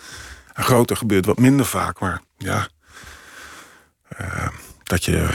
En 0.53 0.65
groter 0.65 0.97
gebeurt 0.97 1.27
wat 1.27 1.39
minder 1.39 1.67
vaak, 1.67 2.01
maar 2.01 2.21
ja. 2.37 2.69
Uh, 4.21 4.49
dat 4.83 5.05
je 5.05 5.29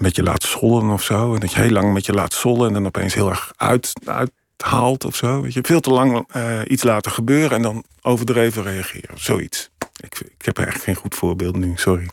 met 0.00 0.16
je 0.16 0.22
laat 0.22 0.42
zollen 0.42 0.90
of 0.90 1.02
zo. 1.02 1.34
En 1.34 1.40
dat 1.40 1.52
je 1.52 1.60
heel 1.60 1.70
lang 1.70 1.92
met 1.92 2.06
je 2.06 2.12
laat 2.12 2.32
zollen 2.32 2.66
en 2.66 2.72
dan 2.72 2.86
opeens 2.86 3.14
heel 3.14 3.30
erg 3.30 3.52
uit, 3.56 3.92
uit 4.04 4.30
haalt 4.62 5.04
of 5.04 5.16
zo. 5.16 5.40
Weet 5.40 5.52
je, 5.52 5.60
veel 5.62 5.80
te 5.80 5.90
lang 5.90 6.26
uh, 6.36 6.60
iets 6.66 6.82
laten 6.82 7.12
gebeuren 7.12 7.56
en 7.56 7.62
dan 7.62 7.84
overdreven 8.02 8.62
reageren. 8.62 9.20
Zoiets. 9.20 9.70
Ik, 10.00 10.20
ik 10.38 10.44
heb 10.44 10.56
eigenlijk 10.56 10.86
geen 10.86 10.96
goed 11.02 11.14
voorbeeld 11.14 11.56
nu, 11.56 11.72
sorry. 11.74 12.08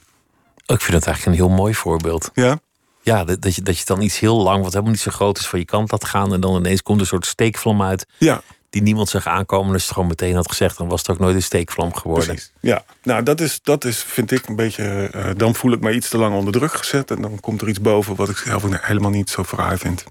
Oh, 0.65 0.75
ik 0.75 0.81
vind 0.81 0.91
dat 0.91 1.05
eigenlijk 1.05 1.25
een 1.25 1.45
heel 1.45 1.55
mooi 1.55 1.75
voorbeeld. 1.75 2.31
Ja? 2.33 2.59
Ja, 3.01 3.23
dat, 3.23 3.41
dat, 3.41 3.55
je, 3.55 3.61
dat 3.61 3.77
je 3.77 3.85
dan 3.85 4.01
iets 4.01 4.19
heel 4.19 4.41
lang, 4.41 4.63
wat 4.63 4.71
helemaal 4.71 4.91
niet 4.91 5.01
zo 5.01 5.11
groot 5.11 5.37
is, 5.37 5.47
van 5.47 5.59
je 5.59 5.65
kant 5.65 5.91
laat 5.91 6.05
gaan. 6.05 6.33
En 6.33 6.41
dan 6.41 6.55
ineens 6.55 6.81
komt 6.81 6.99
een 6.99 7.05
soort 7.05 7.25
steekvlam 7.25 7.81
uit. 7.81 8.07
Ja. 8.17 8.41
Die 8.69 8.81
niemand 8.81 9.09
zag 9.09 9.27
aankomen. 9.27 9.71
Je 9.71 9.77
het 9.77 9.91
gewoon 9.91 10.07
meteen 10.07 10.35
had 10.35 10.49
gezegd, 10.49 10.77
dan 10.77 10.87
was 10.87 10.99
het 10.99 11.09
ook 11.09 11.19
nooit 11.19 11.35
een 11.35 11.43
steekvlam 11.43 11.95
geworden. 11.95 12.27
Precies. 12.27 12.51
Ja, 12.59 12.83
nou 13.03 13.23
dat 13.23 13.41
is, 13.41 13.59
dat 13.63 13.85
is, 13.85 14.03
vind 14.03 14.31
ik 14.31 14.47
een 14.47 14.55
beetje. 14.55 15.11
Uh, 15.15 15.25
dan 15.37 15.55
voel 15.55 15.71
ik 15.71 15.79
me 15.79 15.93
iets 15.93 16.09
te 16.09 16.17
lang 16.17 16.35
onder 16.35 16.53
druk 16.53 16.73
gezet. 16.73 17.11
En 17.11 17.21
dan 17.21 17.39
komt 17.39 17.61
er 17.61 17.69
iets 17.69 17.81
boven 17.81 18.15
wat 18.15 18.29
ik 18.29 18.37
zelf 18.37 18.63
helemaal 18.81 19.11
niet 19.11 19.29
zo 19.29 19.43
fraai 19.43 19.77
vind. 19.77 20.03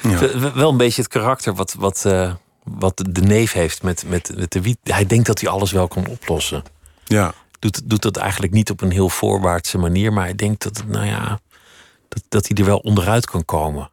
Ja. 0.00 0.52
Wel 0.54 0.70
een 0.70 0.76
beetje 0.76 1.02
het 1.02 1.10
karakter 1.10 1.54
wat, 1.54 1.74
wat, 1.78 2.04
uh, 2.06 2.34
wat 2.64 3.04
de 3.10 3.22
neef 3.22 3.52
heeft 3.52 3.82
met, 3.82 4.04
met, 4.08 4.32
met 4.36 4.52
de 4.52 4.60
wiet. 4.60 4.78
Hij 4.82 5.06
denkt 5.06 5.26
dat 5.26 5.40
hij 5.40 5.50
alles 5.50 5.72
wel 5.72 5.88
kan 5.88 6.06
oplossen. 6.06 6.62
Ja. 7.04 7.34
Doet, 7.58 7.90
doet 7.90 8.02
dat 8.02 8.16
eigenlijk 8.16 8.52
niet 8.52 8.70
op 8.70 8.80
een 8.80 8.90
heel 8.90 9.08
voorwaartse 9.08 9.78
manier, 9.78 10.12
maar 10.12 10.24
hij 10.24 10.34
denkt 10.34 10.62
dat, 10.62 10.84
nou 10.86 11.06
ja, 11.06 11.40
dat, 12.08 12.22
dat 12.28 12.48
hij 12.48 12.56
er 12.56 12.64
wel 12.64 12.78
onderuit 12.78 13.26
kan 13.26 13.44
komen. 13.44 13.90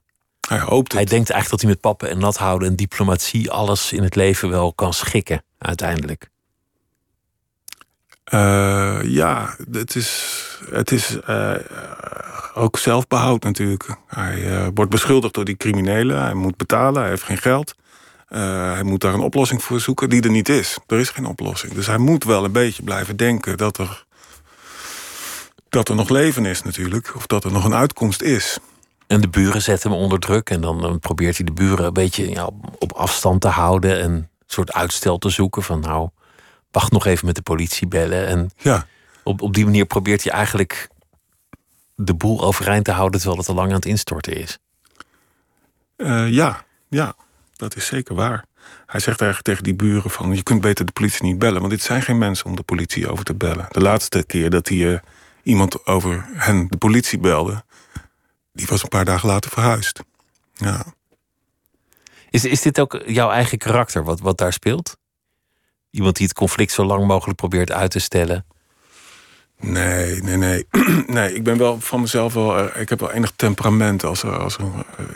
Hij 0.48 0.60
hoopt 0.60 0.94
Hij 0.94 1.06
denkt 1.06 1.30
eigenlijk 1.30 1.50
dat 1.50 1.62
hij 1.62 1.70
met 1.70 1.80
pappen 1.80 2.10
en 2.10 2.20
nat 2.20 2.38
houden 2.38 2.68
en 2.68 2.76
diplomatie 2.76 3.52
alles 3.52 3.94
in 3.94 4.04
het 4.04 4.16
leven 4.16 4.50
wel 4.50 4.74
kan 4.74 4.94
schikken, 4.94 5.44
uiteindelijk. 5.58 6.30
Uh, 8.34 9.00
ja, 9.04 9.56
het 9.72 9.96
is, 9.96 10.36
het 10.70 10.92
is 10.92 11.18
uh, 11.30 11.56
ook 12.54 12.78
zelfbehoud 12.78 13.44
natuurlijk. 13.44 13.96
Hij 14.08 14.38
uh, 14.38 14.68
wordt 14.74 14.92
beschuldigd 14.92 15.34
door 15.34 15.46
die 15.46 15.58
criminelen. 15.58 16.22
Hij 16.22 16.34
moet 16.34 16.58
betalen, 16.58 17.02
hij 17.02 17.10
heeft 17.10 17.24
geen 17.24 17.38
geld. 17.38 17.76
hij 18.28 18.84
moet 18.84 19.02
daar 19.02 19.14
een 19.14 19.20
oplossing 19.20 19.64
voor 19.64 19.80
zoeken 19.80 20.10
die 20.10 20.22
er 20.22 20.30
niet 20.30 20.50
is. 20.50 20.78
Er 20.88 21.00
is 21.00 21.10
geen 21.10 21.26
oplossing. 21.26 21.74
Dus 21.74 21.88
hij 21.88 21.98
moet 21.98 22.24
wel 22.24 22.44
een 22.44 22.52
beetje 22.52 22.84
blijven 22.84 23.18
denken 23.18 23.58
dat 23.58 23.78
er, 23.78 24.06
dat 25.70 25.90
er 25.90 25.96
nog 25.96 26.10
leven 26.10 26.46
is 26.46 26.64
natuurlijk. 26.64 27.12
Of 27.16 27.28
dat 27.28 27.44
er 27.44 27.52
nog 27.52 27.66
een 27.66 27.76
uitkomst 27.76 28.22
is. 28.22 28.60
En 29.08 29.22
de 29.22 29.30
buren 29.30 29.62
zetten 29.62 29.92
hem 29.92 30.00
onder 30.00 30.20
druk. 30.20 30.50
En 30.50 30.62
dan, 30.62 30.82
dan 30.82 31.00
probeert 31.00 31.38
hij 31.38 31.46
de 31.46 31.52
buren 31.52 31.86
een 31.86 31.94
beetje 31.94 32.30
ja, 32.30 32.50
op 32.80 32.94
afstand 32.94 33.42
te 33.42 33.48
houden. 33.48 34.00
En 34.00 34.12
een 34.12 34.28
soort 34.48 34.74
uitstel 34.74 35.18
te 35.18 35.30
zoeken 35.30 35.64
van 35.64 35.80
nou 35.80 36.10
wacht 36.72 36.92
nog 36.92 37.06
even 37.06 37.26
met 37.26 37.36
de 37.36 37.42
politie 37.42 37.88
bellen. 37.88 38.28
En 38.28 38.50
ja. 38.58 38.86
op, 39.24 39.42
op 39.42 39.54
die 39.54 39.66
manier 39.66 39.86
probeert 39.86 40.24
hij 40.24 40.34
eigenlijk 40.34 40.90
de 42.02 42.14
boel 42.14 42.42
overeind 42.42 42.86
te 42.86 42.92
houden 42.92 43.20
terwijl 43.20 43.40
het 43.40 43.50
al 43.50 43.56
lang 43.56 43.70
aan 43.70 43.76
het 43.76 43.86
instorten 43.86 44.36
is. 44.36 44.58
Uh, 45.98 46.30
ja, 46.30 46.66
ja, 46.90 47.16
dat 47.56 47.76
is 47.76 47.86
zeker 47.86 48.16
waar. 48.16 48.46
Hij 48.86 49.00
zegt 49.00 49.22
eigenlijk 49.22 49.42
tegen 49.42 49.64
die 49.64 49.76
buren 49.76 50.12
van... 50.12 50.36
je 50.36 50.44
kunt 50.44 50.62
beter 50.62 50.86
de 50.86 50.92
politie 50.92 51.24
niet 51.24 51.40
bellen, 51.40 51.60
want 51.60 51.72
dit 51.72 51.82
zijn 51.82 52.02
geen 52.02 52.18
mensen 52.18 52.46
om 52.46 52.56
de 52.56 52.64
politie 52.64 53.10
over 53.10 53.26
te 53.26 53.36
bellen. 53.36 53.68
De 53.70 53.82
laatste 53.82 54.24
keer 54.24 54.50
dat 54.50 54.68
hij 54.68 54.78
uh, 54.78 55.00
iemand 55.44 55.86
over 55.86 56.26
hen 56.34 56.68
de 56.70 56.78
politie 56.78 57.20
belde... 57.20 57.64
die 58.54 58.68
was 58.68 58.84
een 58.84 58.90
paar 58.90 59.06
dagen 59.06 59.30
later 59.30 59.52
verhuisd. 59.52 60.02
Ja. 60.54 60.86
Is, 62.30 62.46
is 62.46 62.62
dit 62.62 62.80
ook 62.80 63.02
jouw 63.06 63.30
eigen 63.30 63.58
karakter 63.58 64.04
wat, 64.04 64.20
wat 64.20 64.38
daar 64.38 64.54
speelt? 64.54 64.98
Iemand 65.90 66.16
die 66.16 66.28
het 66.28 66.36
conflict 66.36 66.72
zo 66.72 66.84
lang 66.86 67.08
mogelijk 67.08 67.38
probeert 67.38 67.72
uit 67.72 67.92
te 67.92 68.00
stellen? 68.00 68.46
Nee, 69.62 70.22
nee, 70.22 70.38
nee. 70.38 70.68
nee, 71.08 71.34
ik 71.34 71.44
ben 71.44 71.58
wel 71.58 71.80
van 71.80 72.02
mezelf 72.02 72.34
wel. 72.34 72.78
Ik 72.78 72.90
heb 72.90 73.00
wel 73.00 73.12
enig 73.12 73.32
temperament. 73.36 74.04
Als, 74.04 74.24
als, 74.24 74.58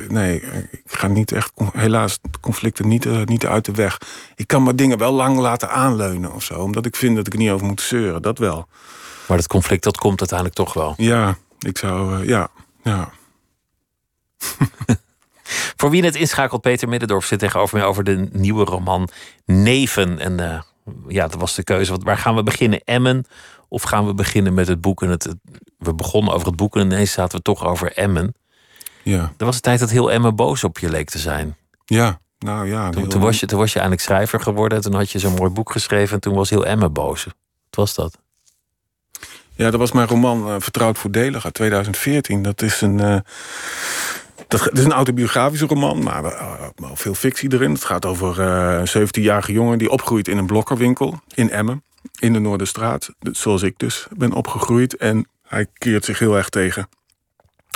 nee, 0.08 0.42
ik 0.72 0.82
ga 0.86 1.08
niet 1.08 1.32
echt. 1.32 1.52
Helaas, 1.74 2.20
conflicten 2.42 2.88
niet, 2.88 3.06
uh, 3.06 3.24
niet 3.24 3.46
uit 3.46 3.66
de 3.66 3.72
weg. 3.72 3.98
Ik 4.36 4.48
kan 4.48 4.64
maar 4.64 4.76
dingen 4.76 4.98
wel 4.98 5.12
lang 5.12 5.38
laten 5.38 5.70
aanleunen 5.70 6.34
of 6.34 6.44
zo. 6.44 6.54
Omdat 6.54 6.86
ik 6.86 6.96
vind 6.96 7.16
dat 7.16 7.28
ik 7.28 7.34
er 7.34 7.40
niet 7.40 7.50
over 7.50 7.68
moet 7.68 7.82
zeuren. 7.82 8.22
Dat 8.22 8.38
wel. 8.38 8.68
Maar 9.28 9.38
dat 9.38 9.48
conflict, 9.48 9.84
dat 9.84 9.98
komt 9.98 10.20
uiteindelijk 10.20 10.58
toch 10.60 10.74
wel. 10.74 10.94
Ja, 10.98 11.38
ik 11.60 11.78
zou. 11.78 12.22
Uh, 12.22 12.28
ja, 12.28 12.50
ja. 12.84 13.12
Voor 15.78 15.90
wie 15.90 16.04
het 16.04 16.16
inschakelt, 16.16 16.62
Peter 16.62 16.90
Middendorf 16.90 17.26
zit 17.26 17.40
tegenover 17.40 17.78
mij 17.78 17.88
over 17.88 18.04
de 18.04 18.30
nieuwe 18.32 18.64
roman 18.64 19.10
Neven. 19.46 20.20
En 20.20 20.40
uh, 20.42 20.62
ja, 21.08 21.28
dat 21.28 21.40
was 21.40 21.56
de 21.56 21.64
keuze. 21.64 21.98
Waar 22.04 22.18
gaan 22.18 22.36
we 22.36 22.44
beginnen? 22.44 22.82
Emmen 22.84 23.26
of 23.74 23.84
gaan 23.84 24.06
we 24.06 24.14
beginnen 24.14 24.54
met 24.54 24.68
het 24.68 24.82
boek? 24.82 25.02
En 25.04 25.10
het, 25.10 25.36
we 25.78 25.94
begonnen 25.94 26.34
over 26.34 26.48
het 26.48 26.56
boek 26.56 26.76
en 26.76 26.82
ineens 26.82 27.12
zaten 27.12 27.38
we 27.38 27.44
toch 27.44 27.66
over 27.66 27.92
Emmen. 27.92 28.36
Ja. 29.04 29.34
Er 29.38 29.46
was 29.46 29.56
een 29.56 29.62
tijd 29.62 29.80
dat 29.80 29.90
heel 29.90 30.12
Emmen 30.12 30.36
boos 30.36 30.64
op 30.64 30.80
je 30.80 30.90
leek 30.90 31.10
te 31.10 31.20
zijn. 31.20 31.58
Ja, 31.86 32.20
nou 32.40 32.68
ja. 32.68 32.90
Toen, 32.90 33.08
toen, 33.08 33.22
was, 33.22 33.40
je, 33.40 33.46
toen 33.46 33.60
was 33.60 33.74
je 33.74 33.80
eindelijk 33.80 34.06
schrijver 34.06 34.40
geworden. 34.40 34.82
Toen 34.82 34.94
had 34.94 35.12
je 35.12 35.20
zo'n 35.20 35.34
mooi 35.34 35.50
boek 35.50 35.72
geschreven. 35.72 36.14
En 36.14 36.20
toen 36.20 36.34
was 36.34 36.50
heel 36.50 36.66
Emmen 36.66 36.94
boos. 36.94 37.24
Wat 37.24 37.36
was 37.70 37.94
dat? 37.94 38.18
Ja, 39.56 39.70
dat 39.70 39.80
was 39.80 39.92
mijn 39.92 40.08
roman 40.08 40.48
uh, 40.48 40.56
Vertrouwd 40.60 40.98
Voordelig 40.98 41.46
uit 41.46 41.54
2014. 41.54 42.42
Dat 42.42 42.62
is 42.62 42.82
een... 42.82 43.00
Uh, 43.00 43.18
dat, 44.48 44.70
is 44.78 44.84
een 44.84 44.92
autobiografische 44.92 45.66
roman, 45.66 46.04
maar 46.04 46.24
uh, 46.24 46.54
wel 46.76 46.96
veel 46.96 47.14
fictie 47.14 47.54
erin. 47.54 47.72
Het 47.72 47.86
gaat 47.86 48.06
over 48.06 48.40
een 48.40 49.08
17-jarige 49.08 49.52
jongen 49.52 49.78
die 49.78 49.90
opgroeit 49.90 50.28
in 50.28 50.38
een 50.38 50.46
blokkerwinkel 50.46 51.20
in 51.36 51.50
Emmen 51.50 51.84
in 52.20 52.34
de 52.34 52.40
Noorderstraat, 52.40 53.10
zoals 53.20 53.62
ik 53.62 53.74
dus 53.78 54.08
ben 54.18 54.34
opgegroeid. 54.34 54.96
En 54.96 55.28
hij 55.48 55.68
keert 55.74 56.06
zich 56.06 56.20
heel 56.20 56.38
erg 56.38 56.50
tegen 56.50 56.88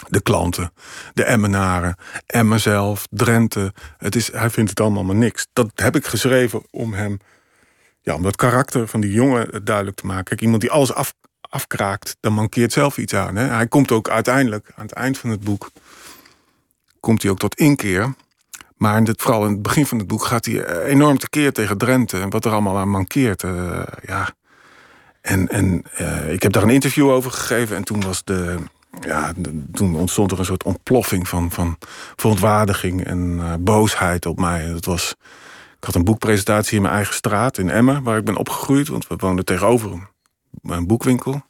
de 0.07 0.21
klanten, 0.21 0.73
de 1.13 1.23
Emmenaren, 1.23 1.95
Emmen 2.25 2.59
zelf, 2.59 3.07
Drenthe. 3.09 3.73
Het 3.97 4.15
is, 4.15 4.31
hij 4.31 4.49
vindt 4.49 4.69
het 4.69 4.79
allemaal 4.79 5.03
maar 5.03 5.15
niks. 5.15 5.47
Dat 5.53 5.71
heb 5.75 5.95
ik 5.95 6.05
geschreven 6.05 6.63
om 6.69 6.93
hem, 6.93 7.19
ja, 8.01 8.13
om 8.13 8.23
dat 8.23 8.35
karakter 8.35 8.87
van 8.87 9.01
die 9.01 9.11
jongen 9.11 9.65
duidelijk 9.65 9.97
te 9.97 10.05
maken. 10.05 10.23
Kijk, 10.23 10.41
iemand 10.41 10.61
die 10.61 10.71
alles 10.71 10.93
af, 10.93 11.13
afkraakt, 11.41 12.17
dan 12.19 12.33
mankeert 12.33 12.73
zelf 12.73 12.97
iets 12.97 13.13
aan. 13.13 13.35
Hè? 13.35 13.45
Hij 13.45 13.67
komt 13.67 13.91
ook 13.91 14.09
uiteindelijk, 14.09 14.71
aan 14.75 14.85
het 14.85 14.95
eind 14.95 15.17
van 15.17 15.29
het 15.29 15.43
boek, 15.43 15.71
komt 16.99 17.21
hij 17.21 17.31
ook 17.31 17.39
tot 17.39 17.55
inkeer. 17.55 18.13
Maar 18.77 18.97
in 18.97 19.03
dit, 19.03 19.21
vooral 19.21 19.45
in 19.45 19.51
het 19.51 19.61
begin 19.61 19.85
van 19.85 19.97
het 19.97 20.07
boek 20.07 20.25
gaat 20.25 20.45
hij 20.45 20.63
eh, 20.63 20.91
enorm 20.91 21.17
tekeer 21.17 21.53
tegen 21.53 21.77
Drenthe. 21.77 22.19
En 22.19 22.29
wat 22.29 22.45
er 22.45 22.51
allemaal 22.51 22.77
aan 22.77 22.89
mankeert. 22.89 23.43
Uh, 23.43 23.81
ja. 24.05 24.29
En, 25.21 25.47
en 25.47 25.83
uh, 26.01 26.33
ik 26.33 26.43
heb 26.43 26.51
daar 26.51 26.63
een 26.63 26.69
interview 26.69 27.09
over 27.09 27.31
gegeven. 27.31 27.75
En 27.75 27.83
toen, 27.83 28.01
was 28.01 28.23
de, 28.23 28.57
ja, 28.99 29.33
toen 29.73 29.95
ontstond 29.95 30.31
er 30.31 30.39
een 30.39 30.45
soort 30.45 30.63
ontploffing 30.63 31.27
van, 31.27 31.51
van 31.51 31.77
verontwaardiging 32.15 33.03
en 33.03 33.41
boosheid 33.63 34.25
op 34.25 34.39
mij. 34.39 34.67
Dat 34.71 34.85
was, 34.85 35.15
ik 35.77 35.83
had 35.83 35.95
een 35.95 36.03
boekpresentatie 36.03 36.75
in 36.75 36.81
mijn 36.81 36.93
eigen 36.93 37.13
straat 37.13 37.57
in 37.57 37.69
Emmen, 37.69 38.03
waar 38.03 38.17
ik 38.17 38.25
ben 38.25 38.37
opgegroeid. 38.37 38.87
Want 38.87 39.07
we 39.07 39.15
woonden 39.15 39.45
tegenover 39.45 40.09
een 40.61 40.87
boekwinkel. 40.87 41.41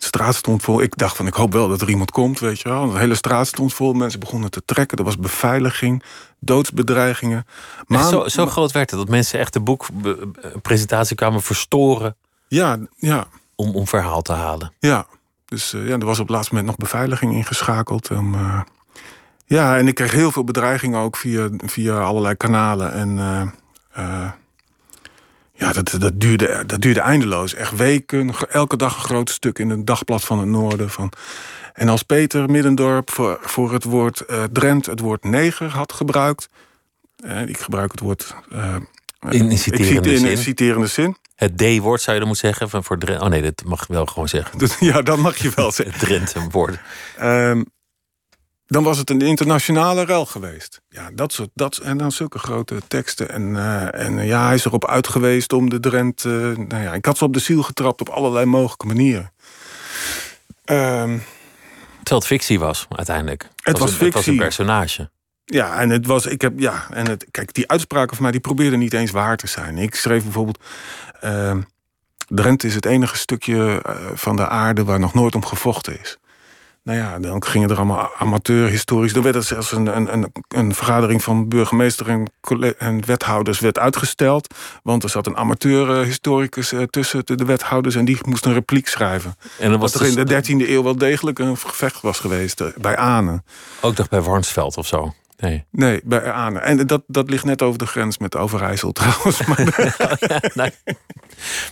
De 0.00 0.06
straat 0.06 0.34
stond 0.34 0.62
vol. 0.62 0.82
Ik 0.82 0.96
dacht 0.96 1.16
van, 1.16 1.26
ik 1.26 1.34
hoop 1.34 1.52
wel 1.52 1.68
dat 1.68 1.80
er 1.80 1.88
iemand 1.88 2.10
komt, 2.10 2.38
weet 2.38 2.60
je 2.60 2.68
wel. 2.68 2.90
De 2.90 2.98
hele 2.98 3.14
straat 3.14 3.46
stond 3.46 3.74
vol. 3.74 3.92
Mensen 3.92 4.20
begonnen 4.20 4.50
te 4.50 4.62
trekken. 4.64 4.98
Er 4.98 5.04
was 5.04 5.18
beveiliging, 5.18 6.02
doodsbedreigingen. 6.38 7.46
Maar 7.86 8.08
zo, 8.08 8.28
zo 8.28 8.46
groot 8.46 8.72
werd 8.72 8.90
het, 8.90 8.98
dat 8.98 9.08
mensen 9.08 9.38
echt 9.38 9.52
de 9.52 9.60
boekpresentatie 9.60 11.16
kwamen 11.16 11.42
verstoren. 11.42 12.16
Ja, 12.48 12.78
ja. 12.96 13.26
Om, 13.54 13.74
om 13.74 13.86
verhaal 13.86 14.22
te 14.22 14.32
halen. 14.32 14.72
Ja, 14.78 15.06
dus 15.44 15.74
uh, 15.74 15.88
ja, 15.88 15.98
er 15.98 16.04
was 16.04 16.18
op 16.18 16.26
het 16.26 16.34
laatste 16.34 16.54
moment 16.54 16.70
nog 16.70 16.88
beveiliging 16.88 17.32
ingeschakeld. 17.32 18.10
Om, 18.10 18.34
uh, 18.34 18.60
ja, 19.44 19.78
en 19.78 19.88
ik 19.88 19.94
kreeg 19.94 20.12
heel 20.12 20.32
veel 20.32 20.44
bedreigingen 20.44 21.00
ook 21.00 21.16
via, 21.16 21.48
via 21.56 22.00
allerlei 22.00 22.34
kanalen. 22.34 22.92
En 22.92 23.16
uh, 23.98 24.30
ja, 25.60 25.72
dat, 25.72 25.96
dat, 25.98 26.20
duurde, 26.20 26.62
dat 26.66 26.80
duurde 26.80 27.00
eindeloos. 27.00 27.54
Echt 27.54 27.76
weken, 27.76 28.34
elke 28.48 28.76
dag 28.76 28.94
een 28.94 29.02
groot 29.02 29.30
stuk 29.30 29.58
in 29.58 29.70
een 29.70 29.84
dagblad 29.84 30.24
van 30.24 30.38
het 30.38 30.48
noorden. 30.48 30.90
Van. 30.90 31.12
En 31.72 31.88
als 31.88 32.02
Peter 32.02 32.50
Middendorp 32.50 33.10
voor, 33.10 33.38
voor 33.40 33.72
het 33.72 33.84
woord 33.84 34.22
uh, 34.30 34.44
Drent 34.52 34.86
het 34.86 35.00
woord 35.00 35.24
neger 35.24 35.68
had 35.68 35.92
gebruikt... 35.92 36.48
Uh, 37.24 37.48
ik 37.48 37.58
gebruik 37.58 37.90
het 37.90 38.00
woord... 38.00 38.34
Uh, 38.52 38.76
in, 39.28 39.50
in, 39.50 39.58
citerende, 39.58 40.12
in 40.12 40.18
zin. 40.18 40.38
citerende 40.38 40.86
zin. 40.86 41.16
Het 41.34 41.58
D-woord 41.58 42.00
zou 42.00 42.12
je 42.12 42.18
dan 42.18 42.28
moeten 42.28 42.48
zeggen 42.48 42.70
van 42.70 42.84
voor 42.84 42.98
Drent. 42.98 43.20
Oh 43.20 43.28
nee, 43.28 43.42
dat 43.42 43.62
mag 43.64 43.86
je 43.86 43.92
wel 43.92 44.06
gewoon 44.06 44.28
zeggen. 44.28 44.68
ja, 44.86 45.02
dat 45.02 45.18
mag 45.18 45.36
je 45.36 45.52
wel 45.54 45.72
zeggen. 45.80 45.94
het 45.94 46.08
Drenthe-woord. 46.08 46.78
Um, 47.22 47.64
dan 48.70 48.82
was 48.82 48.98
het 48.98 49.10
een 49.10 49.20
internationale 49.20 50.04
rel 50.04 50.26
geweest. 50.26 50.80
Ja, 50.88 51.10
dat 51.14 51.32
soort, 51.32 51.50
dat, 51.54 51.76
en 51.76 51.98
dan 51.98 52.12
zulke 52.12 52.38
grote 52.38 52.80
teksten. 52.88 53.30
En, 53.30 53.54
uh, 53.54 53.94
en 53.94 54.26
ja, 54.26 54.46
hij 54.46 54.54
is 54.54 54.64
erop 54.64 54.86
uit 54.86 55.08
geweest 55.08 55.52
om 55.52 55.70
de 55.70 55.80
Drent... 55.80 56.24
Uh, 56.24 56.32
nou 56.56 56.82
ja, 56.82 56.94
ik 56.94 57.04
had 57.04 57.18
ze 57.18 57.24
op 57.24 57.32
de 57.32 57.40
ziel 57.40 57.62
getrapt 57.62 58.00
op 58.00 58.08
allerlei 58.08 58.46
mogelijke 58.46 58.86
manieren. 58.86 59.32
Um, 60.64 61.22
Terwijl 61.96 62.20
het 62.20 62.26
fictie 62.26 62.58
was, 62.58 62.86
uiteindelijk. 62.90 63.42
Het, 63.42 63.52
het 63.64 63.78
was, 63.78 63.90
een, 63.90 63.96
fictie. 63.96 64.06
Het 64.06 64.14
was 64.14 64.26
een 64.26 64.36
personage. 64.36 65.10
Ja, 65.44 65.78
en 65.78 65.90
het 65.90 66.06
was, 66.06 66.26
ik 66.26 66.40
heb, 66.40 66.58
ja, 66.58 66.86
en 66.90 67.08
het, 67.08 67.26
kijk, 67.30 67.54
die 67.54 67.68
uitspraken 67.68 68.14
van 68.14 68.22
mij, 68.22 68.32
die 68.32 68.40
probeerden 68.40 68.78
niet 68.78 68.92
eens 68.92 69.10
waar 69.10 69.36
te 69.36 69.46
zijn. 69.46 69.78
Ik 69.78 69.94
schreef 69.94 70.22
bijvoorbeeld, 70.22 70.58
uh, 71.24 71.56
Drenthe 72.28 72.66
is 72.66 72.74
het 72.74 72.86
enige 72.86 73.16
stukje 73.16 73.82
uh, 73.86 73.94
van 74.14 74.36
de 74.36 74.48
aarde 74.48 74.84
waar 74.84 74.98
nog 74.98 75.14
nooit 75.14 75.34
om 75.34 75.44
gevochten 75.44 76.00
is. 76.00 76.18
Nou 76.82 76.98
ja, 76.98 77.18
dan 77.18 77.44
gingen 77.44 77.70
er 77.70 77.76
allemaal 77.76 78.10
amateurhistorisch. 78.18 79.12
Dan 79.12 79.22
werd 79.22 79.34
er 79.34 79.42
zelfs 79.42 79.72
een, 79.72 79.96
een, 79.96 80.12
een, 80.12 80.32
een 80.48 80.74
vergadering 80.74 81.22
van 81.22 81.48
burgemeester 81.48 82.08
en, 82.08 82.30
en, 82.78 83.06
wethouders 83.06 83.60
werd 83.60 83.78
uitgesteld. 83.78 84.54
Want 84.82 85.02
er 85.02 85.10
zat 85.10 85.26
een 85.26 85.36
amateurhistoricus 85.36 86.72
uh, 86.72 86.82
tussen 86.82 87.26
de 87.26 87.44
wethouders 87.44 87.94
en 87.94 88.04
die 88.04 88.18
moest 88.22 88.44
een 88.44 88.52
repliek 88.52 88.88
schrijven. 88.88 89.34
En 89.58 89.70
dat 89.70 89.80
was 89.80 89.94
er 89.94 90.00
dus 90.00 90.14
in 90.14 90.24
de 90.24 90.64
13e 90.64 90.68
eeuw 90.68 90.82
wel 90.82 90.96
degelijk 90.96 91.38
een 91.38 91.56
gevecht 91.56 92.00
was 92.00 92.18
geweest 92.18 92.60
uh, 92.60 92.68
bij 92.76 92.96
Anen. 92.96 93.44
Ook 93.80 93.96
nog 93.96 94.08
bij 94.08 94.20
Warnsveld 94.20 94.76
of 94.76 94.86
zo? 94.86 95.14
Nee. 95.36 95.64
Nee, 95.70 96.00
bij 96.04 96.32
Anen. 96.32 96.62
En 96.62 96.86
dat, 96.86 97.02
dat 97.06 97.30
ligt 97.30 97.44
net 97.44 97.62
over 97.62 97.78
de 97.78 97.86
grens 97.86 98.18
met 98.18 98.36
Overijssel 98.36 98.92
trouwens. 99.00 99.44
Maar, 99.46 99.94
ja, 100.20 100.40
nee. 100.54 100.72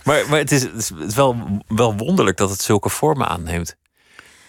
maar, 0.03 0.23
maar 0.29 0.39
het 0.39 0.51
is, 0.51 0.61
het 0.61 0.75
is 0.75 1.15
wel, 1.15 1.61
wel 1.67 1.97
wonderlijk 1.97 2.37
dat 2.37 2.49
het 2.49 2.61
zulke 2.61 2.89
vormen 2.89 3.27
aanneemt. 3.27 3.75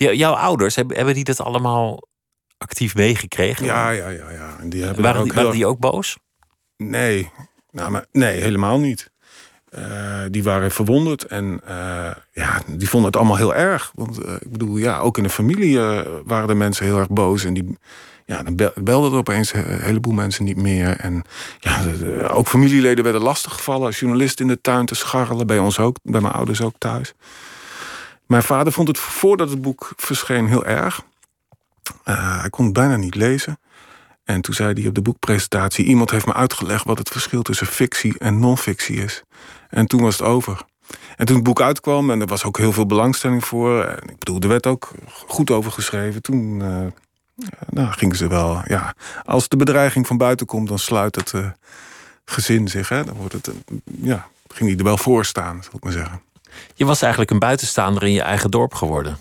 Jouw 0.09 0.35
ouders, 0.35 0.75
hebben, 0.75 1.15
die 1.15 1.25
dat 1.25 1.41
allemaal 1.41 2.09
actief 2.59 2.95
meegekregen? 2.95 3.65
Ja, 3.65 3.91
ja, 3.91 4.09
ja. 4.09 4.31
ja. 4.31 4.57
En 4.61 4.69
die 4.69 4.85
hebben 4.85 5.03
waren, 5.03 5.21
ook 5.21 5.27
die, 5.27 5.35
waren 5.35 5.53
die 5.53 5.67
ook 5.67 5.79
boos? 5.79 6.19
Nee, 6.77 7.31
nou, 7.71 7.91
maar, 7.91 8.05
nee 8.13 8.41
helemaal 8.41 8.79
niet. 8.79 9.11
Uh, 9.79 10.23
die 10.31 10.43
waren 10.43 10.71
verwonderd 10.71 11.25
en 11.25 11.61
uh, 11.69 12.11
ja, 12.33 12.63
die 12.67 12.89
vonden 12.89 13.11
het 13.11 13.17
allemaal 13.17 13.37
heel 13.37 13.55
erg. 13.55 13.93
Want 13.95 14.25
uh, 14.25 14.33
ik 14.33 14.51
bedoel, 14.51 14.77
ja, 14.77 14.99
ook 14.99 15.17
in 15.17 15.23
de 15.23 15.31
familie 15.31 15.79
waren 16.25 16.49
de 16.49 16.55
mensen 16.55 16.87
heel 16.87 16.99
erg 16.99 17.09
boos. 17.09 17.45
En 17.45 17.55
die, 17.55 17.79
ja, 18.27 18.43
dan 18.43 18.73
belden 18.75 19.13
er 19.13 19.19
opeens 19.19 19.53
een 19.53 19.81
heleboel 19.81 20.13
mensen 20.13 20.45
niet 20.45 20.57
meer. 20.57 20.97
En 20.97 21.23
ja, 21.59 21.83
de, 21.83 22.29
ook 22.29 22.49
familieleden 22.49 23.05
werden 23.05 23.23
lastiggevallen. 23.23 23.93
Journalisten 23.93 24.47
in 24.47 24.53
de 24.53 24.61
tuin 24.61 24.87
te 24.87 24.95
scharrelen, 24.95 25.47
bij 25.47 25.59
ons 25.59 25.79
ook, 25.79 25.97
bij 26.03 26.21
mijn 26.21 26.35
ouders 26.35 26.61
ook 26.61 26.75
thuis. 26.79 27.15
Mijn 28.31 28.43
vader 28.43 28.73
vond 28.73 28.89
het 28.89 28.99
voordat 28.99 29.51
het 29.51 29.63
boek 29.63 29.93
verscheen 29.97 30.47
heel 30.47 30.65
erg. 30.65 31.03
Uh, 32.05 32.41
hij 32.41 32.51
kon 32.51 32.65
het 32.65 32.75
bijna 32.75 32.97
niet 32.97 33.15
lezen. 33.15 33.59
En 34.25 34.41
toen 34.41 34.55
zei 34.55 34.73
hij 34.73 34.89
op 34.89 34.95
de 34.95 35.03
boekpresentatie... 35.03 35.85
iemand 35.85 36.11
heeft 36.11 36.27
me 36.27 36.33
uitgelegd 36.33 36.85
wat 36.85 36.99
het 36.99 37.09
verschil 37.09 37.43
tussen 37.43 37.67
fictie 37.67 38.19
en 38.19 38.39
non-fictie 38.39 38.97
is. 38.97 39.23
En 39.69 39.87
toen 39.87 40.03
was 40.03 40.19
het 40.19 40.27
over. 40.27 40.63
En 41.17 41.27
toen 41.27 41.35
het 41.35 41.45
boek 41.45 41.61
uitkwam, 41.61 42.11
en 42.11 42.21
er 42.21 42.27
was 42.27 42.45
ook 42.45 42.59
heel 42.59 42.73
veel 42.73 42.87
belangstelling 42.87 43.45
voor... 43.45 43.85
en 43.85 44.09
ik 44.09 44.19
bedoel, 44.19 44.41
er 44.41 44.49
werd 44.49 44.67
ook 44.67 44.91
goed 45.27 45.51
over 45.51 45.73
geschreven... 45.73 46.23
toen 46.23 46.61
uh, 46.61 46.87
nou, 47.71 47.93
gingen 47.93 48.17
ze 48.17 48.29
wel... 48.29 48.63
Ja, 48.65 48.95
als 49.25 49.49
de 49.49 49.57
bedreiging 49.57 50.07
van 50.07 50.17
buiten 50.17 50.47
komt, 50.47 50.69
dan 50.69 50.79
sluit 50.79 51.15
het 51.15 51.35
gezin 52.25 52.69
zich. 52.69 52.89
Hè? 52.89 53.05
Dan 53.05 53.15
wordt 53.15 53.33
het, 53.33 53.51
ja, 53.85 54.29
ging 54.49 54.69
hij 54.69 54.79
er 54.79 54.85
wel 54.85 54.99
voor 54.99 55.25
staan, 55.25 55.63
zal 55.63 55.73
ik 55.75 55.85
maar 55.85 55.93
zeggen. 55.93 56.29
Je 56.75 56.85
was 56.85 57.03
eigenlijk 57.03 57.33
een 57.33 57.39
buitenstaander 57.39 58.03
in 58.03 58.13
je 58.13 58.23
eigen 58.23 58.51
dorp 58.51 58.75
geworden. 58.75 59.19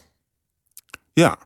Ja, 1.13 1.37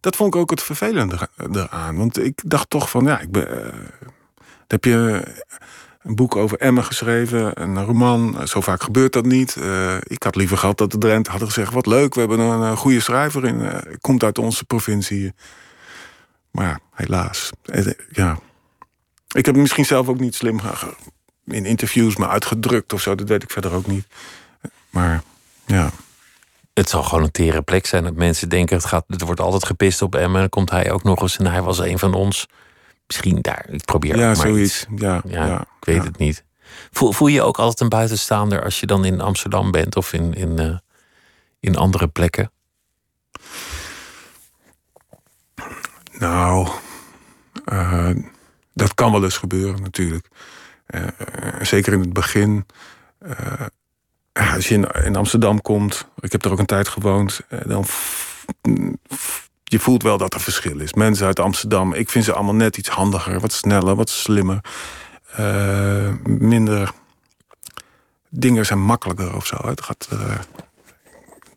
dat 0.00 0.16
vond 0.16 0.34
ik 0.34 0.40
ook 0.40 0.50
het 0.50 0.62
vervelende 0.62 1.28
eraan. 1.52 1.96
Want 1.96 2.18
ik 2.18 2.40
dacht 2.44 2.70
toch 2.70 2.90
van, 2.90 3.04
ja, 3.04 3.20
ik 3.20 3.30
ben, 3.30 3.48
uh, 3.48 3.66
heb 4.66 4.84
je 4.84 5.22
een 6.02 6.14
boek 6.14 6.36
over 6.36 6.58
Emmen 6.58 6.84
geschreven, 6.84 7.62
een 7.62 7.84
roman. 7.84 8.48
Zo 8.48 8.60
vaak 8.60 8.82
gebeurt 8.82 9.12
dat 9.12 9.24
niet. 9.24 9.56
Uh, 9.56 9.96
ik 10.00 10.22
had 10.22 10.36
liever 10.36 10.56
gehad 10.56 10.78
dat 10.78 10.90
de 10.90 10.98
Drenthe 10.98 11.30
hadden 11.30 11.48
gezegd... 11.48 11.72
wat 11.72 11.86
leuk, 11.86 12.14
we 12.14 12.20
hebben 12.20 12.38
een, 12.38 12.76
goede 12.76 13.00
schrijver 13.00 13.44
in. 13.44 13.60
Uh, 13.60 13.76
komt 14.00 14.22
uit 14.22 14.38
onze 14.38 14.64
provincie. 14.64 15.34
Maar 16.50 16.66
ja, 16.66 16.78
helaas. 16.90 17.50
Ja. 18.10 18.38
Ik 19.34 19.46
heb 19.46 19.56
misschien 19.56 19.84
zelf 19.84 20.08
ook 20.08 20.20
niet 20.20 20.34
slim 20.34 20.60
in 21.46 21.66
interviews 21.66 22.16
me 22.16 22.28
uitgedrukt 22.28 22.92
of 22.92 23.00
zo. 23.00 23.14
Dat 23.14 23.28
weet 23.28 23.42
ik 23.42 23.50
verder 23.50 23.72
ook 23.72 23.86
niet. 23.86 24.06
Maar 24.94 25.22
ja. 25.66 25.90
Het 26.72 26.88
zal 26.88 27.02
gewoon 27.02 27.24
een 27.24 27.30
tere 27.30 27.62
plek 27.62 27.86
zijn 27.86 28.04
dat 28.04 28.14
mensen 28.14 28.48
denken... 28.48 28.76
het, 28.76 28.84
gaat, 28.84 29.04
het 29.06 29.20
wordt 29.20 29.40
altijd 29.40 29.64
gepist 29.64 30.02
op 30.02 30.14
Emmen. 30.14 30.40
Dan 30.40 30.48
komt 30.48 30.70
hij 30.70 30.92
ook 30.92 31.02
nog 31.02 31.22
eens 31.22 31.36
en 31.36 31.46
hij 31.46 31.62
was 31.62 31.78
een 31.78 31.98
van 31.98 32.14
ons. 32.14 32.46
Misschien 33.06 33.38
daar. 33.40 33.66
Ik 33.68 33.84
probeer 33.84 34.16
ja, 34.16 34.26
maar 34.26 34.36
zoiets. 34.36 34.86
Iets. 34.90 35.02
Ja, 35.02 35.22
ja, 35.26 35.60
ik 35.60 35.84
weet 35.84 36.04
het 36.04 36.18
niet. 36.18 36.44
Voel, 36.90 37.12
voel 37.12 37.28
je 37.28 37.42
ook 37.42 37.58
altijd 37.58 37.80
een 37.80 37.88
buitenstaander 37.88 38.64
als 38.64 38.80
je 38.80 38.86
dan 38.86 39.04
in 39.04 39.20
Amsterdam 39.20 39.70
bent 39.70 39.96
of 39.96 40.12
in, 40.12 40.34
in, 40.34 40.60
uh, 40.60 40.76
in 41.60 41.76
andere 41.76 42.08
plekken? 42.08 42.50
Nou, 46.18 46.68
uh, 47.72 48.10
dat 48.74 48.94
kan 48.94 49.12
wel 49.12 49.24
eens 49.24 49.38
gebeuren 49.38 49.82
natuurlijk. 49.82 50.28
Uh, 50.86 51.06
zeker 51.62 51.92
in 51.92 52.00
het 52.00 52.12
begin. 52.12 52.66
Als 54.34 54.68
je 54.68 54.74
in, 54.74 54.84
in, 55.04 55.16
Amsterdam 55.16 55.62
komt, 55.62 56.06
ik 56.20 56.32
heb 56.32 56.44
er 56.44 56.52
ook 56.52 56.58
een 56.58 56.66
tijd 56.66 56.88
gewoond, 56.88 57.40
dan 57.66 57.84
je 59.64 59.78
voelt 59.78 60.02
wel 60.02 60.18
dat 60.18 60.34
er 60.34 60.40
verschil 60.40 60.80
is. 60.80 60.94
Mensen 60.94 61.26
uit 61.26 61.40
Amsterdam, 61.40 61.92
ik 61.92 62.10
vind 62.10 62.24
ze 62.24 62.32
allemaal 62.32 62.54
net 62.54 62.76
iets 62.76 62.88
handiger, 62.88 63.40
wat 63.40 63.52
sneller, 63.52 63.94
wat 63.94 64.10
slimmer. 64.10 64.60
Uh, 65.40 66.12
minder. 66.24 66.92
Dingen 68.28 68.66
zijn 68.66 68.80
makkelijker 68.80 69.36
of 69.36 69.46
zo. 69.46 69.56
Het 69.66 69.82
gaat, 69.82 70.08
uh, 70.12 70.38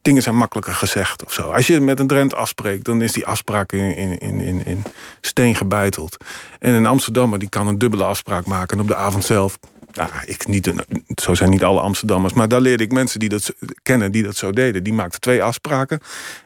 dingen 0.01 0.21
zijn 0.21 0.36
makkelijker 0.36 0.73
gezegd 0.73 1.25
of 1.25 1.34
zo. 1.34 1.51
Als 1.51 1.67
je 1.67 1.80
met 1.80 1.99
een 1.99 2.07
Drent 2.07 2.36
afspreekt, 2.36 2.86
dan 2.86 3.01
is 3.01 3.11
die 3.11 3.25
afspraak 3.25 3.71
in, 3.71 4.19
in, 4.19 4.41
in, 4.41 4.65
in 4.65 4.84
steen 5.21 5.55
gebeiteld. 5.55 6.17
En 6.59 6.73
een 6.73 6.86
Amsterdammer 6.86 7.39
die 7.39 7.49
kan 7.49 7.67
een 7.67 7.78
dubbele 7.78 8.03
afspraak 8.03 8.45
maken. 8.45 8.78
En 8.78 8.84
op 8.84 8.88
de 8.88 8.95
avond 8.95 9.25
zelf 9.25 9.59
nou, 9.98 10.12
ik 10.26 10.48
niet, 10.48 10.74
zo 11.16 11.36
zijn 11.36 11.50
niet 11.50 11.64
alle 11.64 11.80
Amsterdammers. 11.80 12.34
Maar 12.34 12.48
daar 12.48 12.62
leerde 12.62 12.84
ik 12.84 12.91
mensen 12.91 13.20
die 13.20 13.30
dat 13.30 13.54
kennen, 13.84 14.12
die 14.12 14.24
dat 14.24 14.36
zo 14.36 14.52
deden. 14.52 14.84
Die 14.84 14.93
maakten 14.93 15.20
twee 15.20 15.43
afspraken. 15.43 16.00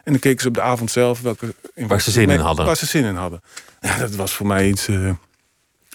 En 0.03 0.11
dan 0.11 0.19
keken 0.19 0.41
ze 0.41 0.47
op 0.47 0.53
de 0.53 0.61
avond 0.61 0.91
zelf 0.91 1.21
welke, 1.21 1.55
in 1.73 1.87
waar 1.87 2.01
ze 2.01 2.11
zin 2.11 2.29
in 2.29 2.39
hadden. 2.39 2.65
Waar 2.65 2.75
ze 2.75 2.85
zin 2.85 3.05
in 3.05 3.15
hadden. 3.15 3.41
Ja, 3.81 3.97
dat 3.97 4.15
was 4.15 4.33
voor 4.33 4.47
mij 4.47 4.67
iets 4.67 4.87
uh, 4.87 5.11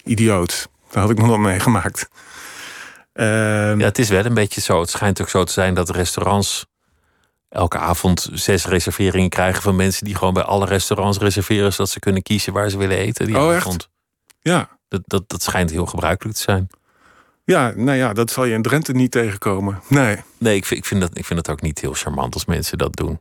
idioots. 0.03 0.67
Daar 0.91 1.01
had 1.01 1.11
ik 1.11 1.17
nog 1.17 1.27
nooit 1.27 1.39
meegemaakt. 1.39 2.09
Uh, 3.13 3.25
ja, 3.77 3.85
het 3.85 3.99
is 3.99 4.09
wel 4.09 4.25
een 4.25 4.33
beetje 4.33 4.61
zo. 4.61 4.79
Het 4.79 4.89
schijnt 4.89 5.21
ook 5.21 5.29
zo 5.29 5.43
te 5.43 5.51
zijn 5.51 5.73
dat 5.73 5.89
restaurants 5.89 6.65
elke 7.49 7.77
avond 7.77 8.29
zes 8.33 8.65
reserveringen 8.65 9.29
krijgen 9.29 9.61
van 9.61 9.75
mensen 9.75 10.05
die 10.05 10.15
gewoon 10.15 10.33
bij 10.33 10.43
alle 10.43 10.65
restaurants 10.65 11.17
reserveren, 11.17 11.71
zodat 11.71 11.89
ze 11.89 11.99
kunnen 11.99 12.21
kiezen 12.21 12.53
waar 12.53 12.69
ze 12.69 12.77
willen 12.77 12.97
eten. 12.97 13.25
Die 13.25 13.37
oh, 13.37 13.55
avond. 13.55 13.75
echt? 13.75 13.89
Ja. 14.39 14.69
Dat, 14.87 15.01
dat, 15.05 15.29
dat 15.29 15.43
schijnt 15.43 15.71
heel 15.71 15.85
gebruikelijk 15.85 16.37
te 16.37 16.43
zijn. 16.43 16.67
Ja, 17.47 17.73
nou 17.75 17.97
ja, 17.97 18.13
dat 18.13 18.31
zal 18.31 18.45
je 18.45 18.53
in 18.53 18.61
Drenthe 18.61 18.93
niet 18.93 19.11
tegenkomen. 19.11 19.81
Nee. 19.87 20.17
Nee, 20.37 20.55
ik 20.55 20.65
vind, 20.65 20.79
ik 20.79 20.85
vind, 20.85 21.01
dat, 21.01 21.17
ik 21.17 21.25
vind 21.25 21.45
dat 21.45 21.55
ook 21.55 21.61
niet 21.61 21.79
heel 21.79 21.93
charmant 21.93 22.33
als 22.33 22.45
mensen 22.45 22.77
dat 22.77 22.95
doen. 22.95 23.19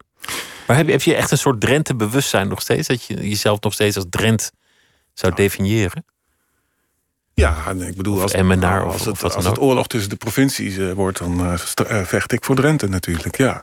Maar 0.66 0.76
heb 0.76 0.86
je, 0.86 0.92
heb 0.92 1.02
je 1.02 1.14
echt 1.14 1.30
een 1.30 1.38
soort 1.38 1.60
Drenthe-bewustzijn 1.60 2.48
nog 2.48 2.60
steeds? 2.60 2.88
Dat 2.88 3.04
je 3.04 3.28
jezelf 3.28 3.60
nog 3.60 3.72
steeds 3.72 3.96
als 3.96 4.04
Drent 4.10 4.52
zou 5.14 5.34
definiëren? 5.34 6.04
Ja, 7.34 7.70
ik 7.70 7.96
bedoel, 7.96 8.22
als, 8.22 8.32
Emmenaar, 8.32 8.84
als, 8.84 9.04
het, 9.04 9.08
of 9.08 9.34
als 9.34 9.44
het 9.44 9.58
oorlog 9.58 9.86
tussen 9.86 10.10
de 10.10 10.16
provincies 10.16 10.76
uh, 10.76 10.92
wordt, 10.92 11.18
dan 11.18 11.40
uh, 11.40 11.54
vecht 12.04 12.32
ik 12.32 12.44
voor 12.44 12.54
Drenthe 12.54 12.88
natuurlijk, 12.88 13.36
ja. 13.36 13.62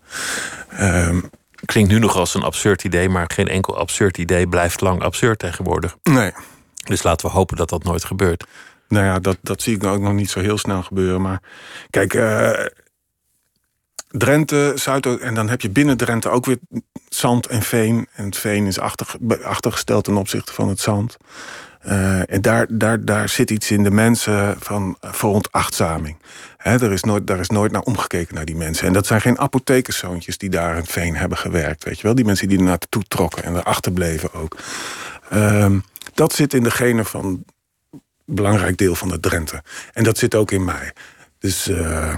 Um, 0.79 1.29
Klinkt 1.65 1.91
nu 1.91 1.99
nog 1.99 2.15
als 2.15 2.33
een 2.33 2.43
absurd 2.43 2.83
idee, 2.83 3.09
maar 3.09 3.29
geen 3.33 3.47
enkel 3.47 3.77
absurd 3.77 4.17
idee 4.17 4.47
blijft 4.47 4.81
lang 4.81 5.01
absurd 5.01 5.39
tegenwoordig. 5.39 5.95
Nee. 6.03 6.31
Dus 6.83 7.03
laten 7.03 7.27
we 7.27 7.33
hopen 7.33 7.57
dat 7.57 7.69
dat 7.69 7.83
nooit 7.83 8.05
gebeurt. 8.05 8.45
Nou 8.93 9.05
ja, 9.05 9.19
dat, 9.19 9.37
dat 9.41 9.61
zie 9.61 9.75
ik 9.75 9.83
ook 9.83 10.01
nog 10.01 10.13
niet 10.13 10.29
zo 10.29 10.39
heel 10.39 10.57
snel 10.57 10.83
gebeuren. 10.83 11.21
Maar 11.21 11.41
kijk, 11.89 12.13
uh, 12.13 12.65
Drenthe, 14.09 14.71
Zuid 14.75 15.19
en 15.19 15.33
dan 15.33 15.49
heb 15.49 15.61
je 15.61 15.69
binnen 15.69 15.97
Drenthe 15.97 16.29
ook 16.29 16.45
weer 16.45 16.57
zand 17.09 17.47
en 17.47 17.61
veen. 17.61 18.07
En 18.13 18.25
het 18.25 18.37
veen 18.37 18.65
is 18.65 18.79
achter, 18.79 19.07
achtergesteld 19.43 20.03
ten 20.03 20.17
opzichte 20.17 20.53
van 20.53 20.69
het 20.69 20.79
zand. 20.79 21.17
Uh, 21.87 22.31
en 22.31 22.41
daar, 22.41 22.65
daar, 22.69 23.05
daar 23.05 23.29
zit 23.29 23.51
iets 23.51 23.71
in 23.71 23.83
de 23.83 23.91
mensen 23.91 24.55
van 24.59 24.97
veronachtzaming. 25.01 26.17
He, 26.57 26.71
er 26.71 26.91
is 26.91 27.03
nooit, 27.03 27.27
daar 27.27 27.39
is 27.39 27.49
nooit 27.49 27.71
naar 27.71 27.81
omgekeken 27.81 28.35
naar 28.35 28.45
die 28.45 28.55
mensen. 28.55 28.87
En 28.87 28.93
dat 28.93 29.05
zijn 29.05 29.21
geen 29.21 29.39
apothekerszoontjes 29.39 30.37
die 30.37 30.49
daar 30.49 30.77
in 30.77 30.85
veen 30.85 31.15
hebben 31.15 31.37
gewerkt. 31.37 31.83
Weet 31.83 31.97
je 31.97 32.03
wel? 32.03 32.15
Die 32.15 32.25
mensen 32.25 32.47
die 32.47 32.57
er 32.57 32.63
naartoe 32.63 33.03
trokken 33.07 33.43
en 33.43 33.55
erachter 33.55 33.91
bleven 33.91 34.33
ook. 34.33 34.57
Uh, 35.33 35.75
dat 36.13 36.33
zit 36.33 36.53
in 36.53 36.63
de 36.63 36.71
genen 36.71 37.05
van 37.05 37.43
belangrijk 38.25 38.77
deel 38.77 38.95
van 38.95 39.09
de 39.09 39.19
Drenthe. 39.19 39.63
En 39.93 40.03
dat 40.03 40.17
zit 40.17 40.35
ook 40.35 40.51
in 40.51 40.63
mij. 40.63 40.93
Dus 41.39 41.67
uh, 41.67 42.17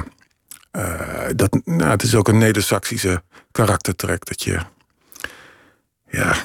uh, 0.71 1.27
dat, 1.35 1.59
nou, 1.65 1.89
het 1.89 2.03
is 2.03 2.15
ook 2.15 2.27
een 2.27 2.37
Neder-Saxische 2.37 3.23
karaktertrek 3.51 4.25
dat 4.25 4.43
je. 4.43 4.59
Ja. 6.09 6.35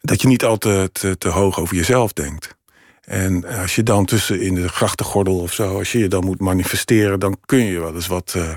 Dat 0.00 0.22
je 0.22 0.28
niet 0.28 0.44
altijd 0.44 0.94
te, 0.94 1.18
te, 1.18 1.28
hoog 1.28 1.58
over 1.58 1.76
jezelf 1.76 2.12
denkt. 2.12 2.56
En 3.00 3.44
als 3.44 3.74
je 3.74 3.82
dan 3.82 4.04
tussen 4.04 4.40
in 4.40 4.54
de 4.54 4.68
grachtengordel 4.68 5.38
of 5.38 5.52
zo, 5.52 5.78
als 5.78 5.92
je 5.92 5.98
je 5.98 6.08
dan 6.08 6.24
moet 6.24 6.40
manifesteren, 6.40 7.20
dan 7.20 7.38
kun 7.46 7.64
je 7.64 7.80
wel 7.80 7.94
eens 7.94 8.06
wat. 8.06 8.34
Uh, 8.36 8.56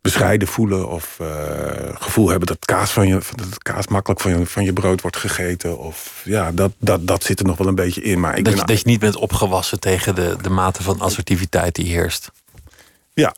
bescheiden 0.00 0.48
voelen 0.48 0.88
of 0.88 1.18
uh, 1.22 1.28
gevoel 1.94 2.28
hebben 2.28 2.46
dat 2.46 2.64
kaas, 2.64 2.90
van 2.92 3.08
je, 3.08 3.20
dat 3.34 3.62
kaas 3.62 3.88
makkelijk 3.88 4.20
van 4.20 4.38
je, 4.38 4.46
van 4.46 4.64
je 4.64 4.72
brood 4.72 5.00
wordt 5.00 5.16
gegeten. 5.16 5.78
Of 5.78 6.22
ja, 6.24 6.52
dat, 6.52 6.72
dat, 6.78 7.06
dat 7.06 7.24
zit 7.24 7.40
er 7.40 7.46
nog 7.46 7.56
wel 7.56 7.66
een 7.66 7.74
beetje 7.74 8.02
in. 8.02 8.20
Maar 8.20 8.38
ik 8.38 8.44
dat, 8.44 8.54
ben, 8.54 8.62
je, 8.62 8.68
dat 8.68 8.80
je 8.80 8.88
niet 8.88 9.00
bent 9.00 9.16
opgewassen 9.16 9.80
tegen 9.80 10.14
de, 10.14 10.36
de 10.42 10.50
mate 10.50 10.82
van 10.82 11.00
assertiviteit 11.00 11.74
die 11.74 11.86
heerst. 11.92 12.30
Ja, 13.12 13.34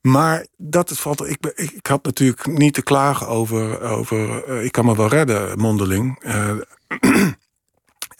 maar 0.00 0.46
dat 0.56 0.90
is 0.90 0.98
valt. 0.98 1.28
Ik, 1.28 1.46
ik, 1.54 1.70
ik 1.70 1.86
had 1.86 2.04
natuurlijk 2.04 2.46
niet 2.46 2.74
te 2.74 2.82
klagen 2.82 3.28
over. 3.28 3.80
over 3.80 4.48
uh, 4.48 4.64
ik 4.64 4.72
kan 4.72 4.84
me 4.84 4.96
wel 4.96 5.08
redden, 5.08 5.58
mondeling. 5.58 6.24
Uh, 6.24 6.52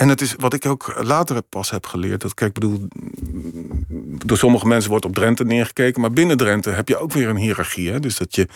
En 0.00 0.08
het 0.08 0.20
is 0.20 0.34
wat 0.38 0.54
ik 0.54 0.66
ook 0.66 0.94
later 1.02 1.42
pas 1.42 1.70
heb 1.70 1.86
geleerd. 1.86 2.20
Dat, 2.20 2.34
kijk, 2.34 2.52
bedoel, 2.52 2.88
door 4.26 4.36
sommige 4.36 4.66
mensen 4.66 4.90
wordt 4.90 5.04
op 5.04 5.14
Drenthe 5.14 5.44
neergekeken. 5.44 6.00
Maar 6.00 6.12
binnen 6.12 6.36
Drenthe 6.36 6.70
heb 6.70 6.88
je 6.88 6.98
ook 6.98 7.12
weer 7.12 7.28
een 7.28 7.36
hiërarchie. 7.36 7.90
Hè? 7.90 8.00
Dus 8.00 8.16
dat 8.16 8.34
je 8.34 8.48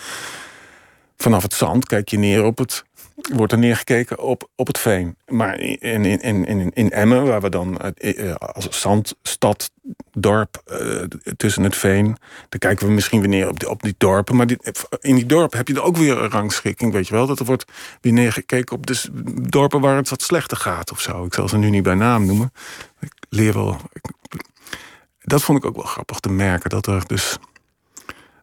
vanaf 1.17 1.43
het 1.43 1.55
zand 1.55 1.87
kijk 1.87 2.09
je 2.09 2.19
neer 2.19 2.45
op 2.45 2.59
het. 2.59 2.85
Wordt 3.33 3.53
er 3.53 3.59
neergekeken 3.59 4.19
op, 4.19 4.49
op 4.57 4.67
het 4.67 4.79
veen. 4.79 5.17
Maar 5.27 5.61
in, 5.61 6.05
in, 6.05 6.45
in, 6.45 6.73
in, 6.73 6.91
Emmen, 6.91 7.25
waar 7.25 7.41
we 7.41 7.49
dan 7.49 7.79
als 8.39 8.81
zandstad, 8.81 9.71
dorp 10.13 10.63
tussen 11.37 11.63
het 11.63 11.77
veen. 11.77 12.05
Dan 12.49 12.59
kijken 12.59 12.87
we 12.87 12.93
misschien 12.93 13.21
weer 13.21 13.29
neer 13.29 13.49
op 13.49 13.61
die, 13.61 13.69
op 13.69 13.83
die 13.83 13.95
dorpen. 13.99 14.37
Maar 14.37 14.47
in 15.01 15.15
die 15.15 15.27
dorpen 15.27 15.59
heb 15.59 15.69
je 15.69 15.75
er 15.75 15.83
ook 15.83 15.97
weer 15.97 16.23
een 16.23 16.31
rangschikking, 16.31 16.93
weet 16.93 17.09
je 17.09 17.15
wel. 17.15 17.27
Dat 17.27 17.39
er 17.39 17.45
wordt 17.45 17.65
weer 18.01 18.13
neergekeken 18.13 18.77
op 18.77 18.87
de 18.87 19.03
dorpen 19.49 19.81
waar 19.81 19.97
het 19.97 20.09
wat 20.09 20.23
slechter 20.23 20.57
gaat 20.57 20.91
of 20.91 21.01
zo. 21.01 21.25
Ik 21.25 21.35
zal 21.35 21.49
ze 21.49 21.57
nu 21.57 21.71
niet 21.71 21.83
bij 21.83 21.95
naam 21.95 22.27
noemen. 22.27 22.53
Ik 23.01 23.13
leer 23.29 23.53
wel. 23.53 23.77
Dat 25.21 25.43
vond 25.43 25.59
ik 25.59 25.65
ook 25.65 25.77
wel 25.77 25.85
grappig 25.85 26.21
te 26.21 26.31
merken. 26.31 26.71
Dat 26.71 26.87
er 26.87 27.07
dus 27.07 27.39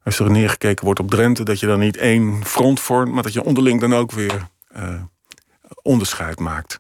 als 0.03 0.19
er 0.19 0.31
neergekeken 0.31 0.85
wordt 0.85 0.99
op 0.99 1.09
Drenthe, 1.09 1.43
dat 1.43 1.59
je 1.59 1.67
dan 1.67 1.79
niet 1.79 1.97
één 1.97 2.45
front 2.45 2.79
vormt, 2.79 3.13
maar 3.13 3.23
dat 3.23 3.33
je 3.33 3.43
onderling 3.43 3.79
dan 3.79 3.95
ook 3.95 4.11
weer 4.11 4.49
uh, 4.75 5.01
onderscheid 5.81 6.39
maakt. 6.39 6.79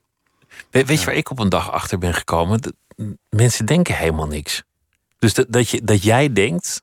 weet 0.69 0.99
je 0.99 1.05
waar 1.05 1.15
ik 1.15 1.29
op 1.29 1.39
een 1.39 1.49
dag 1.49 1.71
achter 1.71 1.97
ben 1.97 2.13
gekomen? 2.13 2.75
Mensen 3.29 3.65
denken 3.65 3.95
helemaal 3.95 4.27
niks. 4.27 4.63
Dus 5.19 5.33
dat, 5.33 5.45
dat, 5.49 5.69
je, 5.69 5.83
dat 5.83 6.03
jij 6.03 6.33
denkt 6.33 6.81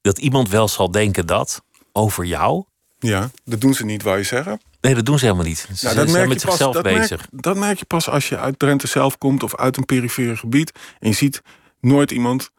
dat 0.00 0.18
iemand 0.18 0.48
wel 0.48 0.68
zal 0.68 0.90
denken 0.90 1.26
dat 1.26 1.62
over 1.92 2.24
jou. 2.24 2.64
Ja, 2.98 3.30
dat 3.44 3.60
doen 3.60 3.74
ze 3.74 3.84
niet, 3.84 4.02
wou 4.02 4.18
je 4.18 4.24
zeggen? 4.24 4.60
Nee, 4.80 4.94
dat 4.94 5.06
doen 5.06 5.18
ze 5.18 5.24
helemaal 5.24 5.46
niet. 5.46 5.68
Ze, 5.74 5.84
nou, 5.84 5.96
dat 5.96 6.10
zijn 6.10 6.28
met 6.28 6.40
zichzelf 6.40 6.74
dat 6.74 6.82
bezig. 6.82 7.18
Merk, 7.18 7.42
dat 7.42 7.56
merk 7.56 7.78
je 7.78 7.84
pas 7.84 8.08
als 8.08 8.28
je 8.28 8.38
uit 8.38 8.58
Drenthe 8.58 8.86
zelf 8.86 9.18
komt 9.18 9.42
of 9.42 9.56
uit 9.56 9.76
een 9.76 9.84
perifere 9.84 10.36
gebied. 10.36 10.72
En 10.98 11.08
je 11.08 11.14
ziet 11.14 11.42
nooit 11.80 12.10
iemand 12.10 12.50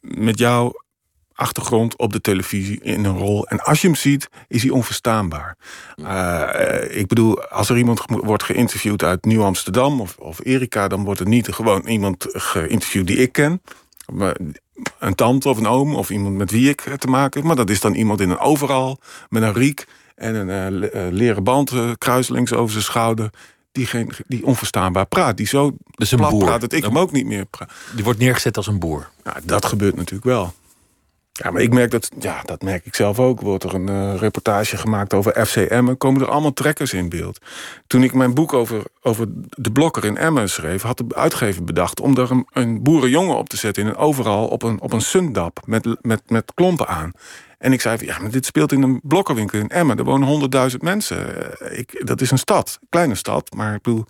met 0.00 0.38
jou 0.38 0.72
achtergrond 1.38 1.96
op 1.96 2.12
de 2.12 2.20
televisie 2.20 2.80
in 2.82 3.04
een 3.04 3.18
rol. 3.18 3.46
En 3.46 3.60
als 3.60 3.80
je 3.80 3.86
hem 3.86 3.96
ziet, 3.96 4.28
is 4.48 4.62
hij 4.62 4.70
onverstaanbaar. 4.70 5.56
Uh, 5.96 6.98
ik 6.98 7.06
bedoel, 7.06 7.42
als 7.42 7.68
er 7.68 7.76
iemand 7.76 8.00
wordt 8.06 8.42
geïnterviewd 8.42 9.02
uit 9.02 9.24
Nieuw-Amsterdam 9.24 10.00
of, 10.00 10.16
of 10.16 10.40
Erika, 10.44 10.88
dan 10.88 11.04
wordt 11.04 11.20
er 11.20 11.28
niet 11.28 11.48
gewoon 11.48 11.86
iemand 11.86 12.26
geïnterviewd 12.28 13.06
die 13.06 13.16
ik 13.16 13.32
ken. 13.32 13.62
Een 14.98 15.14
tante 15.14 15.48
of 15.48 15.58
een 15.58 15.66
oom 15.66 15.94
of 15.94 16.10
iemand 16.10 16.36
met 16.36 16.50
wie 16.50 16.68
ik 16.68 16.80
te 16.80 17.06
maken 17.06 17.38
heb. 17.38 17.48
Maar 17.48 17.56
dat 17.56 17.70
is 17.70 17.80
dan 17.80 17.94
iemand 17.94 18.20
in 18.20 18.30
een 18.30 18.38
overal 18.38 18.98
met 19.28 19.42
een 19.42 19.52
riek 19.52 19.86
en 20.14 20.34
een 20.48 20.72
uh, 20.72 21.06
leren 21.10 21.44
band 21.44 21.72
uh, 21.72 21.90
kruiselings 21.98 22.52
over 22.52 22.70
zijn 22.72 22.84
schouder. 22.84 23.30
die, 23.72 23.86
geen, 23.86 24.12
die 24.26 24.44
onverstaanbaar 24.46 25.06
praat. 25.06 25.36
Die 25.36 25.46
zo 25.46 25.76
Dus 25.90 26.10
een 26.10 26.18
plat 26.18 26.30
boer. 26.30 26.44
praat 26.44 26.60
dat 26.60 26.72
ik 26.72 26.84
hem 26.84 26.98
ook 26.98 27.12
niet 27.12 27.26
meer 27.26 27.44
praat. 27.44 27.70
Die 27.94 28.04
wordt 28.04 28.18
neergezet 28.18 28.56
als 28.56 28.66
een 28.66 28.78
boer. 28.78 29.10
Dat 29.44 29.66
gebeurt 29.66 29.96
natuurlijk 29.96 30.24
wel. 30.24 30.54
Ja, 31.42 31.50
maar 31.50 31.62
ik 31.62 31.72
merk 31.72 31.90
dat, 31.90 32.10
ja, 32.18 32.42
dat 32.44 32.62
merk 32.62 32.86
ik 32.86 32.94
zelf 32.94 33.18
ook. 33.18 33.40
Wordt 33.40 33.64
er 33.64 33.74
een 33.74 33.88
eh, 33.88 34.14
reportage 34.16 34.76
gemaakt 34.76 35.14
over 35.14 35.46
FC 35.46 35.56
Emmen, 35.56 35.96
komen 35.96 36.22
er 36.22 36.28
allemaal 36.28 36.52
trekkers 36.52 36.92
in 36.92 37.08
beeld. 37.08 37.38
Toen 37.86 38.02
ik 38.02 38.14
mijn 38.14 38.34
boek 38.34 38.52
over, 38.52 38.82
over 39.02 39.26
de 39.48 39.72
blokker 39.72 40.04
in 40.04 40.16
Emmen 40.16 40.50
schreef, 40.50 40.82
had 40.82 40.96
de 40.96 41.04
uitgever 41.14 41.64
bedacht 41.64 42.00
om 42.00 42.14
daar 42.14 42.30
een, 42.52 42.82
boerenjongen 42.82 43.36
op 43.36 43.48
te 43.48 43.56
zetten 43.56 43.82
in 43.82 43.88
een 43.88 43.96
overal 43.96 44.46
op 44.46 44.62
een, 44.62 44.80
op 44.80 44.92
een 44.92 45.00
sundap 45.00 45.60
met, 45.66 45.96
met, 46.00 46.22
met 46.30 46.52
klompen 46.54 46.88
aan. 46.88 47.12
En 47.58 47.72
ik 47.72 47.80
zei, 47.80 48.06
ja, 48.06 48.18
maar 48.18 48.30
dit 48.30 48.46
speelt 48.46 48.72
in 48.72 48.82
een 48.82 49.00
blokkerwinkel 49.02 49.58
in 49.58 49.68
Emmen. 49.68 49.98
Er 49.98 50.04
wonen 50.04 50.50
100.000 50.70 50.76
mensen. 50.78 51.58
Eh, 51.60 51.78
Ik, 51.78 52.06
dat 52.06 52.20
is 52.20 52.30
een 52.30 52.38
stad, 52.38 52.78
kleine 52.88 53.14
stad. 53.14 53.54
Maar 53.54 53.74
ik 53.74 53.82
bedoel, 53.82 54.04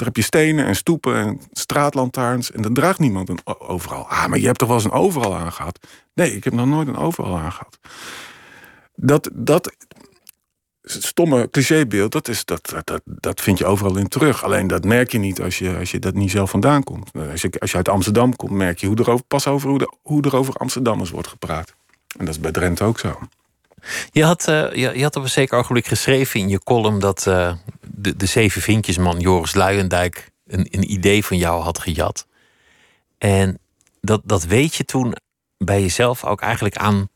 daar 0.00 0.08
heb 0.08 0.16
je 0.16 0.22
stenen 0.22 0.66
en 0.66 0.76
stoepen 0.76 1.16
en 1.16 1.40
straatlantaarns. 1.52 2.52
En 2.52 2.62
dan 2.62 2.74
draagt 2.74 2.98
niemand 2.98 3.28
een 3.28 3.38
overal. 3.44 4.08
Ah, 4.08 4.26
maar 4.26 4.38
je 4.38 4.46
hebt 4.46 4.58
toch 4.58 4.68
wel 4.68 4.76
eens 4.76 4.86
een 4.86 4.90
overal 4.90 5.36
aangehad? 5.36 5.86
Nee, 6.14 6.36
ik 6.36 6.44
heb 6.44 6.52
nog 6.52 6.66
nooit 6.66 6.88
een 6.88 6.96
overal 6.96 7.38
aangehad. 7.38 7.78
Dat, 8.94 9.30
dat 9.32 9.76
stomme 10.82 11.50
clichébeeld, 11.50 12.12
dat, 12.12 12.28
is, 12.28 12.44
dat, 12.44 12.74
dat, 12.84 13.00
dat 13.04 13.40
vind 13.40 13.58
je 13.58 13.66
overal 13.66 13.96
in 13.96 14.08
terug. 14.08 14.44
Alleen 14.44 14.66
dat 14.66 14.84
merk 14.84 15.12
je 15.12 15.18
niet 15.18 15.40
als 15.40 15.58
je, 15.58 15.76
als 15.76 15.90
je 15.90 15.98
dat 15.98 16.14
niet 16.14 16.30
zelf 16.30 16.50
vandaan 16.50 16.84
komt. 16.84 17.10
Als 17.30 17.42
je, 17.42 17.50
als 17.58 17.70
je 17.70 17.76
uit 17.76 17.88
Amsterdam 17.88 18.36
komt, 18.36 18.52
merk 18.52 18.78
je 18.78 18.86
hoe 18.86 18.96
er 18.96 19.10
over, 19.10 19.24
pas 19.24 19.46
over 19.46 19.68
hoe, 19.68 19.78
de, 19.78 19.96
hoe 20.02 20.22
er 20.22 20.36
over 20.36 20.54
Amsterdammers 20.54 21.10
wordt 21.10 21.28
gepraat. 21.28 21.74
En 22.16 22.24
dat 22.24 22.34
is 22.34 22.40
bij 22.40 22.52
Drenthe 22.52 22.84
ook 22.84 22.98
zo. 22.98 23.18
Je 24.10 24.24
had, 24.24 24.48
eh, 24.48 24.72
je, 24.72 24.98
je 24.98 25.02
had 25.02 25.16
op 25.16 25.22
een 25.22 25.28
zeker 25.28 25.58
ogenblik 25.58 25.86
geschreven 25.86 26.40
in 26.40 26.48
je 26.48 26.58
column 26.58 26.98
dat 26.98 27.26
eh, 27.26 27.52
de, 27.80 28.16
de 28.16 28.26
zeven 28.26 28.62
vinkjesman 28.62 29.20
Joris 29.20 29.54
Luijendijk 29.54 30.30
een, 30.46 30.66
een 30.70 30.92
idee 30.92 31.24
van 31.24 31.36
jou 31.36 31.62
had 31.62 31.78
gejat. 31.78 32.26
En 33.18 33.58
dat, 34.00 34.20
dat 34.24 34.44
weet 34.44 34.74
je 34.74 34.84
toen 34.84 35.14
bij 35.58 35.80
jezelf 35.80 36.24
ook 36.24 36.40
eigenlijk 36.40 36.76
aan, 36.76 37.08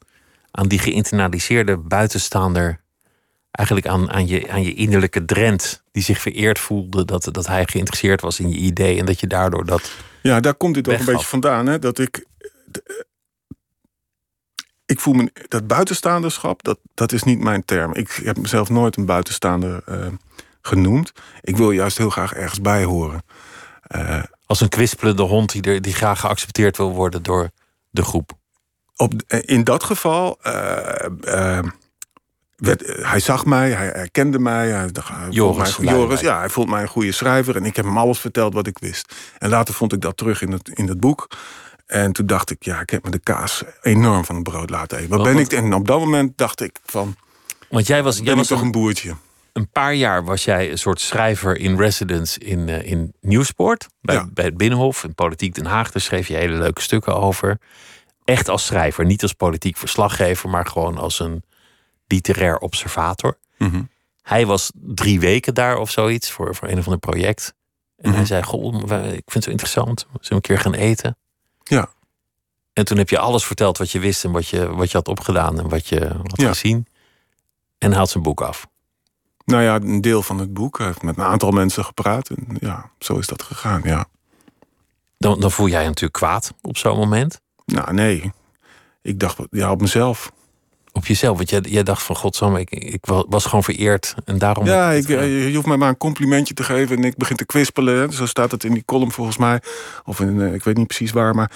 aan 0.51 0.69
die 0.69 0.79
geïnternaliseerde 0.79 1.77
buitenstaander, 1.77 2.81
eigenlijk 3.51 3.87
aan, 3.87 4.11
aan, 4.11 4.27
je, 4.27 4.51
aan 4.51 4.63
je 4.63 4.75
innerlijke 4.75 5.25
Drent, 5.25 5.83
die 5.93 6.03
zich 6.03 6.21
vereerd 6.21 6.59
voelde 6.59 7.05
dat, 7.05 7.29
dat 7.33 7.47
hij 7.47 7.67
geïnteresseerd 7.67 8.21
was 8.21 8.41
in 8.41 8.49
je 8.49 8.57
idee 8.57 8.99
en 8.99 9.07
dat 9.07 9.21
je 9.21 9.27
daardoor 9.27 9.65
dat. 9.65 9.93
Ja, 10.23 10.41
daar 10.41 10.55
komt 10.55 10.75
dit 10.75 10.89
ook 10.89 10.99
een 10.99 11.05
beetje 11.05 11.27
vandaan. 11.27 11.67
Hè? 11.67 11.79
Dat 11.79 11.99
ik. 11.99 12.25
Ik 14.95 15.01
voel 15.01 15.15
me. 15.15 15.33
Dat 15.49 15.67
buitenstaanderschap, 15.67 16.63
dat, 16.63 16.79
dat 16.95 17.13
is 17.13 17.23
niet 17.23 17.39
mijn 17.41 17.65
term. 17.65 17.95
Ik 17.95 18.21
heb 18.25 18.37
mezelf 18.39 18.69
nooit 18.69 18.97
een 18.97 19.07
buitenstaander 19.07 19.83
eh, 19.87 20.07
genoemd. 20.63 21.13
Ik 21.41 21.57
wil 21.57 21.71
juist 21.71 21.99
heel 21.99 22.11
graag 22.11 22.33
ergens 22.33 22.61
bij 22.61 22.85
horen. 22.85 23.23
Eh, 23.83 24.23
Als 24.47 24.61
een 24.61 24.69
kwispelende 24.69 25.23
hond 25.23 25.53
die, 25.53 25.63
er, 25.63 25.83
die 25.83 25.95
graag 25.95 26.21
geaccepteerd 26.21 26.77
wil 26.77 26.93
worden 26.93 27.23
door 27.23 27.51
de 27.91 28.05
groep. 28.05 28.33
op, 28.97 29.13
eh, 29.27 29.41
in 29.45 29.65
dat 29.65 29.85
geval. 29.85 30.39
werd, 32.57 32.83
hij 33.03 33.21
zag 33.21 33.45
mij, 33.45 33.71
hij 33.71 33.87
herkende 33.87 34.39
mij. 34.39 34.69
Hij, 34.69 34.91
hij 34.93 35.31
Joris 35.31 35.77
mij-. 35.79 35.95
Joris, 35.95 36.21
ja, 36.21 36.39
hij 36.39 36.49
vond 36.49 36.69
mij 36.69 36.83
een 36.83 36.89
goede 36.89 37.13
schrijver. 37.13 37.57
En 37.57 37.65
ik 37.65 37.77
heb 37.77 37.85
hem 37.85 37.99
alles 37.99 38.19
verteld 38.19 38.55
wat 38.55 38.67
ik 38.67 38.79
wist. 38.79 39.15
En 39.39 39.49
later 39.49 39.75
vond 39.75 39.93
ik 39.93 40.01
dat 40.01 40.17
terug 40.17 40.43
in 40.43 40.53
het, 40.53 40.69
in 40.69 40.89
het 40.89 41.01
boek. 41.01 41.29
En 41.87 42.13
toen 42.13 42.27
dacht 42.27 42.51
ik, 42.51 42.65
ja, 42.65 42.81
ik 42.81 42.91
heb 42.91 43.05
me 43.05 43.11
de 43.11 43.19
kaas 43.19 43.63
enorm 43.83 44.25
van 44.25 44.35
het 44.35 44.45
brood 44.45 44.71
laten 44.71 44.99
eten. 44.99 45.11
Wat 45.11 45.19
Wat- 45.19 45.27
ben 45.29 45.37
wat- 45.43 45.53
ik? 45.53 45.59
En 45.59 45.75
op 45.75 45.87
dat 45.87 45.99
moment 46.01 46.39
dacht 46.39 46.61
ik 46.61 46.79
van, 46.85 47.17
Want 47.69 47.87
jij 47.87 48.03
was, 48.03 48.19
jij 48.19 48.35
was 48.37 48.47
toch 48.47 48.61
een 48.61 48.71
boertje? 48.73 49.15
een 49.53 49.69
paar 49.71 49.95
jaar 49.95 50.25
was 50.25 50.45
jij 50.45 50.71
een 50.71 50.79
soort 50.79 51.01
schrijver 51.01 51.57
in 51.59 51.77
residence 51.77 52.39
in, 52.41 52.69
eh, 52.69 52.91
in 52.91 53.15
Nieuwsport. 53.21 53.87
Bij, 54.01 54.15
Ja. 54.15 54.29
bij 54.33 54.45
het 54.45 54.57
Binnenhof 54.57 55.05
in 55.05 55.15
Politiek 55.15 55.55
Den 55.55 55.67
Haag. 55.67 55.91
Daar 55.91 56.03
schreef 56.03 56.29
je 56.29 56.35
hele 56.37 56.57
leuke 56.57 56.81
stukken 56.81 57.17
over. 57.17 57.59
Echt 58.25 58.49
als 58.49 58.67
schrijver, 58.67 59.05
niet 59.05 59.23
als 59.23 59.33
politiek 59.33 59.77
verslaggever, 59.77 60.49
maar 60.49 60.67
gewoon 60.67 60.99
als 60.99 61.21
een 61.21 61.43
literair 62.07 62.59
observator. 62.59 63.39
Mhm. 63.59 63.83
Hij 64.23 64.47
was 64.47 64.71
drie 64.75 65.21
weken 65.21 65.55
daar 65.55 65.77
of 65.77 65.91
zoiets 65.91 66.31
voor, 66.31 66.55
voor 66.55 66.69
een 66.69 66.79
of 66.79 66.85
ander 66.85 67.01
project. 67.01 67.55
En 67.97 68.09
Mhm. 68.09 68.17
hij 68.19 68.27
zei: 68.27 68.43
Goh, 68.43 68.75
ik 68.75 68.83
vind 68.91 69.33
het 69.35 69.45
zo 69.45 69.51
interessant. 69.51 69.99
Zullen 70.01 70.19
we 70.29 70.35
een 70.35 70.41
keer 70.41 70.59
gaan 70.59 70.75
eten? 70.75 71.17
Ja. 71.65 71.89
En 72.73 72.85
toen 72.85 72.97
heb 72.99 73.09
je 73.09 73.19
alles 73.19 73.45
verteld 73.45 73.79
wat 73.79 73.91
je 73.91 73.99
wist 73.99 74.25
en 74.25 74.33
wat 74.33 74.49
je, 74.49 74.75
wat 74.75 74.91
je 74.91 74.97
had 74.97 75.09
opgedaan 75.09 75.59
en 75.59 75.69
wat 75.69 75.89
je 75.89 76.07
had 76.07 76.41
Ja. 76.41 76.49
gezien. 76.49 76.87
En 77.79 77.93
haalt 77.93 78.09
zijn 78.09 78.23
boek 78.23 78.41
af. 78.41 78.67
Nou 79.45 79.63
ja, 79.63 79.75
een 79.75 80.01
deel 80.01 80.23
van 80.23 80.39
het 80.39 80.53
boek. 80.55 80.79
Hij 80.79 80.87
heeft 80.87 81.03
met 81.03 81.17
een 81.17 81.25
aantal 81.25 81.51
mensen 81.51 81.85
gepraat. 81.85 82.29
En 82.29 82.57
ja, 82.61 82.91
zo 82.99 83.19
is 83.19 83.27
dat 83.27 83.43
gegaan, 83.43 83.81
ja. 83.85 84.07
Dan, 85.19 85.41
dan 85.41 85.51
voel 85.51 85.69
jij 85.69 85.81
je 85.81 85.87
natuurlijk 85.87 86.13
kwaad 86.19 86.53
op 86.63 86.77
zo'n 86.77 86.97
moment. 86.99 87.41
Nou, 87.67 87.93
nee. 87.93 88.33
Ik 89.03 89.21
dacht, 89.21 89.39
ja, 89.51 89.71
op 89.71 89.81
mezelf. 89.81 90.33
Op 90.97 91.07
jezelf. 91.07 91.37
Want 91.37 91.51
jij, 91.51 91.61
jij 91.61 91.83
dacht 91.83 92.03
van 92.03 92.17
godsamme, 92.17 92.61
ik, 92.61 92.71
ik 92.71 93.07
wa- 93.07 93.25
was 93.29 93.45
gewoon 93.45 93.65
vereerd. 93.65 94.15
En 94.25 94.39
daarom. 94.39 94.65
Ja, 94.67 94.91
ik, 94.91 95.09
eh, 95.09 95.49
je 95.49 95.55
hoeft 95.55 95.67
mij 95.67 95.77
maar 95.77 95.89
een 95.89 95.97
complimentje 95.97 96.55
te 96.55 96.63
geven 96.63 96.97
en 96.97 97.05
ik 97.05 97.17
begin 97.17 97.37
te 97.37 97.47
kwispelen. 97.47 98.13
Zo 98.13 98.27
staat 98.27 98.51
het 98.51 98.65
in 98.65 98.73
die 98.73 98.85
column 98.85 99.13
volgens 99.13 99.37
mij. 99.37 99.61
Of 100.05 100.21
in, 100.21 100.41
eh, 100.41 100.55
ik 100.55 100.65
weet 100.65 100.77
niet 100.77 100.87
precies 100.87 101.13
waar. 101.13 101.35
Maar 101.35 101.51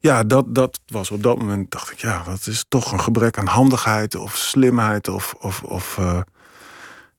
ja, 0.00 0.24
dat, 0.24 0.54
dat 0.54 0.80
was 0.86 1.10
op 1.10 1.22
dat 1.22 1.38
moment, 1.38 1.70
dacht 1.70 1.90
ik, 1.90 1.98
ja, 1.98 2.22
dat 2.26 2.46
is 2.46 2.64
toch 2.68 2.92
een 2.92 3.00
gebrek 3.00 3.38
aan 3.38 3.46
handigheid 3.46 4.14
of 4.14 4.36
slimheid. 4.36 5.08
Of, 5.08 5.34
of, 5.40 5.62
of 5.62 5.98
eh, 5.98 6.20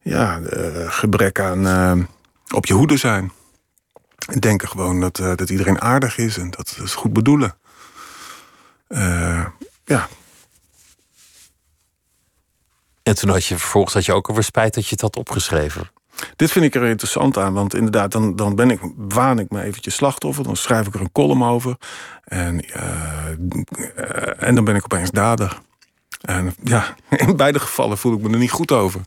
ja, 0.02 0.40
gebrek 0.88 1.40
aan 1.40 2.08
op 2.56 2.66
je 2.66 2.74
hoede 2.74 2.98
zijn. 2.98 3.32
En 4.28 4.40
denken 4.40 4.68
gewoon 4.68 5.00
dat, 5.00 5.16
dat 5.16 5.50
iedereen 5.50 5.82
aardig 5.82 6.18
is 6.18 6.38
en 6.38 6.50
dat 6.50 6.78
is 6.84 6.94
goed 6.94 7.14
bedoelen. 7.14 7.56
Ja, 9.86 10.08
En 13.04 13.16
toen 13.16 13.30
had 13.30 13.45
je 13.45 13.58
vervolgens 13.58 13.93
had 13.93 14.06
je 14.06 14.14
ook 14.14 14.28
alweer 14.28 14.43
spijt 14.43 14.74
dat 14.74 14.84
je 14.84 14.91
het 14.91 15.02
had 15.02 15.16
opgeschreven. 15.16 15.91
Dit 16.36 16.52
vind 16.52 16.66
ik 16.66 16.76
er 16.76 16.84
interessant 16.84 17.38
aan, 17.38 17.54
want 17.54 17.76
inderdaad, 17.76 18.12
dan, 18.12 18.36
dan 18.36 18.56
ben 18.56 18.72
ik, 18.72 18.80
waan 18.95 19.39
ik 19.39 19.49
me 19.49 19.62
eventjes 19.62 19.95
slachtoffer. 19.95 20.43
Dan 20.43 20.56
schrijf 20.56 20.88
ik 20.88 20.93
er 20.93 21.02
een 21.02 21.12
column 21.12 21.43
over. 21.43 21.76
En, 22.24 22.60
eh, 22.60 23.32
eh, 23.95 24.47
en 24.47 24.56
dan 24.56 24.64
ben 24.64 24.76
ik 24.76 24.84
opeens 24.84 25.12
dader. 25.12 25.58
En 26.22 26.56
ja, 26.64 26.95
in 27.10 27.36
beide 27.36 27.60
gevallen 27.60 27.97
voel 27.97 28.14
ik 28.14 28.22
me 28.22 28.30
er 28.30 28.38
niet 28.38 28.52
goed 28.52 28.72
over. 28.72 29.02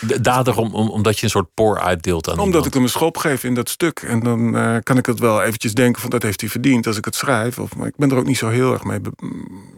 De- 0.00 0.20
Dader 0.20 0.56
om, 0.56 0.74
om, 0.74 0.88
omdat 0.88 1.18
je 1.18 1.24
een 1.24 1.30
soort 1.30 1.54
poor 1.54 1.80
uitdeelt 1.80 2.26
aan 2.26 2.32
Omdat 2.32 2.46
iemand. 2.46 2.66
ik 2.66 2.74
hem 2.74 2.82
een 2.82 2.88
schop 2.88 3.16
geef 3.16 3.44
in 3.44 3.54
dat 3.54 3.68
stuk. 3.68 3.98
En 4.02 4.20
dan 4.20 4.56
eh, 4.56 4.76
kan 4.82 4.96
ik 4.98 5.06
het 5.06 5.18
wel 5.18 5.42
eventjes 5.42 5.74
denken 5.74 6.00
van 6.00 6.10
dat 6.10 6.22
heeft 6.22 6.40
hij 6.40 6.50
verdiend 6.50 6.86
als 6.86 6.96
ik 6.96 7.04
het 7.04 7.14
schrijf. 7.14 7.58
Of, 7.58 7.76
maar 7.76 7.86
ik 7.86 7.96
ben 7.96 8.10
er 8.10 8.16
ook 8.16 8.26
niet 8.26 8.38
zo 8.38 8.48
heel 8.48 8.72
erg 8.72 8.84
mee. 8.84 9.00
be- 9.00 9.12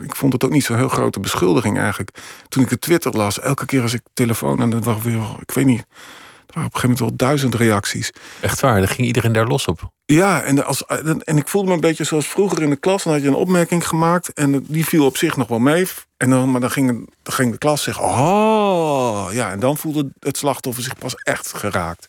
Ik 0.02 0.16
vond 0.16 0.32
het 0.32 0.44
ook 0.44 0.50
niet 0.50 0.64
zo'n 0.64 0.76
heel 0.76 0.88
grote 0.88 1.20
beschuldiging 1.20 1.78
eigenlijk. 1.78 2.10
Toen 2.48 2.62
ik 2.62 2.70
het 2.70 2.80
Twitter 2.80 3.12
las, 3.16 3.40
elke 3.40 3.66
keer 3.66 3.82
als 3.82 3.92
ik 3.92 4.02
telefoon... 4.14 4.60
en 4.60 4.70
dat 4.70 4.84
waren 4.84 5.02
weer, 5.02 5.22
ik 5.40 5.50
weet 5.50 5.66
niet, 5.66 5.78
er 5.80 6.54
waren 6.58 6.68
op 6.68 6.74
een 6.74 6.80
gegeven 6.80 6.88
moment 6.90 6.98
wel 6.98 7.28
duizend 7.28 7.54
reacties. 7.54 8.10
Echt 8.40 8.60
waar, 8.60 8.78
daar 8.78 8.88
ging 8.88 9.06
iedereen 9.06 9.32
daar 9.32 9.46
los 9.46 9.66
op. 9.66 9.90
Ja, 10.14 10.42
en, 10.42 10.64
als, 10.64 10.86
en 11.24 11.36
ik 11.36 11.48
voelde 11.48 11.68
me 11.68 11.74
een 11.74 11.80
beetje 11.80 12.04
zoals 12.04 12.26
vroeger 12.26 12.62
in 12.62 12.70
de 12.70 12.76
klas. 12.76 13.02
Dan 13.02 13.12
had 13.12 13.22
je 13.22 13.28
een 13.28 13.34
opmerking 13.34 13.88
gemaakt 13.88 14.32
en 14.32 14.64
die 14.68 14.86
viel 14.86 15.06
op 15.06 15.16
zich 15.16 15.36
nog 15.36 15.48
wel 15.48 15.58
mee. 15.58 15.86
En 16.16 16.30
dan, 16.30 16.50
maar 16.50 16.60
dan 16.60 16.70
ging, 16.70 17.10
dan 17.22 17.34
ging 17.34 17.52
de 17.52 17.58
klas 17.58 17.82
zeggen, 17.82 18.04
oh, 18.04 19.28
ja. 19.32 19.50
En 19.50 19.60
dan 19.60 19.76
voelde 19.76 20.10
het 20.18 20.36
slachtoffer 20.36 20.82
zich 20.82 20.98
pas 20.98 21.14
echt 21.14 21.54
geraakt. 21.54 22.08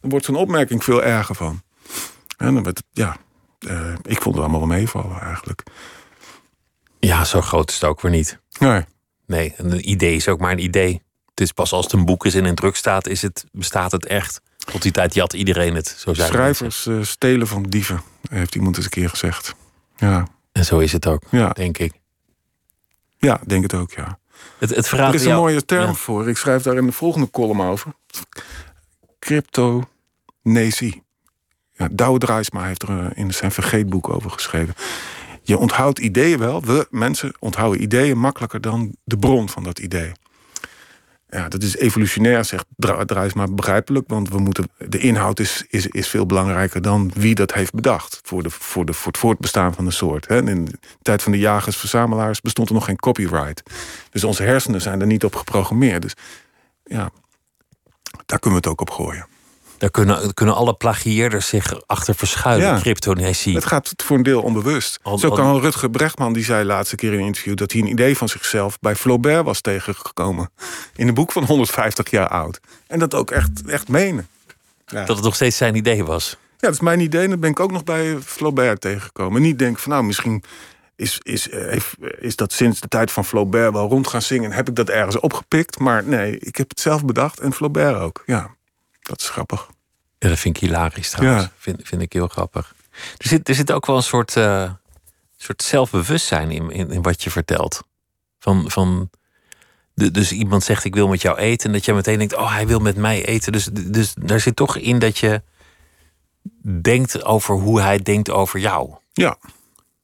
Dan 0.00 0.10
wordt 0.10 0.24
zo'n 0.24 0.36
opmerking 0.36 0.84
veel 0.84 1.02
erger 1.02 1.34
van. 1.34 1.62
En 2.36 2.54
dan 2.54 2.62
werd 2.62 2.78
het, 2.78 2.86
ja, 2.92 3.16
eh, 3.58 3.92
ik 4.02 4.22
vond 4.22 4.34
het 4.34 4.44
allemaal 4.44 4.68
wel 4.68 4.76
meevallen 4.76 5.20
eigenlijk. 5.20 5.62
Ja, 7.00 7.24
zo 7.24 7.40
groot 7.40 7.68
is 7.68 7.74
het 7.74 7.84
ook 7.84 8.00
weer 8.00 8.10
niet. 8.10 8.38
Nee, 8.58 8.84
Nee, 9.26 9.54
en 9.56 9.72
een 9.72 9.90
idee 9.90 10.16
is 10.16 10.28
ook 10.28 10.40
maar 10.40 10.52
een 10.52 10.64
idee. 10.64 11.02
Het 11.30 11.40
is 11.40 11.52
pas 11.52 11.72
als 11.72 11.84
het 11.84 11.92
een 11.92 12.04
boek 12.04 12.26
is 12.26 12.34
en 12.34 12.44
in 12.44 12.54
druk 12.54 12.76
staat, 12.76 13.06
is 13.06 13.22
het, 13.22 13.44
bestaat 13.52 13.92
het 13.92 14.06
echt. 14.06 14.40
Tot 14.64 14.82
die 14.82 14.92
tijd 14.92 15.14
jat 15.14 15.32
iedereen 15.32 15.74
het. 15.74 15.94
Zo 15.98 16.14
zijn 16.14 16.28
schrijvers 16.28 16.86
eh, 16.86 17.02
stelen 17.02 17.46
van 17.46 17.62
dieven, 17.62 18.00
heeft 18.30 18.54
iemand 18.54 18.76
eens 18.76 18.84
een 18.84 18.90
keer 18.90 19.08
gezegd. 19.10 19.54
Ja, 19.96 20.26
En 20.52 20.64
zo 20.64 20.78
is 20.78 20.92
het 20.92 21.06
ook, 21.06 21.22
ja, 21.30 21.48
denk 21.48 21.78
ik. 21.78 21.92
ja 23.18 23.40
denk 23.46 23.62
het 23.62 23.74
ook, 23.74 23.90
ja. 23.92 24.18
Het, 24.58 24.70
het 24.74 24.90
Er 24.90 25.14
is 25.14 25.24
een 25.24 25.34
mooie 25.34 25.64
term 25.64 25.86
Ja. 25.86 25.92
voor. 25.94 26.28
Ik 26.28 26.36
schrijf 26.36 26.62
daar 26.62 26.76
in 26.76 26.86
de 26.86 26.92
volgende 26.92 27.30
column 27.30 27.60
over. 27.60 27.92
Cryptonesie. 29.18 31.02
Ja, 31.72 31.88
Douwe 31.92 32.18
Draaisma 32.18 32.64
heeft 32.64 32.82
er 32.82 32.88
eh, 32.88 33.06
in 33.14 33.32
zijn 33.34 33.50
vergeetboek 33.52 34.08
over 34.08 34.30
geschreven. 34.30 34.74
Je 35.42 35.58
onthoudt 35.58 35.98
ideeën 35.98 36.38
wel. 36.38 36.62
We 36.62 36.86
mensen 36.90 37.34
onthouden 37.38 37.82
ideeën 37.82 38.18
makkelijker 38.18 38.60
dan 38.60 38.96
de 39.04 39.18
bron 39.18 39.48
van 39.48 39.62
dat 39.62 39.78
idee. 39.78 40.12
Ja, 41.34 41.48
dat 41.48 41.62
is 41.62 41.76
evolutionair, 41.76 42.44
zegt 42.44 42.66
Dra- 42.76 43.04
Draaisma 43.04 43.46
begrijpelijk. 43.46 44.04
Want 44.08 44.28
we 44.28 44.38
moeten, 44.38 44.68
de 44.78 44.98
inhoud 44.98 45.40
is, 45.40 45.64
is, 45.68 45.86
is 45.86 46.08
veel 46.08 46.26
belangrijker 46.26 46.82
dan 46.82 47.10
wie 47.14 47.34
dat 47.34 47.52
heeft 47.52 47.72
bedacht. 47.74 48.20
Voor, 48.22 48.42
de, 48.42 48.50
voor, 48.50 48.84
de, 48.84 48.92
voor 48.92 49.06
het 49.06 49.18
voortbestaan 49.20 49.74
van 49.74 49.84
de 49.84 49.90
soort. 49.90 50.28
hè. 50.28 50.48
In 50.48 50.64
de 50.64 50.78
tijd 51.02 51.22
van 51.22 51.32
de 51.32 51.38
jagers-verzamelaars 51.38 52.40
bestond 52.40 52.68
er 52.68 52.74
nog 52.74 52.84
geen 52.84 52.96
copyright. 52.96 53.62
Dus 54.10 54.24
onze 54.24 54.42
hersenen 54.42 54.80
zijn 54.80 55.00
er 55.00 55.06
niet 55.06 55.24
op 55.24 55.34
geprogrammeerd. 55.34 56.02
Dus 56.02 56.14
ja, 56.84 57.10
daar 58.26 58.38
kunnen 58.38 58.60
we 58.60 58.66
het 58.68 58.78
ook 58.78 58.80
op 58.80 58.90
gooien. 58.90 59.26
Daar 59.78 59.90
kunnen, 59.90 60.34
kunnen 60.34 60.54
alle 60.54 60.74
plagieerders 60.74 61.48
zich 61.48 61.86
achter 61.86 62.14
verschuilen, 62.14 62.66
Ja. 62.66 62.78
Het 63.54 63.64
gaat 63.64 63.92
voor 63.96 64.16
een 64.16 64.22
deel 64.22 64.42
onbewust. 64.42 64.98
Al- 65.02 65.18
Zo 65.18 65.28
al- 65.28 65.34
kan 65.36 65.60
Rutger 65.60 65.90
Brechtman, 65.90 66.32
die 66.32 66.44
zei 66.44 66.64
laatste 66.64 66.96
keer 66.96 67.12
in 67.12 67.18
een 67.18 67.24
interview... 67.26 67.56
dat 67.56 67.72
hij 67.72 67.80
een 67.80 67.86
idee 67.88 68.16
van 68.16 68.28
zichzelf 68.28 68.78
bij 68.80 68.96
Flaubert 68.96 69.44
was 69.44 69.60
tegengekomen. 69.60 70.50
In 70.96 71.08
een 71.08 71.14
boek 71.14 71.32
van 71.32 71.44
150 71.44 72.10
jaar 72.10 72.28
oud. 72.28 72.60
En 72.86 72.98
dat 72.98 73.14
ook 73.14 73.30
echt, 73.30 73.50
echt 73.66 73.88
menen. 73.88 74.28
Ja. 74.86 75.04
Dat 75.04 75.16
het 75.16 75.24
nog 75.24 75.34
steeds 75.34 75.56
zijn 75.56 75.74
idee 75.74 76.04
was. 76.04 76.30
Ja, 76.30 76.56
dat 76.70 76.72
is 76.72 76.80
mijn 76.80 77.00
idee. 77.00 77.22
En 77.22 77.30
dan 77.30 77.40
ben 77.40 77.50
ik 77.50 77.60
ook 77.60 77.72
nog 77.72 77.84
bij 77.84 78.18
Flaubert 78.24 78.80
tegengekomen. 78.80 79.36
En 79.36 79.42
niet 79.42 79.58
denk 79.58 79.78
van, 79.78 79.92
nou, 79.92 80.04
misschien 80.04 80.42
is, 80.96 81.18
is, 81.22 81.48
eh, 81.50 81.66
heeft- 81.66 81.94
is 82.18 82.36
dat 82.36 82.52
sinds 82.52 82.80
de 82.80 82.88
tijd 82.88 83.10
van 83.12 83.24
Flaubert 83.24 83.72
wel 83.72 83.88
rond 83.88 84.06
gaan 84.08 84.22
zingen. 84.22 84.50
En 84.50 84.56
heb 84.56 84.68
ik 84.68 84.74
dat 84.76 84.88
ergens 84.88 85.18
opgepikt. 85.20 85.78
Maar 85.78 86.04
nee, 86.04 86.38
ik 86.38 86.56
heb 86.56 86.68
het 86.68 86.80
zelf 86.80 87.04
bedacht. 87.04 87.40
En 87.40 87.52
Flaubert 87.52 87.96
ook. 88.00 88.22
Ja, 88.26 88.50
dat 89.08 89.20
is 89.20 89.28
grappig. 89.28 89.68
Ja, 90.18 90.28
dat 90.28 90.38
vind 90.38 90.56
ik 90.56 90.62
hilarisch 90.62 91.10
trouwens. 91.10 91.42
Ja. 91.44 91.50
Vind, 91.56 91.80
vind 91.84 92.02
ik 92.02 92.12
heel 92.12 92.28
grappig. 92.28 92.74
Er 93.18 93.28
zit, 93.28 93.48
er 93.48 93.54
zit 93.54 93.72
ook 93.72 93.86
wel 93.86 93.96
een 93.96 94.02
soort, 94.02 94.36
eh, 94.36 94.70
soort 95.36 95.62
zelfbewustzijn 95.62 96.50
in, 96.50 96.70
in, 96.70 96.90
in 96.90 97.02
wat 97.02 97.22
je 97.22 97.30
vertelt. 97.30 97.82
Van, 98.38 98.70
van, 98.70 99.10
de, 99.94 100.10
dus 100.10 100.32
iemand 100.32 100.64
zegt 100.64 100.84
ik 100.84 100.94
wil 100.94 101.08
met 101.08 101.22
jou 101.22 101.38
eten. 101.38 101.66
En 101.66 101.72
dat 101.72 101.84
je 101.84 101.94
meteen 101.94 102.18
denkt, 102.18 102.36
oh 102.36 102.52
hij 102.52 102.66
wil 102.66 102.78
met 102.78 102.96
mij 102.96 103.24
eten. 103.24 103.52
Dus, 103.52 103.64
dus 103.72 104.14
daar 104.18 104.40
zit 104.40 104.56
toch 104.56 104.76
in 104.76 104.98
dat 104.98 105.18
je 105.18 105.42
denkt 106.82 107.24
over 107.24 107.54
hoe 107.54 107.80
hij 107.80 107.98
denkt 107.98 108.30
over 108.30 108.60
jou. 108.60 108.94
Ja, 109.12 109.36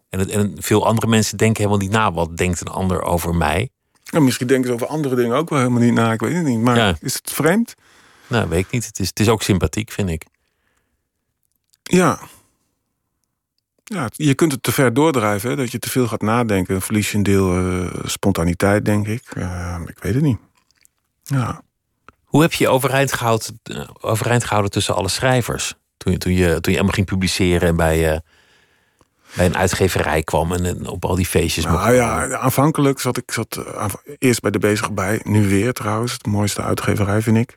En, 0.08 0.18
het, 0.18 0.28
en 0.30 0.54
veel 0.58 0.86
andere 0.86 1.06
mensen 1.06 1.36
denken 1.36 1.62
helemaal 1.62 1.82
niet 1.86 1.92
na. 1.96 2.12
Wat 2.12 2.36
denkt 2.36 2.60
een 2.60 2.66
ander 2.68 3.02
over 3.02 3.34
mij? 3.34 3.70
en 4.10 4.24
misschien 4.24 4.46
denken 4.46 4.66
ze 4.68 4.74
over 4.74 4.86
andere 4.86 5.14
dingen 5.14 5.36
ook 5.36 5.48
wel 5.48 5.58
helemaal 5.58 5.80
niet 5.80 5.92
na. 5.92 6.12
Ik 6.12 6.20
weet 6.20 6.34
het 6.34 6.44
niet. 6.44 6.60
Maar 6.60 6.76
Ja. 6.76 6.96
is 7.00 7.14
het 7.14 7.30
vreemd? 7.32 7.74
Nou, 8.30 8.48
weet 8.48 8.64
ik 8.64 8.70
niet. 8.70 8.86
Het 8.86 8.98
is, 8.98 9.08
het 9.08 9.20
is 9.20 9.28
ook 9.28 9.42
sympathiek, 9.42 9.90
vind 9.92 10.08
ik. 10.10 10.24
Ja. 11.82 12.20
Ja, 13.84 14.02
het- 14.02 14.14
je 14.16 14.34
kunt 14.34 14.52
het 14.52 14.62
te 14.62 14.72
ver 14.72 14.94
doordrijven, 14.94 15.50
hè, 15.50 15.56
dat 15.56 15.70
je 15.72 15.78
te 15.78 15.90
veel 15.90 16.06
gaat 16.08 16.22
nadenken. 16.22 16.72
Dan 16.72 16.82
verlies 16.82 17.10
je 17.10 17.16
een 17.16 17.22
deel 17.22 17.56
eh, 17.56 17.94
spontaniteit, 18.04 18.84
denk 18.84 19.06
ik. 19.06 19.22
Eh, 19.34 19.76
ik 19.86 19.98
weet 19.98 20.14
het 20.14 20.22
niet. 20.22 20.38
Ja. 21.22 21.62
Hoe 22.24 22.42
heb 22.42 22.52
je 22.52 22.68
overeind 22.68 23.12
gehouden, 23.12 23.60
eh, 23.62 23.88
overeind 24.00 24.42
gehouden 24.44 24.70
tussen 24.70 24.94
alle 24.94 25.08
schrijvers? 25.08 25.74
Toen, 25.96 26.12
je- 26.12 26.18
toen, 26.18 26.32
je, 26.32 26.46
toen 26.46 26.60
je 26.62 26.70
helemaal 26.70 26.92
ging 26.92 27.06
publiceren 27.06 27.68
en 27.68 27.76
bij, 27.76 28.12
eh, 28.12 28.18
bij 29.36 29.46
een 29.46 29.56
uitgeverij 29.56 30.22
kwam 30.22 30.52
en, 30.52 30.64
en 30.64 30.86
op 30.86 31.04
al 31.04 31.14
die 31.14 31.26
feestjes. 31.26 31.64
mocht 31.66 31.76
Nou 31.82 31.94
ja, 31.94 32.36
aanvankelijk 32.38 32.98
zat 33.00 33.16
ik 33.16 33.30
zat, 33.30 33.60
eerst 34.18 34.40
bij 34.40 34.50
de 34.50 34.58
bezig 34.58 34.92
bij. 34.92 35.20
Nu 35.24 35.48
weer 35.48 35.72
trouwens, 35.72 36.18
de 36.18 36.30
mooiste 36.30 36.62
uitgeverij 36.62 37.22
vind 37.22 37.36
ik. 37.36 37.56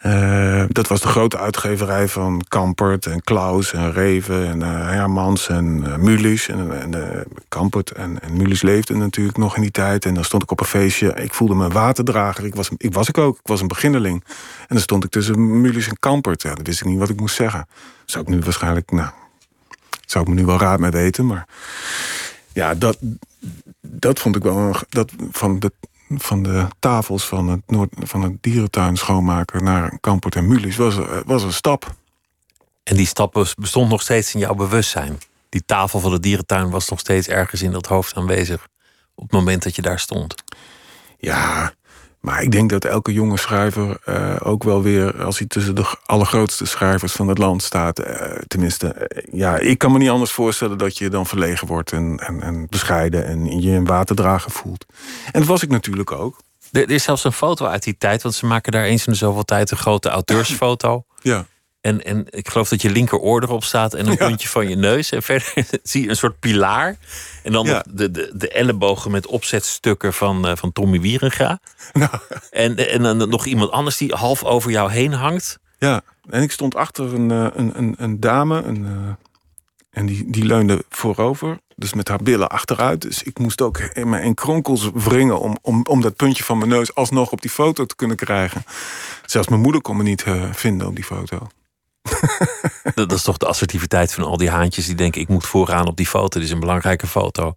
Eh, 0.00 0.64
dat 0.68 0.88
was 0.88 1.00
de 1.00 1.08
grote 1.08 1.38
uitgeverij 1.38 2.08
van 2.08 2.42
Kampert 2.48 3.06
en 3.06 3.22
Klaus 3.22 3.72
en 3.72 3.92
Reven 3.92 4.46
en 4.46 4.62
eh, 4.62 4.68
Hermans 4.68 5.48
en 5.48 5.82
eh 5.86 5.96
Mulisch. 5.96 6.48
En, 6.48 6.80
en 6.80 7.24
Kampert 7.48 7.90
en, 7.90 8.20
en 8.20 8.36
Mulisch 8.36 8.62
leefden 8.62 8.98
natuurlijk 8.98 9.36
nog 9.36 9.56
in 9.56 9.62
die 9.62 9.70
tijd. 9.70 10.04
En 10.04 10.14
dan 10.14 10.24
stond 10.24 10.42
ik 10.42 10.50
op 10.50 10.60
een 10.60 10.66
feestje. 10.66 11.14
Ik 11.14 11.34
voelde 11.34 11.54
me 11.54 11.68
waterdrager. 11.68 12.44
Ik 12.44 12.54
was, 12.54 12.70
ik 12.76 12.92
was 12.92 13.08
ik 13.08 13.18
ook. 13.18 13.38
Ik 13.38 13.46
was 13.46 13.60
een 13.60 13.68
beginneling. 13.68 14.24
En 14.60 14.66
dan 14.68 14.80
stond 14.80 15.04
ik 15.04 15.10
tussen 15.10 15.60
Mulisch 15.60 15.88
en 15.88 15.98
Kampert. 15.98 16.42
Ja, 16.42 16.54
dan 16.54 16.64
wist 16.64 16.80
ik 16.80 16.86
niet 16.86 16.98
wat 16.98 17.08
ik 17.08 17.20
moest 17.20 17.34
zeggen. 17.34 17.66
Zou 18.04 18.24
ik 18.24 18.30
nu 18.30 18.38
waarschijnlijk, 18.40 18.90
nou, 18.90 19.10
zou 20.06 20.24
ik 20.24 20.30
me 20.30 20.40
nu 20.40 20.46
wel 20.46 20.58
raad 20.58 20.78
mee 20.78 20.90
weten. 20.90 21.26
Maar 21.26 21.46
ja, 22.52 22.74
dat, 22.74 22.98
dat 23.80 24.18
vond 24.18 24.36
ik 24.36 24.42
wel 24.42 24.74
dat 24.88 25.12
van 25.30 25.58
de 25.58 25.72
van 26.18 26.42
de 26.42 26.66
tafels 26.78 27.26
van 27.26 27.48
het, 27.48 27.60
Noord, 27.66 27.90
van 27.98 28.22
het 28.22 28.42
dierentuin 28.42 28.96
schoonmaken 28.96 29.64
naar 29.64 29.98
Kampert 30.00 30.36
en 30.36 30.48
Mulisch 30.48 30.76
was, 30.76 30.98
eh, 30.98 31.18
was 31.26 31.42
een 31.42 31.52
stap. 31.52 31.94
En 32.82 32.96
die 32.96 33.06
stap 33.06 33.32
bes- 33.32 33.54
bestond 33.54 33.88
nog 33.88 34.02
steeds 34.02 34.34
in 34.34 34.40
jouw 34.40 34.54
bewustzijn. 34.54 35.18
Die 35.48 35.62
tafel 35.66 36.00
van 36.00 36.10
de 36.10 36.20
dierentuin 36.20 36.70
was 36.70 36.88
nog 36.88 37.00
steeds 37.00 37.28
ergens 37.28 37.62
in 37.62 37.70
dat 37.70 37.86
hoofd 37.86 38.16
aanwezig. 38.16 38.68
Op 39.14 39.22
het 39.22 39.32
moment 39.32 39.62
dat 39.62 39.76
je 39.76 39.82
daar 39.82 39.98
stond. 40.00 40.34
Ja, 41.18 41.72
maar 42.20 42.42
ik 42.42 42.50
denk 42.50 42.70
dat 42.70 42.84
elke 42.84 43.12
jonge 43.12 43.38
schrijver 43.38 43.98
eh, 44.04 44.36
ook 44.42 44.64
wel 44.64 44.82
weer, 44.82 45.24
als 45.24 45.38
hij 45.38 45.46
tussen 45.46 45.74
de 45.74 45.94
allergrootste 46.06 46.64
schrijvers 46.64 47.12
van 47.12 47.28
het 47.28 47.38
land 47.38 47.62
staat, 47.62 47.98
eh, 47.98 48.36
tenminste, 48.46 48.88
eh, 48.88 49.24
ja, 49.32 49.58
ik 49.58 49.78
kan 49.78 49.92
me 49.92 49.98
niet 49.98 50.08
anders 50.08 50.30
voorstellen 50.30 50.78
dat 50.78 50.98
je 50.98 51.08
dan 51.08 51.26
verlegen 51.26 51.66
wordt 51.66 51.92
en, 51.92 52.18
en, 52.18 52.42
en 52.42 52.66
bescheiden 52.68 53.26
en 53.26 53.60
je 53.60 53.70
een 53.70 53.84
waterdrager 53.84 54.50
voelt. 54.50 54.86
En 55.32 55.40
dat 55.40 55.48
was 55.48 55.62
ik 55.62 55.70
natuurlijk 55.70 56.12
ook. 56.12 56.40
Er, 56.72 56.82
er 56.82 56.90
is 56.90 57.02
zelfs 57.02 57.24
een 57.24 57.32
foto 57.32 57.66
uit 57.66 57.82
die 57.82 57.96
tijd, 57.98 58.22
want 58.22 58.34
ze 58.34 58.46
maken 58.46 58.72
daar 58.72 58.84
eens 58.84 59.06
in 59.06 59.12
de 59.12 59.18
zoveel 59.18 59.44
tijd 59.44 59.70
een 59.70 59.76
grote 59.76 60.08
auteursfoto. 60.08 61.04
Ja. 61.22 61.46
En, 61.80 62.04
en 62.04 62.26
ik 62.30 62.48
geloof 62.48 62.68
dat 62.68 62.82
je 62.82 62.90
linkeroor 62.90 63.42
erop 63.42 63.64
staat 63.64 63.94
en 63.94 64.06
een 64.06 64.16
puntje 64.28 64.48
van 64.48 64.68
je 64.68 64.76
neus. 64.76 65.10
En 65.10 65.22
verder 65.22 65.52
zie 65.82 66.02
je 66.02 66.08
een 66.08 66.16
soort 66.16 66.38
pilaar. 66.40 66.96
En 67.42 67.52
dan 67.52 67.66
Ja. 67.66 67.84
de, 67.90 68.10
de, 68.10 68.30
de 68.34 68.48
ellebogen 68.48 69.10
met 69.10 69.26
opzetstukken 69.26 70.12
van, 70.12 70.46
eh, 70.46 70.56
van 70.56 70.72
Tommy 70.72 71.00
Wierenga. 71.00 71.60
Nou, 71.92 72.10
En, 72.50 72.90
en 72.90 73.02
dan 73.02 73.28
nog 73.28 73.46
iemand 73.46 73.70
anders 73.70 73.96
die 73.96 74.14
half 74.14 74.44
over 74.44 74.70
jou 74.70 74.90
heen 74.92 75.12
hangt. 75.12 75.58
Ja, 75.78 76.02
en 76.30 76.42
ik 76.42 76.52
stond 76.52 76.74
achter 76.74 77.14
een, 77.14 77.30
eh, 77.30 77.46
een, 77.54 77.78
een, 77.78 77.94
een 77.98 78.20
dame 78.20 78.62
een, 78.62 78.84
eh, 78.86 78.92
en 79.90 80.06
die, 80.06 80.30
die 80.30 80.44
leunde 80.44 80.84
voorover, 80.88 81.58
dus 81.76 81.94
met 81.94 82.08
haar 82.08 82.22
billen 82.22 82.48
achteruit. 82.48 83.00
Dus 83.00 83.22
ik 83.22 83.38
moest 83.38 83.60
ook 83.60 83.78
in 83.78 84.08
mijn 84.08 84.34
kronkels 84.34 84.90
wringen 84.94 85.40
om, 85.40 85.58
om, 85.62 85.86
om 85.88 86.00
dat 86.00 86.16
puntje 86.16 86.44
van 86.44 86.58
mijn 86.58 86.70
neus 86.70 86.94
alsnog 86.94 87.32
op 87.32 87.40
die 87.40 87.50
foto 87.50 87.84
te 87.86 87.96
kunnen 87.96 88.16
krijgen. 88.16 88.64
Zelfs 89.26 89.48
mijn 89.48 89.60
moeder 89.60 89.80
kon 89.80 89.96
me 89.96 90.02
niet 90.02 90.24
vinden 90.52 90.86
op 90.86 90.94
die 90.94 91.04
foto. 91.04 91.48
Dat, 92.94 93.12
is 93.12 93.22
toch 93.22 93.36
de 93.36 93.46
assertiviteit 93.46 94.14
van 94.14 94.24
al 94.24 94.36
die 94.36 94.50
haantjes 94.50 94.86
die 94.86 94.94
denken: 94.94 95.20
ik 95.20 95.28
moet 95.28 95.46
vooraan 95.46 95.86
op 95.86 95.96
die 95.96 96.06
foto. 96.06 96.38
Dit 96.38 96.48
is 96.48 96.54
een 96.54 96.60
belangrijke 96.60 97.06
foto. 97.06 97.56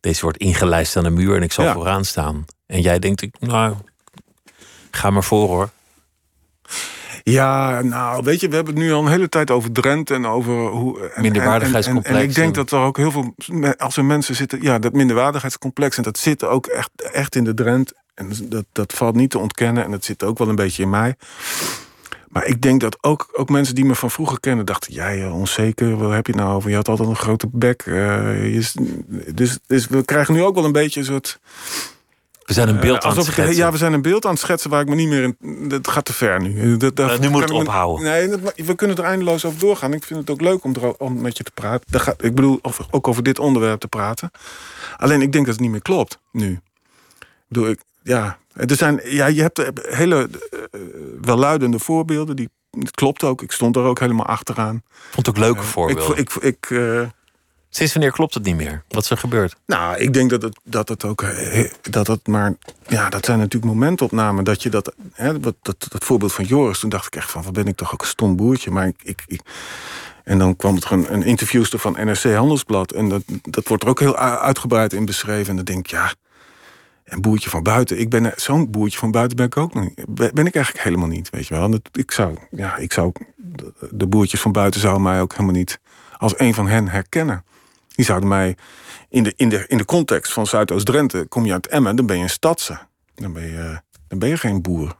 Deze 0.00 0.20
wordt 0.22 0.38
ingelijst 0.38 0.96
aan 0.96 1.02
de 1.04 1.10
muur 1.10 1.36
en 1.36 1.42
ik 1.42 1.52
zal 1.52 1.64
Ja. 1.64 1.72
vooraan 1.72 2.04
staan. 2.04 2.44
En 2.66 2.80
jij 2.80 2.98
denkt: 2.98 3.22
ik, 3.22 3.34
nou, 3.40 3.74
ga 4.90 5.10
maar 5.10 5.24
voor 5.24 5.48
hoor. 5.48 5.70
Ja, 7.22 7.82
nou, 7.82 8.22
weet 8.24 8.40
je, 8.40 8.48
we 8.48 8.54
hebben 8.54 8.74
het 8.74 8.82
nu 8.82 8.92
al 8.92 9.02
een 9.04 9.10
hele 9.10 9.28
tijd 9.28 9.50
over 9.50 9.72
Drenthe 9.72 10.14
en 10.14 10.26
over 10.26 10.54
hoe. 10.68 11.08
en- 11.08 11.22
Minderwaardigheidscomplex 11.22 12.08
En, 12.08 12.14
en, 12.14 12.22
en 12.22 12.28
ik 12.28 12.34
denk 12.34 12.46
en- 12.48 12.52
dat 12.64 12.70
er 12.70 12.78
ook 12.78 12.96
heel 12.96 13.10
veel. 13.10 13.34
Als 13.76 13.96
er 13.96 14.04
mensen 14.04 14.34
zitten. 14.34 14.62
Ja, 14.62 14.78
dat 14.78 14.92
minderwaardigheidscomplex. 14.92 15.96
En 15.96 16.02
dat 16.02 16.18
zit 16.18 16.44
ook 16.44 16.66
echt, 16.66 16.90
echt 17.12 17.36
in 17.36 17.44
de 17.44 17.54
Drent. 17.54 17.92
En 18.14 18.30
dat, 18.42 18.64
dat 18.72 18.92
valt 18.92 19.14
niet 19.14 19.30
te 19.30 19.38
ontkennen. 19.38 19.84
En 19.84 19.90
dat 19.90 20.04
zit 20.04 20.22
ook 20.22 20.38
wel 20.38 20.48
een 20.48 20.54
beetje 20.54 20.82
in 20.82 20.90
mij. 20.90 21.14
Maar 22.34 22.46
ik 22.46 22.60
denk 22.62 22.80
dat 22.80 22.96
ook, 23.00 23.28
ook 23.32 23.48
mensen 23.48 23.74
die 23.74 23.84
me 23.84 23.94
van 23.94 24.10
vroeger 24.10 24.40
kennen 24.40 24.66
dachten: 24.66 24.92
jij 24.92 25.26
onzeker, 25.28 25.96
wat 25.96 26.12
heb 26.12 26.26
je 26.26 26.32
het 26.32 26.40
nou 26.40 26.54
over? 26.54 26.70
Je 26.70 26.76
had 26.76 26.88
altijd 26.88 27.08
een 27.08 27.16
grote 27.16 27.48
bek. 27.52 27.82
eh, 27.82 27.94
je 28.54 28.70
dus, 29.34 29.58
dus 29.66 29.86
we 29.86 30.04
krijgen 30.04 30.34
nu 30.34 30.42
ook 30.42 30.54
wel 30.54 30.64
een 30.64 30.72
beetje 30.72 31.00
een 31.00 31.06
soort. 31.06 31.38
We 32.44 32.52
zijn 32.52 32.68
een 32.68 32.80
beeld 32.80 33.02
Eh, 33.02 33.10
aan 33.10 33.16
het 33.16 33.26
ik- 33.26 33.32
schetsen. 33.32 33.56
Ja, 33.56 33.70
we 33.72 33.76
zijn 33.76 33.92
een 33.92 34.02
beeld 34.02 34.24
aan 34.24 34.30
het 34.30 34.40
schetsen 34.40 34.70
waar 34.70 34.80
ik 34.80 34.88
me 34.88 34.94
niet 34.94 35.08
meer 35.08 35.22
in. 35.22 35.68
Dat 35.68 35.88
gaat 35.88 36.04
te 36.04 36.12
ver 36.12 36.40
nu. 36.42 36.76
Dat, 36.76 36.96
dat, 36.96 37.10
Eh, 37.10 37.18
nu 37.18 37.28
moet 37.30 37.40
het 37.42 37.50
me- 37.52 37.56
ophouden. 37.58 38.04
Nee, 38.04 38.28
dat- 38.28 38.52
we 38.56 38.74
kunnen 38.74 38.96
er 38.96 39.04
eindeloos 39.04 39.44
over 39.44 39.58
doorgaan. 39.60 39.92
Ik 39.92 40.04
vind 40.04 40.20
het 40.20 40.30
ook 40.30 40.40
leuk 40.40 40.64
om, 40.64 40.74
er, 40.74 40.96
om 40.98 41.20
met 41.20 41.36
je 41.36 41.44
te 41.44 41.50
praten. 41.54 42.00
Gaat, 42.00 42.24
ik 42.24 42.34
bedoel, 42.34 42.58
over, 42.62 42.86
ook 42.90 43.08
over 43.08 43.22
dit 43.22 43.38
onderwerp 43.38 43.80
te 43.80 43.88
praten. 43.88 44.30
Alleen 44.96 45.22
ik 45.22 45.32
denk 45.32 45.44
dat 45.44 45.54
het 45.54 45.62
niet 45.62 45.70
meer 45.72 45.82
klopt 45.82 46.18
nu. 46.32 46.50
Ik 47.20 47.48
bedoel, 47.48 47.68
ik, 47.68 47.80
ja, 48.02 48.38
er 48.56 48.76
zijn, 48.76 49.00
ja, 49.04 49.26
je 49.26 49.40
hebt 49.42 49.58
eh, 49.58 49.68
hele 49.96 50.28
eh, 50.50 50.80
welluidende 51.20 51.78
voorbeelden. 51.78 52.36
Die, 52.36 52.48
het 52.78 52.90
klopt 52.90 53.22
ook. 53.24 53.42
Ik 53.42 53.52
stond 53.52 53.76
er 53.76 53.82
ook 53.82 53.98
helemaal 54.00 54.26
achteraan. 54.26 54.82
vond 55.10 55.26
het 55.26 55.28
ook 55.36 55.42
leuke 55.42 55.60
Ik, 55.60 55.66
voorbeelden. 55.66 56.16
ik, 56.16 56.30
ik, 56.34 56.70
eh, 56.70 57.00
Sinds 57.68 57.92
wanneer 57.92 58.12
klopt 58.12 58.34
het 58.34 58.44
niet 58.44 58.56
meer? 58.56 58.82
Wat 58.88 59.02
is 59.02 59.10
er 59.10 59.16
gebeurd? 59.16 59.56
nou, 59.66 59.96
ik 59.98 60.12
denk 60.12 60.30
dat 60.30 60.42
het, 60.42 60.58
dat 60.64 60.88
het 60.88 61.04
ook. 61.04 61.22
eh, 61.22 61.70
Dat 61.82 62.06
het 62.06 62.26
maar. 62.26 62.54
Ja, 62.86 63.08
dat 63.08 63.24
zijn 63.24 63.38
natuurlijk 63.38 63.72
momentopnamen. 63.72 64.44
Dat 64.44 64.62
je 64.62 64.68
dat. 64.70 64.94
Hè, 65.12 65.40
dat, 65.40 65.54
dat, 65.62 65.86
dat 65.88 66.04
voorbeeld 66.04 66.32
van 66.32 66.44
Joris. 66.44 66.78
Toen 66.78 66.90
dacht 66.90 67.06
ik 67.06 67.16
echt 67.16 67.30
van. 67.30 67.42
Wat 67.42 67.52
ben 67.52 67.66
ik 67.66 67.76
toch 67.76 67.92
ook 67.92 68.00
een 68.02 68.06
stom 68.08 68.36
boertje. 68.36 68.70
Maar 68.70 68.86
ik. 68.86 68.96
ik, 69.02 69.22
ik- 69.26 69.40
en 70.24 70.38
dan 70.38 70.56
kwam 70.56 70.76
er 70.76 70.92
een, 70.92 71.12
een 71.12 71.22
interviewster 71.22 71.78
van 71.78 71.92
NRC 72.04 72.22
Handelsblad. 72.34 72.92
En 72.92 73.08
dat, 73.08 73.22
dat 73.42 73.68
wordt 73.68 73.82
er 73.82 73.88
ook 73.88 74.00
heel 74.00 74.16
uitgebreid 74.16 74.92
in 74.92 75.04
beschreven. 75.04 75.48
En 75.50 75.56
dan 75.56 75.64
denk 75.64 75.78
ik, 75.78 75.90
ja. 75.90 76.12
Een 77.04 77.20
boertje 77.20 77.50
van 77.50 77.62
buiten. 77.62 77.98
Ik 78.00 78.08
ben 78.10 78.32
zo'n 78.36 78.70
boertje 78.70 78.98
van 78.98 79.10
buiten 79.10 79.36
ben 79.36 79.46
ik 79.46 79.56
ook 79.56 79.74
niet. 79.74 80.04
Ben 80.34 80.46
ik 80.46 80.54
eigenlijk 80.54 80.84
helemaal 80.84 81.08
niet, 81.08 81.30
weet 81.30 81.46
je 81.46 81.54
wel. 81.54 81.70
Dat, 81.70 81.80
ik 81.92 82.10
zou, 82.10 82.36
ja, 82.50 82.76
ik 82.76 82.92
zou, 82.92 83.12
de- 83.90 84.06
boertjes 84.06 84.40
van 84.40 84.52
buiten 84.52 84.80
zouden 84.80 85.02
mij 85.02 85.20
ook 85.20 85.32
helemaal 85.32 85.54
niet 85.54 85.80
als 86.16 86.38
een 86.38 86.54
van 86.54 86.68
hen 86.68 86.88
herkennen. 86.88 87.44
Die 87.88 88.04
zouden 88.04 88.28
mij 88.28 88.56
in 89.08 89.22
de, 89.22 89.32
in 89.36 89.48
de, 89.48 89.64
in 89.68 89.76
de 89.78 89.84
context 89.84 90.32
van 90.32 90.46
Zuidoost-Drenthe, 90.46 91.26
kom 91.28 91.44
je 91.46 91.52
uit 91.52 91.66
Emmen, 91.66 91.96
dan 91.96 92.06
ben 92.06 92.16
je 92.16 92.22
een 92.22 92.28
stadse. 92.30 92.78
Dan 93.14 93.32
ben 93.32 93.46
je, 93.46 93.80
dan 94.08 94.18
ben 94.18 94.28
je 94.28 94.36
geen 94.36 94.62
boer. 94.62 94.96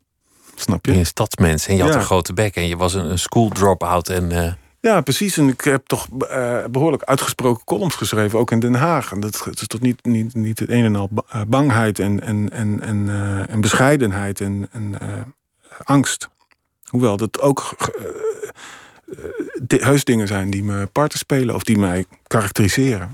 Snap 0.55 0.87
je 0.87 0.93
je? 0.93 0.99
een 0.99 1.07
stadsmens 1.07 1.67
en 1.67 1.77
je 1.77 1.83
had 1.83 1.95
een 1.95 2.01
grote 2.03 2.33
bek 2.33 2.57
en 2.57 2.69
je 2.69 2.77
was 2.77 2.95
een, 2.95 3.11
een 3.11 3.19
school 3.19 3.49
drop-out. 3.49 4.09
En, 4.09 4.33
eh, 4.33 4.53
Ja, 4.85 5.01
precies. 5.01 5.37
En 5.37 5.49
ik 5.49 5.61
heb 5.61 5.87
toch 5.87 6.09
eh, 6.29 6.65
behoorlijk 6.71 7.03
uitgesproken 7.03 7.65
columns 7.65 7.95
geschreven, 7.95 8.39
ook 8.39 8.51
in 8.51 8.61
Den 8.61 8.75
Haag. 8.75 9.13
En 9.13 9.21
dat 9.21 9.47
is 9.61 9.67
toch 9.67 9.81
niet, 9.81 10.05
niet, 10.05 10.35
niet 10.35 10.59
het 10.59 10.71
een 10.71 10.85
en 10.85 10.97
al 10.97 11.11
eh, 11.29 11.41
bangheid 11.47 11.99
en, 11.99 12.21
en, 12.21 12.51
en, 12.51 12.81
en, 12.81 13.09
eh, 13.09 13.51
en 13.55 13.61
bescheidenheid 13.61 14.41
en, 14.41 14.69
en 14.73 14.95
angst. 15.85 16.29
Hoewel 16.85 17.17
dat 17.17 17.41
ook 17.41 17.77
uh, 19.71 19.83
heus 19.83 20.05
dingen 20.05 20.27
zijn 20.27 20.51
die 20.51 20.65
me 20.65 20.87
parten 20.87 21.19
spelen 21.19 21.55
of 21.55 21.63
die 21.63 21.79
mij 21.79 22.07
karakteriseren. 22.27 23.13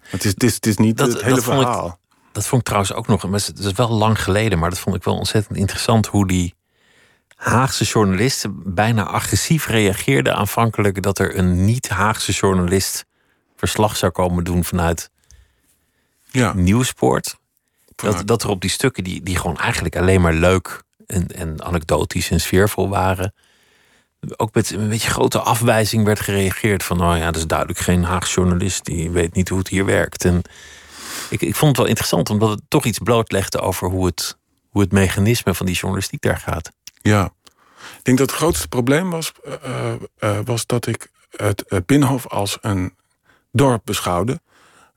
Het 0.00 0.24
is, 0.24 0.30
het 0.30 0.42
is, 0.42 0.54
het 0.54 0.66
is 0.66 0.76
niet 0.76 0.96
dat, 0.96 1.12
het 1.12 1.22
hele 1.22 1.34
dat 1.34 1.44
verhaal. 1.44 1.86
Ik, 1.86 1.94
dat 2.32 2.46
vond 2.46 2.60
ik 2.60 2.66
trouwens 2.66 2.92
ook 2.92 3.06
nog, 3.06 3.22
het 3.22 3.58
is 3.58 3.72
wel 3.72 3.90
lang 3.90 4.22
geleden, 4.22 4.58
maar 4.58 4.70
dat 4.70 4.78
vond 4.78 4.96
ik 4.96 5.04
wel 5.04 5.16
ontzettend 5.16 5.58
interessant 5.58 6.06
hoe 6.06 6.26
die 6.26 6.55
Haagse 7.36 7.84
journalisten 7.84 8.74
bijna 8.74 9.04
agressief 9.04 9.66
reageerden 9.66 10.36
aanvankelijk 10.36 11.02
dat 11.02 11.18
er 11.18 11.38
een 11.38 11.64
niet-Haagse 11.64 12.32
journalist 12.32 13.04
verslag 13.56 13.96
zou 13.96 14.12
komen 14.12 14.44
doen 14.44 14.64
vanuit 14.64 15.10
ja. 16.30 16.52
Nieuwsport. 16.52 17.36
Dat, 17.94 18.26
dat 18.26 18.42
er 18.42 18.48
op 18.48 18.60
die 18.60 18.70
stukken, 18.70 19.04
die, 19.04 19.22
die 19.22 19.36
gewoon 19.36 19.58
eigenlijk 19.58 19.96
alleen 19.96 20.20
maar 20.20 20.34
leuk 20.34 20.82
en, 21.06 21.26
en 21.26 21.64
anekdotisch 21.64 22.30
en 22.30 22.40
sfeervol 22.40 22.88
waren, 22.88 23.34
ook 24.36 24.54
met 24.54 24.70
een 24.70 24.88
beetje 24.88 25.10
grote 25.10 25.38
afwijzing 25.38 26.04
werd 26.04 26.20
gereageerd. 26.20 26.82
Van 26.82 26.96
nou 26.96 27.16
ja, 27.16 27.24
dat 27.24 27.36
is 27.36 27.46
duidelijk 27.46 27.78
geen 27.78 28.04
Haagse 28.04 28.34
journalist, 28.34 28.84
die 28.84 29.10
weet 29.10 29.34
niet 29.34 29.48
hoe 29.48 29.58
het 29.58 29.68
hier 29.68 29.84
werkt. 29.84 30.24
En 30.24 30.42
ik, 31.30 31.40
ik 31.40 31.54
vond 31.54 31.68
het 31.68 31.76
wel 31.76 31.86
interessant, 31.86 32.30
omdat 32.30 32.48
het 32.48 32.60
toch 32.68 32.84
iets 32.84 32.98
blootlegde 32.98 33.60
over 33.60 33.88
hoe 33.88 34.06
het, 34.06 34.36
hoe 34.70 34.82
het 34.82 34.92
mechanisme 34.92 35.54
van 35.54 35.66
die 35.66 35.74
journalistiek 35.74 36.20
daar 36.22 36.38
gaat. 36.38 36.70
Ja, 37.06 37.32
ik 37.96 38.02
denk 38.02 38.18
dat 38.18 38.30
het 38.30 38.38
grootste 38.38 38.68
probleem 38.68 39.10
was, 39.10 39.32
uh, 39.66 39.92
uh, 40.20 40.38
was 40.44 40.66
dat 40.66 40.86
ik 40.86 41.10
het, 41.36 41.64
het 41.68 41.86
Binnenhof 41.86 42.26
als 42.26 42.58
een 42.60 42.94
dorp 43.52 43.82
beschouwde. 43.84 44.40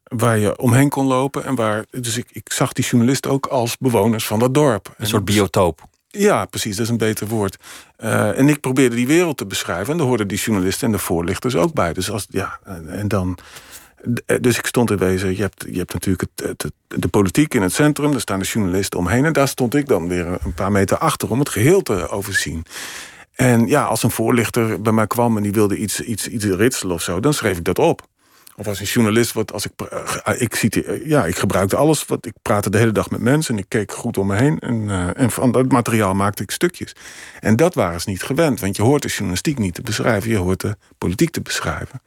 Waar 0.03 0.37
je 0.37 0.57
omheen 0.57 0.89
kon 0.89 1.05
lopen. 1.05 1.43
En 1.45 1.55
waar, 1.55 1.85
dus 1.91 2.17
ik, 2.17 2.27
ik 2.31 2.51
zag 2.51 2.73
die 2.73 2.85
journalisten 2.85 3.31
ook 3.31 3.45
als 3.45 3.77
bewoners 3.77 4.27
van 4.27 4.39
dat 4.39 4.53
dorp. 4.53 4.93
Een 4.97 5.07
soort 5.07 5.25
biotoop. 5.25 5.81
Ja, 6.07 6.45
precies, 6.45 6.75
dat 6.75 6.85
is 6.85 6.91
een 6.91 6.97
beter 6.97 7.27
woord. 7.27 7.57
Uh, 7.97 8.37
en 8.37 8.49
ik 8.49 8.59
probeerde 8.59 8.95
die 8.95 9.07
wereld 9.07 9.37
te 9.37 9.45
beschrijven. 9.45 9.91
En 9.91 9.97
daar 9.97 10.07
hoorden 10.07 10.27
die 10.27 10.37
journalisten 10.37 10.87
en 10.87 10.91
de 10.91 10.99
voorlichters 10.99 11.55
ook 11.55 11.73
bij. 11.73 11.93
Dus, 11.93 12.11
als, 12.11 12.25
ja, 12.29 12.59
en 12.87 13.07
dan, 13.07 13.37
dus 14.41 14.57
ik 14.57 14.65
stond 14.65 14.91
in 14.91 14.97
wezen, 14.97 15.35
je 15.35 15.41
hebt, 15.41 15.65
je 15.69 15.77
hebt 15.77 15.93
natuurlijk 15.93 16.29
het, 16.35 16.71
de 16.87 17.07
politiek 17.07 17.53
in 17.53 17.61
het 17.61 17.73
centrum. 17.73 18.11
Daar 18.11 18.19
staan 18.19 18.39
de 18.39 18.45
journalisten 18.45 18.99
omheen. 18.99 19.25
En 19.25 19.33
daar 19.33 19.47
stond 19.47 19.75
ik 19.75 19.87
dan 19.87 20.07
weer 20.07 20.27
een 20.43 20.53
paar 20.53 20.71
meter 20.71 20.97
achter 20.97 21.31
om 21.31 21.39
het 21.39 21.49
geheel 21.49 21.81
te 21.81 22.09
overzien. 22.09 22.65
En 23.33 23.67
ja, 23.67 23.83
als 23.83 24.03
een 24.03 24.11
voorlichter 24.11 24.81
bij 24.81 24.93
mij 24.93 25.07
kwam 25.07 25.37
en 25.37 25.43
die 25.43 25.51
wilde 25.51 25.77
iets, 25.77 26.01
iets, 26.01 26.27
iets 26.27 26.45
ritselen 26.45 26.95
of 26.95 27.01
zo, 27.01 27.19
dan 27.19 27.33
schreef 27.33 27.57
ik 27.57 27.63
dat 27.63 27.79
op. 27.79 28.07
Of 28.55 28.67
als 28.67 28.79
een 28.79 28.85
journalist, 28.85 29.33
wat 29.33 29.53
als 29.53 29.65
ik, 29.65 29.71
uh, 30.27 30.41
ik, 30.41 30.55
zie, 30.55 31.07
ja, 31.07 31.25
ik 31.25 31.37
gebruikte 31.37 31.75
alles. 31.75 32.05
Wat, 32.05 32.25
ik 32.25 32.33
praatte 32.41 32.69
de 32.69 32.77
hele 32.77 32.91
dag 32.91 33.09
met 33.09 33.21
mensen 33.21 33.55
en 33.55 33.61
ik 33.61 33.69
keek 33.69 33.91
goed 33.91 34.17
om 34.17 34.27
me 34.27 34.35
heen. 34.35 34.59
En, 34.59 34.89
en 35.15 35.31
van 35.31 35.51
dat 35.51 35.71
materiaal 35.71 36.13
maakte 36.13 36.43
ik 36.43 36.51
stukjes. 36.51 36.95
En 37.39 37.55
dat 37.55 37.73
waren 37.73 38.01
ze 38.01 38.09
niet 38.09 38.23
gewend, 38.23 38.59
want 38.59 38.75
je 38.75 38.81
hoort 38.81 39.01
de 39.01 39.07
journalistiek 39.07 39.57
niet 39.57 39.73
te 39.73 39.81
beschrijven. 39.81 40.29
Je 40.29 40.37
hoort 40.37 40.61
de 40.61 40.77
politiek 40.97 41.29
te 41.29 41.41
beschrijven. 41.41 42.01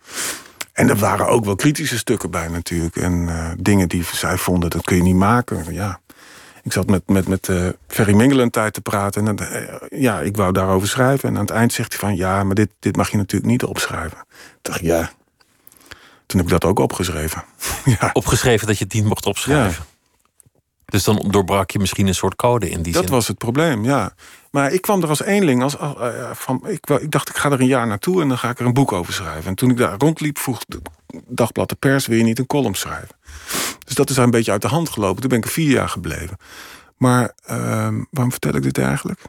En 0.72 0.88
er 0.88 0.96
waren 0.96 1.28
ook 1.28 1.44
wel 1.44 1.54
kritische 1.54 1.98
stukken 1.98 2.30
bij 2.30 2.48
natuurlijk. 2.48 2.96
En 2.96 3.12
uh, 3.12 3.50
dingen 3.58 3.88
die 3.88 4.04
zij 4.12 4.36
vonden, 4.36 4.70
dat 4.70 4.84
kun 4.84 4.96
je 4.96 5.02
niet 5.02 5.14
maken. 5.14 5.72
Ja. 5.72 6.00
Ik 6.62 6.72
zat 6.72 6.86
met, 6.86 7.08
met, 7.08 7.28
met 7.28 7.48
uh, 7.48 7.68
Ferry 7.86 8.14
Mingelen 8.14 8.50
tijd 8.50 8.72
te 8.72 8.80
praten. 8.80 9.28
En 9.28 9.36
uh, 9.42 10.00
ja, 10.00 10.20
ik 10.20 10.36
wou 10.36 10.52
daarover 10.52 10.88
schrijven. 10.88 11.28
En 11.28 11.34
aan 11.34 11.40
het 11.40 11.50
eind 11.50 11.72
zegt 11.72 11.90
hij 11.90 12.00
van... 12.00 12.16
ja, 12.16 12.44
maar 12.44 12.54
dit, 12.54 12.68
dit 12.78 12.96
mag 12.96 13.10
je 13.10 13.16
natuurlijk 13.16 13.50
niet 13.50 13.64
opschrijven. 13.64 14.18
Ik 14.28 14.58
dacht, 14.62 14.80
ja. 14.80 15.10
Toen 16.26 16.40
heb 16.40 16.46
ik 16.46 16.60
dat 16.60 16.64
ook 16.64 16.78
opgeschreven. 16.78 17.44
ja. 18.00 18.10
Opgeschreven 18.12 18.66
dat 18.66 18.78
je 18.78 18.84
het 18.84 18.92
niet 18.92 19.04
mocht 19.04 19.26
opschrijven? 19.26 19.84
Ja. 19.84 19.90
Dus 20.84 21.04
dan 21.04 21.28
doorbrak 21.30 21.70
je 21.70 21.78
misschien 21.78 22.06
een 22.06 22.14
soort 22.14 22.36
code 22.36 22.70
in 22.70 22.82
die 22.82 22.92
dat 22.92 23.02
zin? 23.02 23.02
Dat 23.02 23.10
was 23.10 23.28
het 23.28 23.38
probleem, 23.38 23.84
ja. 23.84 24.14
Maar 24.52 24.72
ik 24.72 24.80
kwam 24.80 25.02
er 25.02 25.08
als 25.08 25.22
eenling. 25.22 25.62
Als, 25.62 25.76
uh, 25.76 26.30
van, 26.32 26.68
ik, 26.68 26.90
ik 26.90 27.10
dacht, 27.10 27.28
ik 27.28 27.36
ga 27.36 27.50
er 27.50 27.60
een 27.60 27.66
jaar 27.66 27.86
naartoe 27.86 28.22
en 28.22 28.28
dan 28.28 28.38
ga 28.38 28.50
ik 28.50 28.58
er 28.58 28.66
een 28.66 28.72
boek 28.72 28.92
over 28.92 29.12
schrijven. 29.12 29.44
En 29.44 29.54
toen 29.54 29.70
ik 29.70 29.76
daar 29.76 29.98
rondliep, 29.98 30.38
vroeg 30.38 30.58
het 30.58 30.78
dagblad 31.26 31.68
de 31.68 31.74
pers... 31.74 32.06
wil 32.06 32.16
je 32.16 32.24
niet 32.24 32.38
een 32.38 32.46
column 32.46 32.74
schrijven? 32.74 33.16
Dus 33.84 33.94
dat 33.94 34.10
is 34.10 34.16
een 34.16 34.30
beetje 34.30 34.52
uit 34.52 34.62
de 34.62 34.68
hand 34.68 34.88
gelopen. 34.88 35.20
Toen 35.20 35.28
ben 35.28 35.38
ik 35.38 35.44
er 35.44 35.50
vier 35.50 35.70
jaar 35.70 35.88
gebleven. 35.88 36.36
Maar 36.96 37.32
uh, 37.50 37.56
waarom 38.10 38.30
vertel 38.30 38.54
ik 38.54 38.62
dit 38.62 38.78
eigenlijk? 38.78 39.20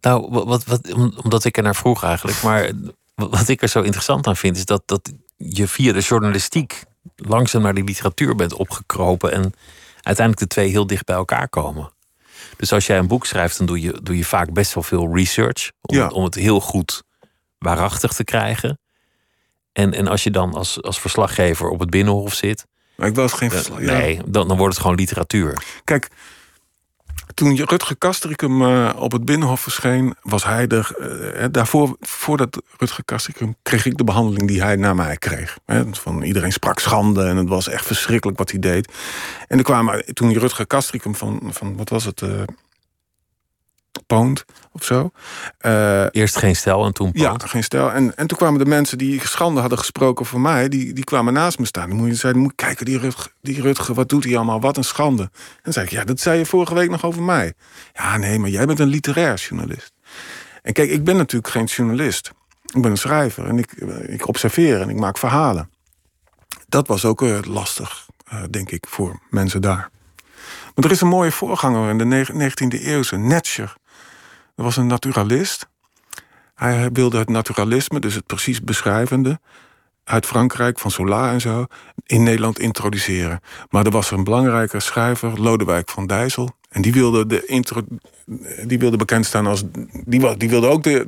Nou, 0.00 0.28
wat, 0.30 0.64
wat, 0.64 0.92
omdat 1.22 1.44
ik 1.44 1.56
er 1.56 1.62
naar 1.62 1.76
vroeg 1.76 2.04
eigenlijk. 2.04 2.42
Maar 2.42 2.70
wat 3.14 3.48
ik 3.48 3.62
er 3.62 3.68
zo 3.68 3.82
interessant 3.82 4.26
aan 4.26 4.36
vind... 4.36 4.56
is 4.56 4.64
dat, 4.64 4.82
dat 4.86 5.12
je 5.36 5.68
via 5.68 5.92
de 5.92 6.00
journalistiek 6.00 6.84
langzaam 7.16 7.62
naar 7.62 7.74
die 7.74 7.84
literatuur 7.84 8.34
bent 8.34 8.54
opgekropen... 8.54 9.32
en 9.32 9.52
uiteindelijk 10.02 10.48
de 10.48 10.54
twee 10.54 10.70
heel 10.70 10.86
dicht 10.86 11.04
bij 11.04 11.16
elkaar 11.16 11.48
komen. 11.48 11.94
Dus 12.56 12.72
als 12.72 12.86
jij 12.86 12.98
een 12.98 13.06
boek 13.06 13.26
schrijft, 13.26 13.58
dan 13.58 13.66
doe 13.66 13.80
je, 13.80 13.98
doe 14.02 14.16
je 14.16 14.24
vaak 14.24 14.52
best 14.52 14.74
wel 14.74 14.82
veel 14.82 15.14
research... 15.16 15.70
om, 15.82 15.96
Ja. 15.96 16.04
het, 16.04 16.12
om 16.12 16.24
het 16.24 16.34
heel 16.34 16.60
goed 16.60 17.02
waarachtig 17.58 18.12
te 18.12 18.24
krijgen. 18.24 18.78
En, 19.72 19.92
en 19.94 20.06
als 20.08 20.22
je 20.24 20.30
dan 20.30 20.54
als, 20.54 20.82
als 20.82 21.00
verslaggever 21.00 21.68
op 21.68 21.80
het 21.80 21.90
Binnenhof 21.90 22.34
zit... 22.34 22.66
Maar 22.96 23.08
ik 23.08 23.14
was 23.14 23.32
geen 23.32 23.50
verslag. 23.50 23.80
ja. 23.80 23.92
Nee, 23.92 24.20
dan, 24.26 24.48
dan 24.48 24.56
wordt 24.56 24.72
het 24.74 24.82
gewoon 24.82 24.96
literatuur. 24.96 25.62
Kijk, 25.84 26.08
toen 27.34 27.56
Rutger 27.56 27.96
Kastrikum 27.96 28.62
eh, 28.62 28.90
op 28.96 29.12
het 29.12 29.24
Binnenhof 29.24 29.60
verscheen, 29.60 30.14
was 30.22 30.44
hij 30.44 30.66
er. 30.66 30.96
eh, 31.34 31.44
daarvoor, 31.50 31.96
voordat 32.00 32.62
Rutger 32.78 33.04
Kastrikum, 33.04 33.56
kreeg 33.62 33.86
ik 33.86 33.96
de 33.96 34.04
behandeling 34.04 34.48
die 34.48 34.62
hij 34.62 34.76
naar 34.76 34.94
mij 34.94 35.16
kreeg. 35.16 35.58
Van 35.90 36.22
iedereen 36.22 36.52
sprak 36.52 36.78
schande 36.78 37.24
en 37.24 37.36
het 37.36 37.48
was 37.48 37.68
echt 37.68 37.86
verschrikkelijk 37.86 38.38
wat 38.38 38.50
hij 38.50 38.60
deed. 38.60 38.92
En 39.48 39.58
er 39.58 39.64
kwamen, 39.64 40.04
toen 40.14 40.32
Rutger 40.32 40.66
Kastrikum 40.66 41.14
van, 41.14 41.40
van 41.50 41.76
wat 41.76 41.88
was 41.88 42.04
het, 42.04 42.22
eh 44.06 44.16
Poont 44.18 44.44
of 44.72 44.84
zo. 44.84 45.10
eh, 45.58 46.04
Eerst 46.10 46.36
geen 46.36 46.56
stijl 46.56 46.84
en 46.84 46.92
toen 46.92 47.10
ja, 47.14 47.34
geen 47.44 47.64
stijl. 47.64 47.92
En, 47.92 48.16
en 48.16 48.26
toen 48.26 48.38
kwamen 48.38 48.58
de 48.58 48.66
mensen 48.66 48.98
die 48.98 49.26
schande 49.26 49.60
hadden 49.60 49.78
gesproken 49.78 50.26
voor 50.26 50.40
mij, 50.40 50.68
die, 50.68 50.92
die 50.92 51.04
kwamen 51.04 51.32
naast 51.32 51.58
me 51.58 51.64
staan. 51.66 52.06
Je 52.06 52.14
zeiden, 52.14 52.42
moet 52.42 52.52
kijken, 52.54 52.84
die 52.84 52.98
Rutger, 52.98 53.32
die 53.40 53.60
Rutger, 53.60 53.94
wat 53.94 54.08
doet 54.08 54.24
hij 54.24 54.36
allemaal? 54.36 54.60
Wat 54.60 54.76
een 54.76 54.84
schande. 54.84 55.22
En 55.22 55.60
dan 55.62 55.72
zei 55.72 55.86
ik, 55.86 55.92
ja, 55.92 56.04
dat 56.04 56.20
zei 56.20 56.38
je 56.38 56.46
vorige 56.46 56.74
week 56.74 56.90
nog 56.90 57.04
over 57.04 57.22
mij. 57.22 57.52
Ja, 57.94 58.16
nee, 58.16 58.38
maar 58.38 58.50
jij 58.50 58.66
bent 58.66 58.78
een 58.78 58.86
literair 58.88 59.34
journalist. 59.34 59.92
En 60.62 60.72
kijk, 60.72 60.90
ik 60.90 61.04
ben 61.04 61.16
natuurlijk 61.16 61.52
geen 61.52 61.64
journalist. 61.64 62.32
Ik 62.74 62.82
ben 62.82 62.90
een 62.90 62.96
schrijver 62.98 63.46
en 63.46 63.58
ik, 63.58 63.72
ik 64.06 64.28
observeer 64.28 64.80
en 64.80 64.88
ik 64.88 64.96
maak 64.96 65.18
verhalen. 65.18 65.70
Dat 66.68 66.86
was 66.86 67.04
ook 67.04 67.22
eh, 67.22 67.38
lastig, 67.42 68.06
eh, 68.26 68.42
denk 68.50 68.70
ik, 68.70 68.86
voor 68.88 69.20
mensen 69.30 69.60
daar. 69.62 69.90
Maar 70.74 70.84
er 70.84 70.90
is 70.90 71.00
een 71.00 71.08
mooie 71.08 71.32
voorganger 71.32 71.90
in 71.90 71.98
de 71.98 72.04
neg- 72.04 72.32
19e 72.32 72.80
eeuwse, 72.84 73.16
Netscher. 73.16 73.74
Dat 74.56 74.64
was 74.64 74.76
een 74.76 74.86
naturalist. 74.86 75.66
Hij 76.54 76.90
wilde 76.92 77.18
het 77.18 77.28
naturalisme, 77.28 78.00
dus 78.00 78.14
het 78.14 78.26
precies 78.26 78.62
beschrijvende, 78.62 79.40
uit 80.04 80.26
Frankrijk, 80.26 80.78
van 80.78 80.90
Zola 80.90 81.32
en 81.32 81.40
zo, 81.40 81.66
in 82.06 82.22
Nederland 82.22 82.58
introduceren. 82.58 83.40
Maar 83.70 83.84
er 83.84 83.90
was 83.90 84.10
een 84.10 84.24
belangrijke 84.24 84.80
schrijver, 84.80 85.40
Lodewijk 85.40 85.90
van 85.90 86.06
Dijssel. 86.06 86.50
En 86.68 86.82
die 86.82 86.92
wilde, 86.92 87.26
de 87.26 87.44
intro, 87.46 87.80
die 88.66 88.78
wilde 88.78 88.96
bekend 88.96 89.26
staan 89.26 89.46
als. 89.46 89.62
Die, 90.04 90.36
die 90.36 90.48
wilde 90.48 90.66
ook 90.66 90.82
de- 90.82 91.06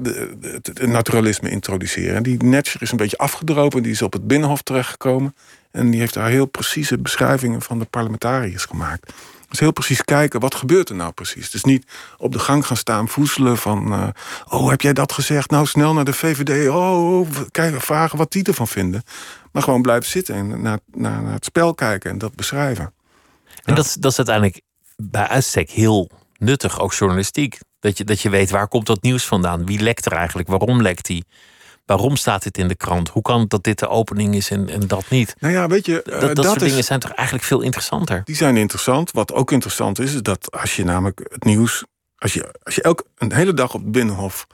het 0.63 0.87
naturalisme 0.87 1.51
introduceren. 1.51 2.17
En 2.17 2.23
die 2.23 2.43
Netscher 2.43 2.83
is 2.83 2.91
een 2.91 2.97
beetje 2.97 3.19
afgedropen. 3.19 3.83
Die 3.83 3.93
is 3.93 4.03
op 4.03 4.13
het 4.13 4.27
Binnenhof 4.27 4.63
terechtgekomen. 4.63 5.35
En 5.71 5.91
die 5.91 6.01
heeft 6.01 6.15
daar 6.15 6.29
heel 6.29 6.47
precieze 6.47 6.99
beschrijvingen 6.99 7.63
van 7.63 7.79
de 7.79 7.85
parlementariërs 7.85 8.65
gemaakt. 8.65 9.13
Dus 9.49 9.59
heel 9.61 9.73
precies 9.73 10.03
kijken, 10.03 10.41
wat 10.41 10.55
gebeurt 10.55 10.89
er 10.89 10.95
nou 10.95 11.13
precies? 11.13 11.51
Dus 11.51 11.65
niet 11.65 11.87
op 12.17 12.33
de 12.33 12.39
gang 12.39 12.67
gaan 12.67 12.77
staan 12.77 13.09
voezelen 13.09 13.57
van... 13.59 13.93
eh, 13.93 14.09
oh, 14.49 14.71
heb 14.71 14.81
jij 14.81 14.93
dat 14.93 15.13
gezegd? 15.13 15.51
Nou, 15.51 15.67
snel 15.67 15.93
naar 15.95 16.05
de 16.05 16.13
VVD. 16.13 16.69
Oh, 16.69 17.19
oh, 17.21 17.29
kijken, 17.51 17.81
vragen 17.81 18.19
wat 18.19 18.33
die 18.33 18.43
ervan 18.45 18.69
vinden. 18.69 19.03
Maar 19.53 19.63
gewoon 19.63 19.83
blijven 19.83 20.11
zitten 20.11 20.35
en 20.35 20.63
naar, 20.63 20.79
naar, 20.95 21.23
naar 21.23 21.33
het 21.33 21.45
spel 21.45 21.75
kijken 21.75 22.11
en 22.11 22.19
dat 22.19 22.35
beschrijven. 22.35 22.93
En 23.65 23.75
dat, 23.75 23.85
is- 23.85 23.95
dat 23.95 24.11
is 24.11 24.17
uiteindelijk 24.17 24.61
bij 24.97 25.29
uitstek 25.29 25.71
heel 25.71 26.11
nuttig, 26.39 26.81
ook 26.81 26.93
journalistiek. 26.95 27.59
Dat 27.81 27.99
je, 27.99 28.05
dat 28.05 28.21
je 28.21 28.31
weet 28.31 28.51
waar 28.51 28.69
komt 28.69 28.87
dat 28.87 29.03
nieuws 29.03 29.25
vandaan? 29.27 29.67
Wie 29.67 29.81
lekt 29.81 30.07
er 30.07 30.13
eigenlijk? 30.13 30.49
Waarom 30.49 30.83
lekt 30.83 31.07
die? 31.07 31.25
Waarom 31.89 32.17
staat 32.17 32.43
dit 32.43 32.59
in 32.59 32.69
de 32.69 32.75
krant? 32.75 33.09
Hoe 33.09 33.23
kan 33.23 33.41
het 33.41 33.51
dat 33.51 33.65
dit 33.65 33.79
de 33.79 33.89
opening 33.89 34.35
is 34.35 34.51
en, 34.51 34.69
en 34.69 34.87
dat 34.87 35.05
niet? 35.11 35.35
Nou 35.39 35.53
ja, 35.55 35.67
weet 35.69 35.87
je, 35.87 36.03
eh, 36.03 36.21
Dat, 36.21 36.37
dat, 36.37 36.45
soort 36.45 36.63
is- 36.63 36.69
dingen 36.69 36.85
zijn 36.85 37.01
toch 37.01 37.11
eigenlijk 37.13 37.47
veel 37.47 37.61
interessanter? 37.61 38.23
Die 38.25 38.37
zijn 38.37 38.57
interessant. 38.57 39.11
Wat 39.13 39.33
ook 39.33 39.53
interessant 39.53 39.99
is, 39.99 40.15
is 40.15 40.23
dat 40.23 40.51
als 40.51 40.77
je 40.77 40.85
namelijk 40.85 41.21
het 41.29 41.45
nieuws. 41.45 41.85
Als 42.19 42.35
je, 42.35 42.55
als 42.63 42.75
je 42.75 42.83
elke 42.83 43.05
een 43.19 43.33
hele 43.33 43.55
dag 43.55 43.75
op 43.75 43.81
het 43.83 43.93
binnenhof 43.93 44.47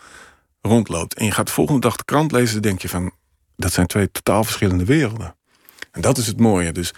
rondloopt. 0.60 1.14
en 1.14 1.24
je 1.24 1.30
gaat 1.30 1.46
de 1.46 1.52
volgende 1.52 1.80
dag 1.80 1.96
de 1.96 2.04
krant 2.04 2.32
lezen. 2.32 2.52
dan 2.52 2.62
denk 2.62 2.82
je 2.82 2.88
van. 2.88 3.12
dat 3.56 3.72
zijn 3.72 3.86
twee 3.86 4.10
totaal 4.10 4.44
verschillende 4.44 4.84
werelden. 4.84 5.34
En 5.92 6.00
dat 6.00 6.18
is 6.18 6.26
het 6.26 6.40
mooie. 6.40 6.72
Dus 6.72 6.92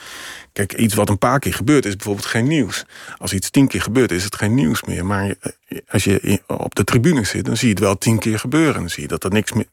kijk, 0.53 0.73
iets 0.75 0.95
wat 0.95 1.09
een 1.09 1.19
paar 1.19 1.39
keer 1.39 1.55
gebeurt 1.55 1.85
is 1.87 1.97
bijvoorbeeld 1.97 2.27
geen 2.27 2.47
nieuws. 2.47 2.85
Als 3.19 3.33
iets 3.33 3.51
tien 3.51 3.69
keer 3.69 3.83
gebeurt, 3.83 4.11
is 4.13 4.25
het 4.25 4.37
geen 4.37 4.55
nieuws 4.55 4.83
meer. 4.83 5.07
Maar 5.07 5.35
eh, 5.41 5.79
als 5.89 6.05
je 6.05 6.43
op 6.47 6.75
de 6.75 6.85
tribune 6.85 7.25
zit, 7.25 7.45
dan 7.45 7.57
zie 7.57 7.69
je 7.69 7.75
het 7.75 7.83
wel 7.83 7.99
tien 7.99 8.19
keer 8.19 8.39
gebeuren. 8.39 8.75
Dan 8.81 8.91
zie 8.91 9.03
je 9.03 9.09
dat 9.09 9.25
er 9.25 9.31
niks 9.31 9.53
meer. 9.53 9.67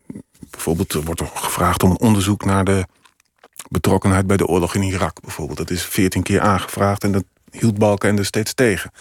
Bijvoorbeeld 0.53 0.93
wordt 0.93 1.19
er 1.19 1.29
gevraagd 1.33 1.83
om 1.83 1.91
een 1.91 1.99
onderzoek 1.99 2.45
naar 2.45 2.63
de 2.63 2.85
betrokkenheid 3.69 4.27
bij 4.27 4.37
de 4.37 4.47
oorlog 4.47 4.75
in 4.75 4.81
Irak 4.81 5.21
bijvoorbeeld. 5.21 5.57
Dat 5.57 5.69
is 5.69 5.83
veertien 5.83 6.23
keer 6.23 6.41
aangevraagd 6.41 7.03
en 7.03 7.11
dat 7.11 7.23
hield 7.51 7.77
Balkenende 7.77 8.23
steeds 8.23 8.53
tegen. 8.53 8.91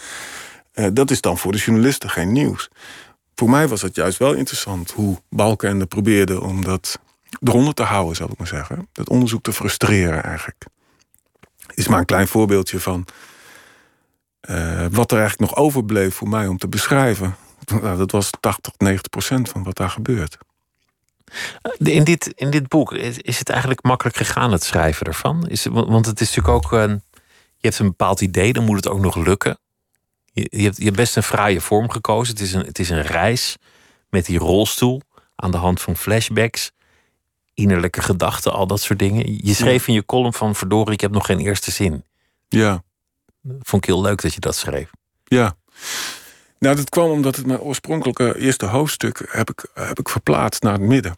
Eh, 0.71 0.87
dat 0.93 1.11
is 1.11 1.21
dan 1.21 1.37
voor 1.37 1.51
de 1.51 1.57
journalisten 1.57 2.09
geen 2.09 2.31
nieuws. 2.31 2.69
voor 3.35 3.49
mij 3.49 3.67
was 3.67 3.81
het 3.81 3.95
juist 3.95 4.17
wel 4.17 4.33
interessant 4.33 4.91
hoe 4.91 5.21
Balkenende 5.29 5.85
probeerde 5.85 6.41
om 6.41 6.63
dat 6.63 6.99
eronder 7.43 7.73
te 7.73 7.83
houden, 7.83 8.15
zal 8.15 8.29
ik 8.31 8.37
maar 8.37 8.47
zeggen. 8.47 8.87
Dat 8.91 9.09
onderzoek 9.09 9.43
te 9.43 9.53
frustreren 9.53 10.23
eigenlijk. 10.23 10.65
Is 11.73 11.87
maar 11.87 11.99
een 11.99 12.05
klein 12.05 12.27
voorbeeldje 12.27 12.79
van 12.79 13.05
uh, 14.49 14.85
wat 14.91 15.11
er 15.11 15.19
eigenlijk 15.19 15.51
nog 15.51 15.59
overbleef 15.59 16.15
voor 16.15 16.29
mij 16.29 16.47
om 16.47 16.57
te 16.57 16.67
beschrijven. 16.67 17.35
Nou, 17.81 17.97
dat 17.97 18.11
was 18.11 18.29
80, 18.39 18.73
90 18.77 19.09
procent 19.09 19.49
van 19.49 19.63
wat 19.63 19.75
daar 19.75 19.89
gebeurt. 19.89 20.37
In 21.77 22.03
dit, 22.03 22.27
in 22.35 22.49
dit 22.49 22.67
boek, 22.67 22.93
is 22.93 23.39
het 23.39 23.49
eigenlijk 23.49 23.83
makkelijk 23.83 24.17
gegaan, 24.17 24.51
het 24.51 24.63
schrijven 24.63 25.05
ervan? 25.05 25.47
Is, 25.47 25.65
want 25.65 26.05
het 26.05 26.21
is 26.21 26.35
natuurlijk 26.35 26.65
ook 26.65 26.71
een. 26.71 27.01
Je 27.57 27.69
hebt 27.69 27.79
een 27.79 27.87
bepaald 27.87 28.21
idee, 28.21 28.53
dan 28.53 28.63
moet 28.63 28.75
het 28.75 28.87
ook 28.87 28.99
nog 28.99 29.15
lukken. 29.15 29.57
Je, 30.31 30.47
je, 30.51 30.63
hebt, 30.63 30.77
je 30.77 30.83
hebt 30.83 30.95
best 30.95 31.15
een 31.15 31.23
fraaie 31.23 31.61
vorm 31.61 31.89
gekozen. 31.89 32.33
Het 32.33 32.43
is, 32.43 32.53
een, 32.53 32.65
het 32.65 32.79
is 32.79 32.89
een 32.89 33.01
reis 33.01 33.57
met 34.09 34.25
die 34.25 34.37
rolstoel 34.37 35.01
aan 35.35 35.51
de 35.51 35.57
hand 35.57 35.81
van 35.81 35.97
flashbacks, 35.97 36.71
innerlijke 37.53 38.01
gedachten, 38.01 38.53
al 38.53 38.67
dat 38.67 38.81
soort 38.81 38.99
dingen. 38.99 39.45
Je 39.45 39.53
schreef 39.53 39.87
in 39.87 39.93
je 39.93 40.05
column 40.05 40.33
van 40.33 40.55
verdorie, 40.55 40.93
ik 40.93 41.01
heb 41.01 41.11
nog 41.11 41.25
geen 41.25 41.39
eerste 41.39 41.71
zin. 41.71 42.03
Ja. 42.49 42.83
Vond 43.43 43.83
ik 43.83 43.89
heel 43.89 44.01
leuk 44.01 44.21
dat 44.21 44.33
je 44.33 44.39
dat 44.39 44.55
schreef. 44.55 44.89
Ja. 45.23 45.55
Nou, 46.59 46.75
dat 46.75 46.89
kwam 46.89 47.09
omdat 47.09 47.35
het 47.35 47.45
mijn 47.45 47.59
oorspronkelijke 47.59 48.39
eerste 48.39 48.65
hoofdstuk 48.65 49.25
heb 49.29 49.49
ik, 49.49 49.65
heb 49.73 49.99
ik 49.99 50.09
verplaatst 50.09 50.63
naar 50.63 50.73
het 50.73 50.81
midden. 50.81 51.15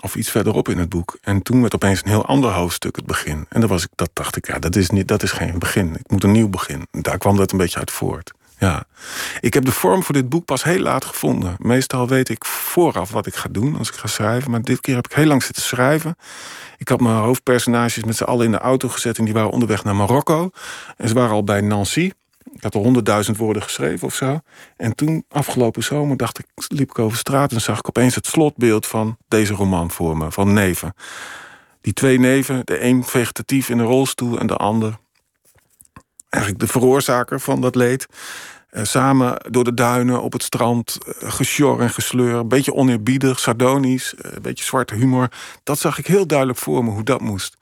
Of 0.00 0.16
iets 0.16 0.30
verderop 0.30 0.68
in 0.68 0.78
het 0.78 0.88
boek. 0.88 1.18
En 1.22 1.42
toen 1.42 1.60
werd 1.60 1.74
opeens 1.74 2.02
een 2.02 2.08
heel 2.08 2.26
ander 2.26 2.50
hoofdstuk 2.50 2.96
het 2.96 3.06
begin. 3.06 3.46
En 3.48 3.60
dan 3.60 3.68
was 3.68 3.82
ik, 3.82 3.88
dat 3.94 4.10
dacht 4.12 4.36
ik, 4.36 4.46
ja, 4.46 4.58
dat 4.58 4.76
is, 4.76 4.90
niet, 4.90 5.08
dat 5.08 5.22
is 5.22 5.32
geen 5.32 5.58
begin. 5.58 5.94
Ik 5.94 6.10
moet 6.10 6.24
een 6.24 6.32
nieuw 6.32 6.48
begin. 6.48 6.86
daar 6.90 7.18
kwam 7.18 7.36
dat 7.36 7.52
een 7.52 7.58
beetje 7.58 7.78
uit 7.78 7.90
voort. 7.90 8.32
Ja. 8.58 8.84
Ik 9.40 9.54
heb 9.54 9.64
de 9.64 9.72
vorm 9.72 10.02
voor 10.02 10.14
dit 10.14 10.28
boek 10.28 10.44
pas 10.44 10.64
heel 10.64 10.80
laat 10.80 11.04
gevonden. 11.04 11.54
Meestal 11.58 12.08
weet 12.08 12.28
ik 12.28 12.44
vooraf 12.44 13.10
wat 13.10 13.26
ik 13.26 13.34
ga 13.34 13.48
doen 13.50 13.78
als 13.78 13.88
ik 13.88 13.94
ga 13.94 14.06
schrijven. 14.06 14.50
Maar 14.50 14.62
dit 14.62 14.80
keer 14.80 14.94
heb 14.94 15.06
ik 15.06 15.12
heel 15.12 15.26
lang 15.26 15.42
zitten 15.42 15.62
schrijven. 15.62 16.16
Ik 16.76 16.88
had 16.88 17.00
mijn 17.00 17.16
hoofdpersonages 17.16 18.04
met 18.04 18.16
z'n 18.16 18.24
allen 18.24 18.44
in 18.44 18.50
de 18.50 18.58
auto 18.58 18.88
gezet... 18.88 19.18
en 19.18 19.24
die 19.24 19.34
waren 19.34 19.50
onderweg 19.50 19.84
naar 19.84 19.96
Marokko. 19.96 20.50
En 20.96 21.08
ze 21.08 21.14
waren 21.14 21.34
al 21.34 21.44
bij 21.44 21.60
Nancy. 21.60 22.10
Ik 22.52 22.62
had 22.62 22.74
honderdduizend 22.74 23.36
woorden 23.36 23.62
geschreven 23.62 24.06
of 24.06 24.14
zo. 24.14 24.40
En 24.76 24.94
toen, 24.94 25.24
afgelopen 25.28 25.82
zomer, 25.82 26.16
dacht 26.16 26.38
ik, 26.38 26.46
liep 26.68 26.90
ik 26.90 26.98
over 26.98 27.18
straat... 27.18 27.52
en 27.52 27.60
zag 27.60 27.78
ik 27.78 27.88
opeens 27.88 28.14
het 28.14 28.26
slotbeeld 28.26 28.86
van 28.86 29.16
deze 29.28 29.54
roman 29.54 29.90
voor 29.90 30.16
me, 30.16 30.32
van 30.32 30.52
Neven. 30.52 30.94
Die 31.80 31.92
twee 31.92 32.18
neven, 32.18 32.60
de 32.64 32.82
een 32.82 33.04
vegetatief 33.04 33.68
in 33.68 33.78
een 33.78 33.86
rolstoel... 33.86 34.38
en 34.38 34.46
de 34.46 34.56
ander 34.56 34.98
eigenlijk 36.28 36.64
de 36.64 36.72
veroorzaker 36.72 37.40
van 37.40 37.60
dat 37.60 37.74
leed. 37.74 38.06
Uh, 38.70 38.84
samen 38.84 39.36
door 39.50 39.64
de 39.64 39.74
duinen 39.74 40.22
op 40.22 40.32
het 40.32 40.42
strand, 40.42 40.98
uh, 41.06 41.30
gesjor 41.32 41.80
en 41.80 41.90
gesleur. 41.90 42.34
Een 42.34 42.48
beetje 42.48 42.74
oneerbiedig, 42.74 43.38
sardonisch, 43.38 44.14
uh, 44.14 44.32
een 44.32 44.42
beetje 44.42 44.64
zwarte 44.64 44.94
humor. 44.94 45.28
Dat 45.62 45.78
zag 45.78 45.98
ik 45.98 46.06
heel 46.06 46.26
duidelijk 46.26 46.58
voor 46.58 46.84
me, 46.84 46.90
hoe 46.90 47.02
dat 47.02 47.20
moest. 47.20 47.56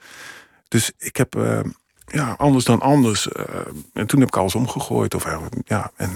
Dus 0.69 0.93
ik 0.99 1.17
heb, 1.17 1.35
ja, 2.07 2.35
anders 2.39 2.65
dan 2.65 2.81
anders. 2.81 3.29
en 3.93 4.07
toen 4.07 4.21
heb 4.21 4.29
ik 4.29 4.37
alles 4.37 4.55
omgegooid. 4.55 5.15
Of, 5.15 5.27
ja, 5.65 5.91
en 5.97 6.11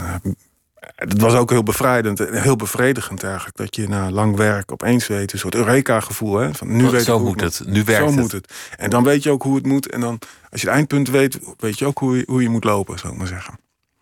het 0.80 1.20
was 1.20 1.34
ook 1.34 1.50
heel 1.50 1.62
bevrijdend 1.62 2.20
en 2.20 2.42
heel 2.42 2.56
bevredigend 2.56 3.22
eigenlijk. 3.22 3.56
Dat 3.56 3.76
je 3.76 3.88
na 3.88 4.10
lang 4.10 4.36
werk 4.36 4.72
opeens 4.72 5.06
weet, 5.06 5.32
een 5.32 5.38
soort 5.38 5.54
Eureka-gevoel. 5.54 6.52
Van, 6.52 6.76
nu 6.76 6.90
weet 6.90 7.04
zo 7.04 7.18
moet 7.18 7.40
het, 7.40 7.62
nu 7.66 7.84
werkt 7.84 8.00
zo 8.00 8.06
het. 8.06 8.20
moet 8.20 8.32
het. 8.32 8.52
En 8.76 8.90
dan 8.90 9.04
weet 9.04 9.22
je 9.22 9.30
ook 9.30 9.42
hoe 9.42 9.54
het 9.54 9.66
moet. 9.66 9.90
En 9.90 10.00
dan, 10.00 10.18
als 10.50 10.60
je 10.60 10.66
het 10.66 10.76
eindpunt 10.76 11.10
weet, 11.10 11.38
weet 11.56 11.78
je 11.78 11.86
ook 11.86 11.98
hoe 11.98 12.16
je, 12.16 12.22
hoe 12.26 12.42
je 12.42 12.48
moet 12.48 12.64
lopen, 12.64 12.98
zou 12.98 13.12
ik 13.12 13.18
maar 13.18 13.28
zeggen. 13.28 13.58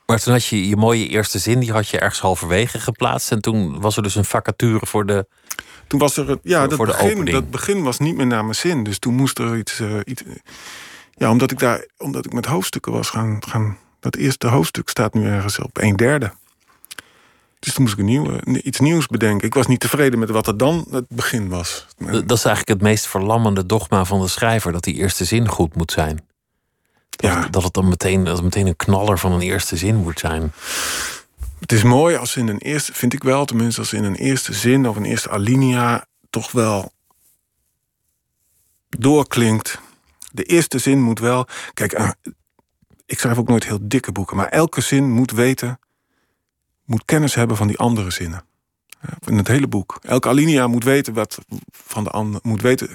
Maar 0.07 0.19
toen 0.19 0.33
had 0.33 0.47
je 0.47 0.69
je 0.69 0.77
mooie 0.77 1.09
eerste 1.09 1.39
zin, 1.39 1.61
die 1.61 1.73
had 1.73 1.89
je 1.89 1.99
ergens 1.99 2.21
halverwege 2.21 2.81
geplaatst. 2.81 3.31
En 3.31 3.41
toen 3.41 3.81
was 3.81 3.97
er 3.97 4.03
dus 4.03 4.15
een 4.15 4.25
vacature 4.25 4.87
voor 4.87 5.07
de. 5.07 5.27
Toen 5.87 5.99
was 5.99 6.17
er, 6.17 6.39
ja, 6.43 6.69
voor, 6.69 6.87
dat, 6.87 6.97
voor 6.97 7.07
begin, 7.09 7.25
dat 7.25 7.51
begin 7.51 7.83
was 7.83 7.99
niet 7.99 8.17
meer 8.17 8.27
naar 8.27 8.43
mijn 8.43 8.55
zin. 8.55 8.83
Dus 8.83 8.99
toen 8.99 9.15
moest 9.15 9.39
er 9.39 9.57
iets. 9.57 9.81
Uh, 9.81 10.01
iets 10.05 10.23
ja, 11.17 11.31
omdat 11.31 11.51
ik 11.51 11.59
daar, 11.59 11.87
omdat 11.97 12.25
ik 12.25 12.33
met 12.33 12.47
hoofdstukken 12.47 12.93
was 12.93 13.11
gaan. 13.11 13.43
gaan 13.49 13.79
dat 14.01 14.17
eerste 14.17 14.47
hoofdstuk 14.47 14.89
staat 14.89 15.15
nu 15.15 15.27
ergens 15.27 15.59
op 15.59 15.79
een 15.79 15.97
derde. 15.97 16.33
Dus 17.59 17.75
toen 17.75 17.83
moest 17.83 17.95
ik 17.95 18.01
een 18.01 18.07
nieuwe, 18.11 18.63
iets 18.63 18.81
nieuws 18.81 19.07
bedenken. 19.07 19.47
Ik 19.47 19.55
was 19.55 19.67
niet 19.67 19.81
tevreden 19.81 20.19
met 20.19 20.31
wat 20.31 20.47
er 20.47 20.57
dan 20.57 20.87
het 20.91 21.09
begin 21.09 21.49
was. 21.49 21.87
Dat 21.99 22.39
is 22.39 22.45
eigenlijk 22.45 22.69
het 22.69 22.81
meest 22.81 23.07
verlammende 23.07 23.67
dogma 23.67 24.05
van 24.05 24.21
de 24.21 24.29
schrijver: 24.29 24.73
dat 24.73 24.85
die 24.85 24.95
eerste 24.95 25.25
zin 25.25 25.49
goed 25.49 25.75
moet 25.75 25.93
zijn. 25.93 26.27
Dat, 27.11 27.31
ja. 27.31 27.49
dat 27.49 27.63
het 27.63 27.73
dan 27.73 27.89
meteen, 27.89 28.25
dat 28.25 28.35
het 28.35 28.45
meteen 28.45 28.67
een 28.67 28.77
knaller 28.77 29.19
van 29.19 29.33
een 29.33 29.41
eerste 29.41 29.77
zin 29.77 29.97
moet 29.97 30.19
zijn. 30.19 30.53
Het 31.61 31.73
is 31.73 31.83
mooi 31.83 32.17
als 32.17 32.37
in 32.37 32.49
een 32.49 32.59
eerste, 32.59 32.93
vind 32.93 33.13
ik 33.13 33.23
wel, 33.23 33.45
tenminste 33.45 33.81
als 33.81 33.93
in 33.93 34.05
een 34.05 34.15
eerste 34.15 34.53
zin 34.53 34.89
of 34.89 34.97
een 34.97 35.05
eerste 35.05 35.31
alinea 35.31 36.07
toch 36.31 36.53
wel 36.53 36.93
doorklinkt. 38.89 39.81
De 40.37 40.43
eerste 40.43 40.79
zin 40.79 41.03
moet 41.03 41.19
wel. 41.19 41.47
Kijk, 41.75 41.93
eh, 41.93 42.11
ik 43.07 43.19
schrijf 43.19 43.39
ook 43.39 43.49
nooit 43.49 43.65
heel 43.65 43.79
dikke 43.83 44.13
boeken, 44.13 44.37
maar 44.37 44.49
elke 44.49 44.81
zin 44.81 45.11
moet 45.11 45.31
weten 45.31 45.79
moet 46.87 47.05
kennis 47.05 47.35
hebben 47.35 47.57
van 47.57 47.67
die 47.67 47.79
andere 47.79 48.11
zinnen. 48.11 48.45
In 49.27 49.37
het 49.37 49.49
hele 49.49 49.67
boek. 49.67 49.99
Elke 50.03 50.29
alinea 50.29 50.67
moet 50.67 50.85
weten 50.85 51.15
wat 51.15 51.39
van 51.71 52.05
de 52.05 52.11
ander. 52.11 52.41
Moet 52.43 52.63
weten. 52.63 52.89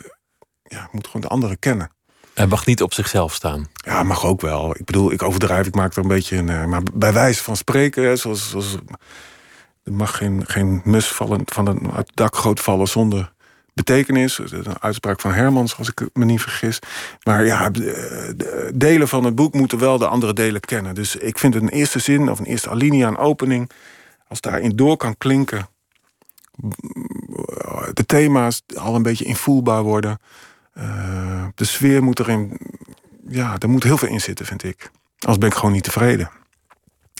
Ja, 0.63 0.89
moet 0.91 1.05
gewoon 1.05 1.21
de 1.21 1.27
andere 1.27 1.55
kennen. 1.55 1.91
Hij 2.33 2.47
mag 2.47 2.65
niet 2.65 2.81
op 2.81 2.93
zichzelf 2.93 3.33
staan. 3.33 3.69
Ja, 3.73 4.03
mag 4.03 4.25
ook 4.25 4.41
wel. 4.41 4.75
Ik 4.75 4.85
bedoel, 4.85 5.11
ik 5.11 5.23
overdrijf, 5.23 5.67
ik 5.67 5.75
maak 5.75 5.91
er 5.91 6.01
een 6.01 6.07
beetje 6.07 6.37
een. 6.37 6.49
Eh, 6.49 6.65
maar 6.65 6.81
bij 6.93 7.13
wijze 7.13 7.43
van 7.43 7.55
spreken, 7.55 8.17
zoals. 8.17 8.49
zoals 8.49 8.77
er 9.83 9.93
mag 9.93 10.17
geen, 10.17 10.43
geen 10.47 10.81
mus 10.83 11.07
vallen, 11.07 11.41
van 11.45 11.67
een, 11.67 11.91
uit 11.91 12.07
het 12.07 12.15
dak 12.15 12.35
groot 12.35 12.59
vallen 12.59 12.87
zonder 12.87 13.33
betekenis. 13.73 14.37
Een 14.37 14.79
uitspraak 14.79 15.19
van 15.19 15.33
Hermans, 15.33 15.77
als 15.77 15.89
ik 15.89 16.09
me 16.13 16.25
niet 16.25 16.41
vergis. 16.41 16.79
Maar 17.23 17.45
ja, 17.45 17.69
de 17.69 18.71
delen 18.75 19.07
van 19.07 19.23
het 19.23 19.35
boek 19.35 19.53
moeten 19.53 19.79
wel 19.79 19.97
de 19.97 20.07
andere 20.07 20.33
delen 20.33 20.61
kennen. 20.61 20.95
Dus 20.95 21.15
ik 21.15 21.39
vind 21.39 21.55
een 21.55 21.69
eerste 21.69 21.99
zin 21.99 22.29
of 22.29 22.39
een 22.39 22.45
eerste 22.45 22.69
alinea, 22.69 23.07
een 23.07 23.17
opening... 23.17 23.71
als 24.27 24.41
daarin 24.41 24.75
door 24.75 24.97
kan 24.97 25.17
klinken... 25.17 25.67
de 27.93 28.05
thema's 28.05 28.61
al 28.75 28.95
een 28.95 29.03
beetje 29.03 29.25
invoelbaar 29.25 29.83
worden. 29.83 30.19
Uh, 30.73 31.45
de 31.55 31.65
sfeer 31.65 32.03
moet 32.03 32.19
erin... 32.19 32.57
Ja, 33.27 33.55
er 33.59 33.69
moet 33.69 33.83
heel 33.83 33.97
veel 33.97 34.07
in 34.07 34.21
zitten, 34.21 34.45
vind 34.45 34.63
ik. 34.63 34.91
Anders 35.19 35.37
ben 35.37 35.49
ik 35.49 35.55
gewoon 35.55 35.71
niet 35.71 35.83
tevreden. 35.83 36.29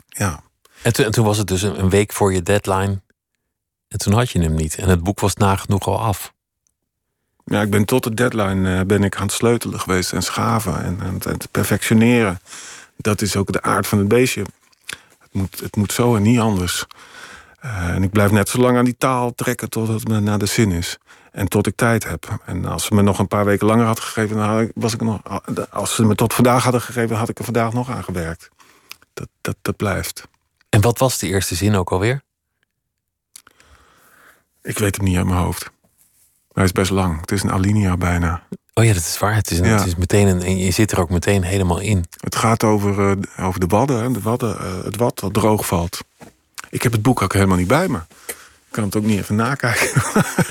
Ja. 0.08 0.44
En, 0.82 0.92
en 0.92 1.12
toen 1.12 1.26
was 1.26 1.38
het 1.38 1.48
dus 1.48 1.62
een 1.62 1.90
week 1.90 2.14
voor 2.14 2.34
je 2.34 2.42
deadline... 2.42 3.02
En 3.92 3.98
toen 3.98 4.14
had 4.14 4.30
je 4.30 4.42
hem 4.42 4.54
niet. 4.54 4.76
En 4.76 4.90
het 4.90 5.04
boek 5.04 5.20
was 5.20 5.36
nagenoeg 5.36 5.88
al 5.88 6.00
af. 6.00 6.34
Ja, 7.46 7.62
ik 7.62 7.70
ben 7.70 7.86
tot 7.86 8.04
de 8.04 8.14
deadline 8.14 8.80
uh, 8.80 8.86
ben 8.86 9.04
ik 9.04 9.16
aan 9.16 9.22
het 9.22 9.32
sleutelen 9.32 9.80
geweest 9.80 10.14
en 10.14 10.24
schaven 10.24 10.84
en, 10.84 11.00
en, 11.02 11.20
en, 11.22 11.38
perfectioneren. 11.52 12.40
Dat 12.98 13.22
is 13.22 13.36
ook 13.36 13.52
de 13.52 13.62
aard 13.62 13.88
van 13.88 13.98
het 13.98 14.08
beestje. 14.08 14.42
Het 15.20 15.30
moet, 15.32 15.60
het 15.60 15.76
moet 15.76 15.94
zo 15.94 16.16
en 16.16 16.22
niet 16.22 16.40
anders. 16.40 16.86
Uh, 17.66 17.88
en 17.88 18.04
ik 18.04 18.12
blijf 18.12 18.32
net 18.32 18.50
zo 18.50 18.60
lang 18.60 18.78
aan 18.78 18.86
die 18.86 18.98
taal 18.98 19.34
trekken 19.36 19.70
tot 19.70 19.88
het 19.88 20.08
me 20.08 20.20
naar 20.20 20.38
de 20.38 20.46
zin 20.46 20.72
is. 20.72 20.98
En 21.32 21.48
tot 21.48 21.68
ik 21.68 21.76
tijd 21.76 22.04
heb. 22.04 22.40
En 22.46 22.66
als 22.66 22.86
ze 22.86 22.94
me 22.94 23.02
nog 23.02 23.20
een 23.20 23.28
paar 23.28 23.46
weken 23.46 23.68
langer 23.68 23.86
had 23.86 24.00
gegeven, 24.00 24.38
dan 24.38 24.72
was 24.76 24.94
ik 24.94 25.02
nog. 25.02 25.22
Als 25.70 25.96
ze 25.96 26.06
me 26.06 26.16
tot 26.16 26.34
vandaag 26.34 26.64
hadden 26.64 26.82
gegeven, 26.82 27.16
had 27.16 27.30
ik 27.30 27.38
er 27.38 27.44
vandaag 27.44 27.74
nog 27.74 27.90
aan 27.90 28.04
gewerkt. 28.04 28.50
Dat, 29.14 29.28
dat, 29.42 29.56
dat 29.62 29.76
blijft. 29.76 30.28
En 30.70 30.82
wat 30.82 30.98
was 30.98 31.18
de 31.18 31.28
eerste 31.28 31.56
zin 31.56 31.76
ook 31.76 31.92
alweer? 31.92 32.22
Ik 34.62 34.78
weet 34.78 34.96
het 34.96 35.02
niet 35.02 35.18
uit 35.18 35.26
mijn 35.26 35.40
hoofd. 35.40 35.72
Hij 36.54 36.64
is 36.64 36.72
best 36.72 36.92
lang. 36.92 37.22
Het 37.22 37.32
is 37.32 37.44
een 37.44 37.52
alinea 37.52 37.98
bijna. 37.98 38.44
Oh 38.74 38.84
ja, 38.84 38.94
dat 38.94 39.02
is 39.02 39.18
waar. 39.20 39.36
Het 39.36 39.52
is, 39.52 39.60
een, 39.60 39.66
ja. 39.66 39.78
het 39.78 39.88
is 39.88 39.96
meteen 39.96 40.28
een, 40.28 40.58
je 40.58 40.72
zit 40.72 40.92
er 40.92 41.00
ook 41.00 41.10
meteen 41.10 41.44
helemaal 41.44 41.80
in. 41.80 42.06
Het 42.20 42.36
gaat 42.36 42.64
over, 42.64 43.18
uh, 43.18 43.46
over 43.48 43.60
de 43.60 43.66
wadden, 43.66 44.14
de 44.14 44.22
wadden 44.22 44.58
uh, 44.62 44.84
het 44.84 44.96
wad 44.96 45.20
dat 45.20 45.34
droog 45.34 45.66
valt. 45.66 46.00
Ik 46.70 46.84
heb 46.84 46.92
het 46.92 47.02
boek 47.02 47.22
ook 47.22 47.34
helemaal 47.34 47.58
niet 47.58 47.68
bij 47.68 47.88
me. 47.88 47.98
Ik 48.28 48.78
kan 48.78 48.84
het 48.84 48.96
ook 48.96 49.04
niet 49.04 49.20
even 49.20 49.36
nakijken. 49.36 50.02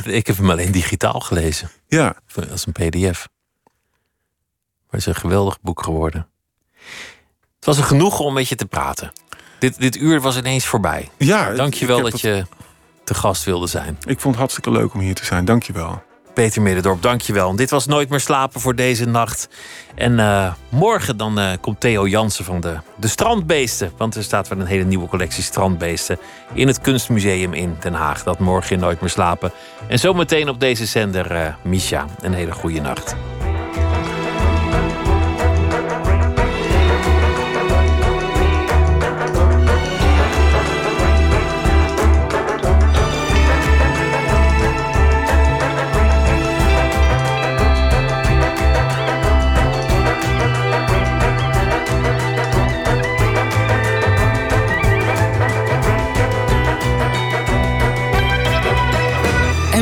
ik 0.19 0.27
heb 0.27 0.37
hem 0.37 0.51
alleen 0.51 0.73
digitaal 0.73 1.21
gelezen. 1.21 1.71
Ja. 1.87 2.17
Als 2.51 2.67
een 2.67 2.73
pdf. 2.73 3.29
Maar 4.91 5.01
het 5.01 5.01
is 5.01 5.07
een 5.07 5.15
geweldig 5.15 5.61
boek 5.61 5.83
geworden. 5.83 6.27
Het 7.57 7.65
was 7.65 7.79
een 7.79 7.85
genoegen 7.85 8.25
om 8.25 8.35
met 8.35 8.49
je 8.49 8.57
te 8.57 8.67
praten. 8.67 9.13
Dit, 9.59 9.79
dit 9.81 9.97
uur 9.97 10.21
was 10.21 10.37
ineens 10.37 10.67
voorbij. 10.67 11.11
Ja, 11.19 11.53
Dank 11.53 11.75
je 11.75 11.87
wel 11.87 12.03
dat 12.03 12.13
het... 12.13 12.21
je 12.21 12.47
te 13.11 13.17
gast 13.17 13.45
wilde 13.45 13.67
zijn. 13.67 13.99
Ik 14.01 14.21
vond 14.21 14.25
het 14.25 14.37
hartstikke 14.37 14.71
leuk 14.71 14.95
om 14.95 15.01
hier 15.01 15.15
te 15.15 15.25
zijn. 15.25 15.45
Dank 15.45 15.63
je 15.63 15.73
wel. 15.73 16.03
Peter 16.35 16.63
Middendorp, 16.63 17.03
dankjewel. 17.03 17.57
Dit 17.57 17.71
was 17.71 17.87
Nooit 17.87 18.09
meer 18.09 18.21
slapen 18.21 18.61
voor 18.61 18.75
deze 18.75 19.05
nacht. 19.05 19.49
En 19.95 20.13
uh, 20.13 20.53
morgen 20.69 21.17
dan 21.17 21.39
uh, 21.39 21.51
komt 21.61 21.81
Theo 21.81 22.07
Jansen 22.07 22.45
van 22.45 22.61
de, 22.61 22.77
de 22.97 23.09
Strandbeesten. 23.09 23.93
Want 23.97 24.15
er 24.15 24.23
staat 24.23 24.49
weer 24.49 24.59
een 24.59 24.67
hele 24.67 24.85
nieuwe 24.85 25.09
collectie 25.09 25.43
strandbeesten... 25.43 26.19
in 26.53 26.67
het 26.67 26.81
Kunstmuseum 26.81 27.53
in 27.53 27.77
Den 27.81 27.95
Haag. 27.95 28.23
Dat 28.23 28.39
morgen 28.39 28.73
in 28.73 28.81
Nooit 28.81 29.01
meer 29.01 29.11
slapen. 29.11 29.53
En 29.89 29.99
zometeen 29.99 30.49
op 30.49 30.61
deze 30.61 30.87
zender 30.87 31.33
uh, 31.33 31.55
Misha. 31.63 32.05
Een 32.21 32.35
hele 32.35 32.53
goede 32.53 32.81
nacht. 32.81 33.17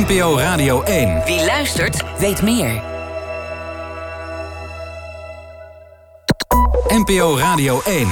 NPO 0.09 0.39
Radio 0.39 0.83
1. 0.83 1.25
Wie 1.25 1.45
luistert, 1.45 2.05
weet 2.19 2.43
meer. 2.43 2.83
NPO 6.89 7.39
Radio 7.39 7.81
1. 7.85 8.09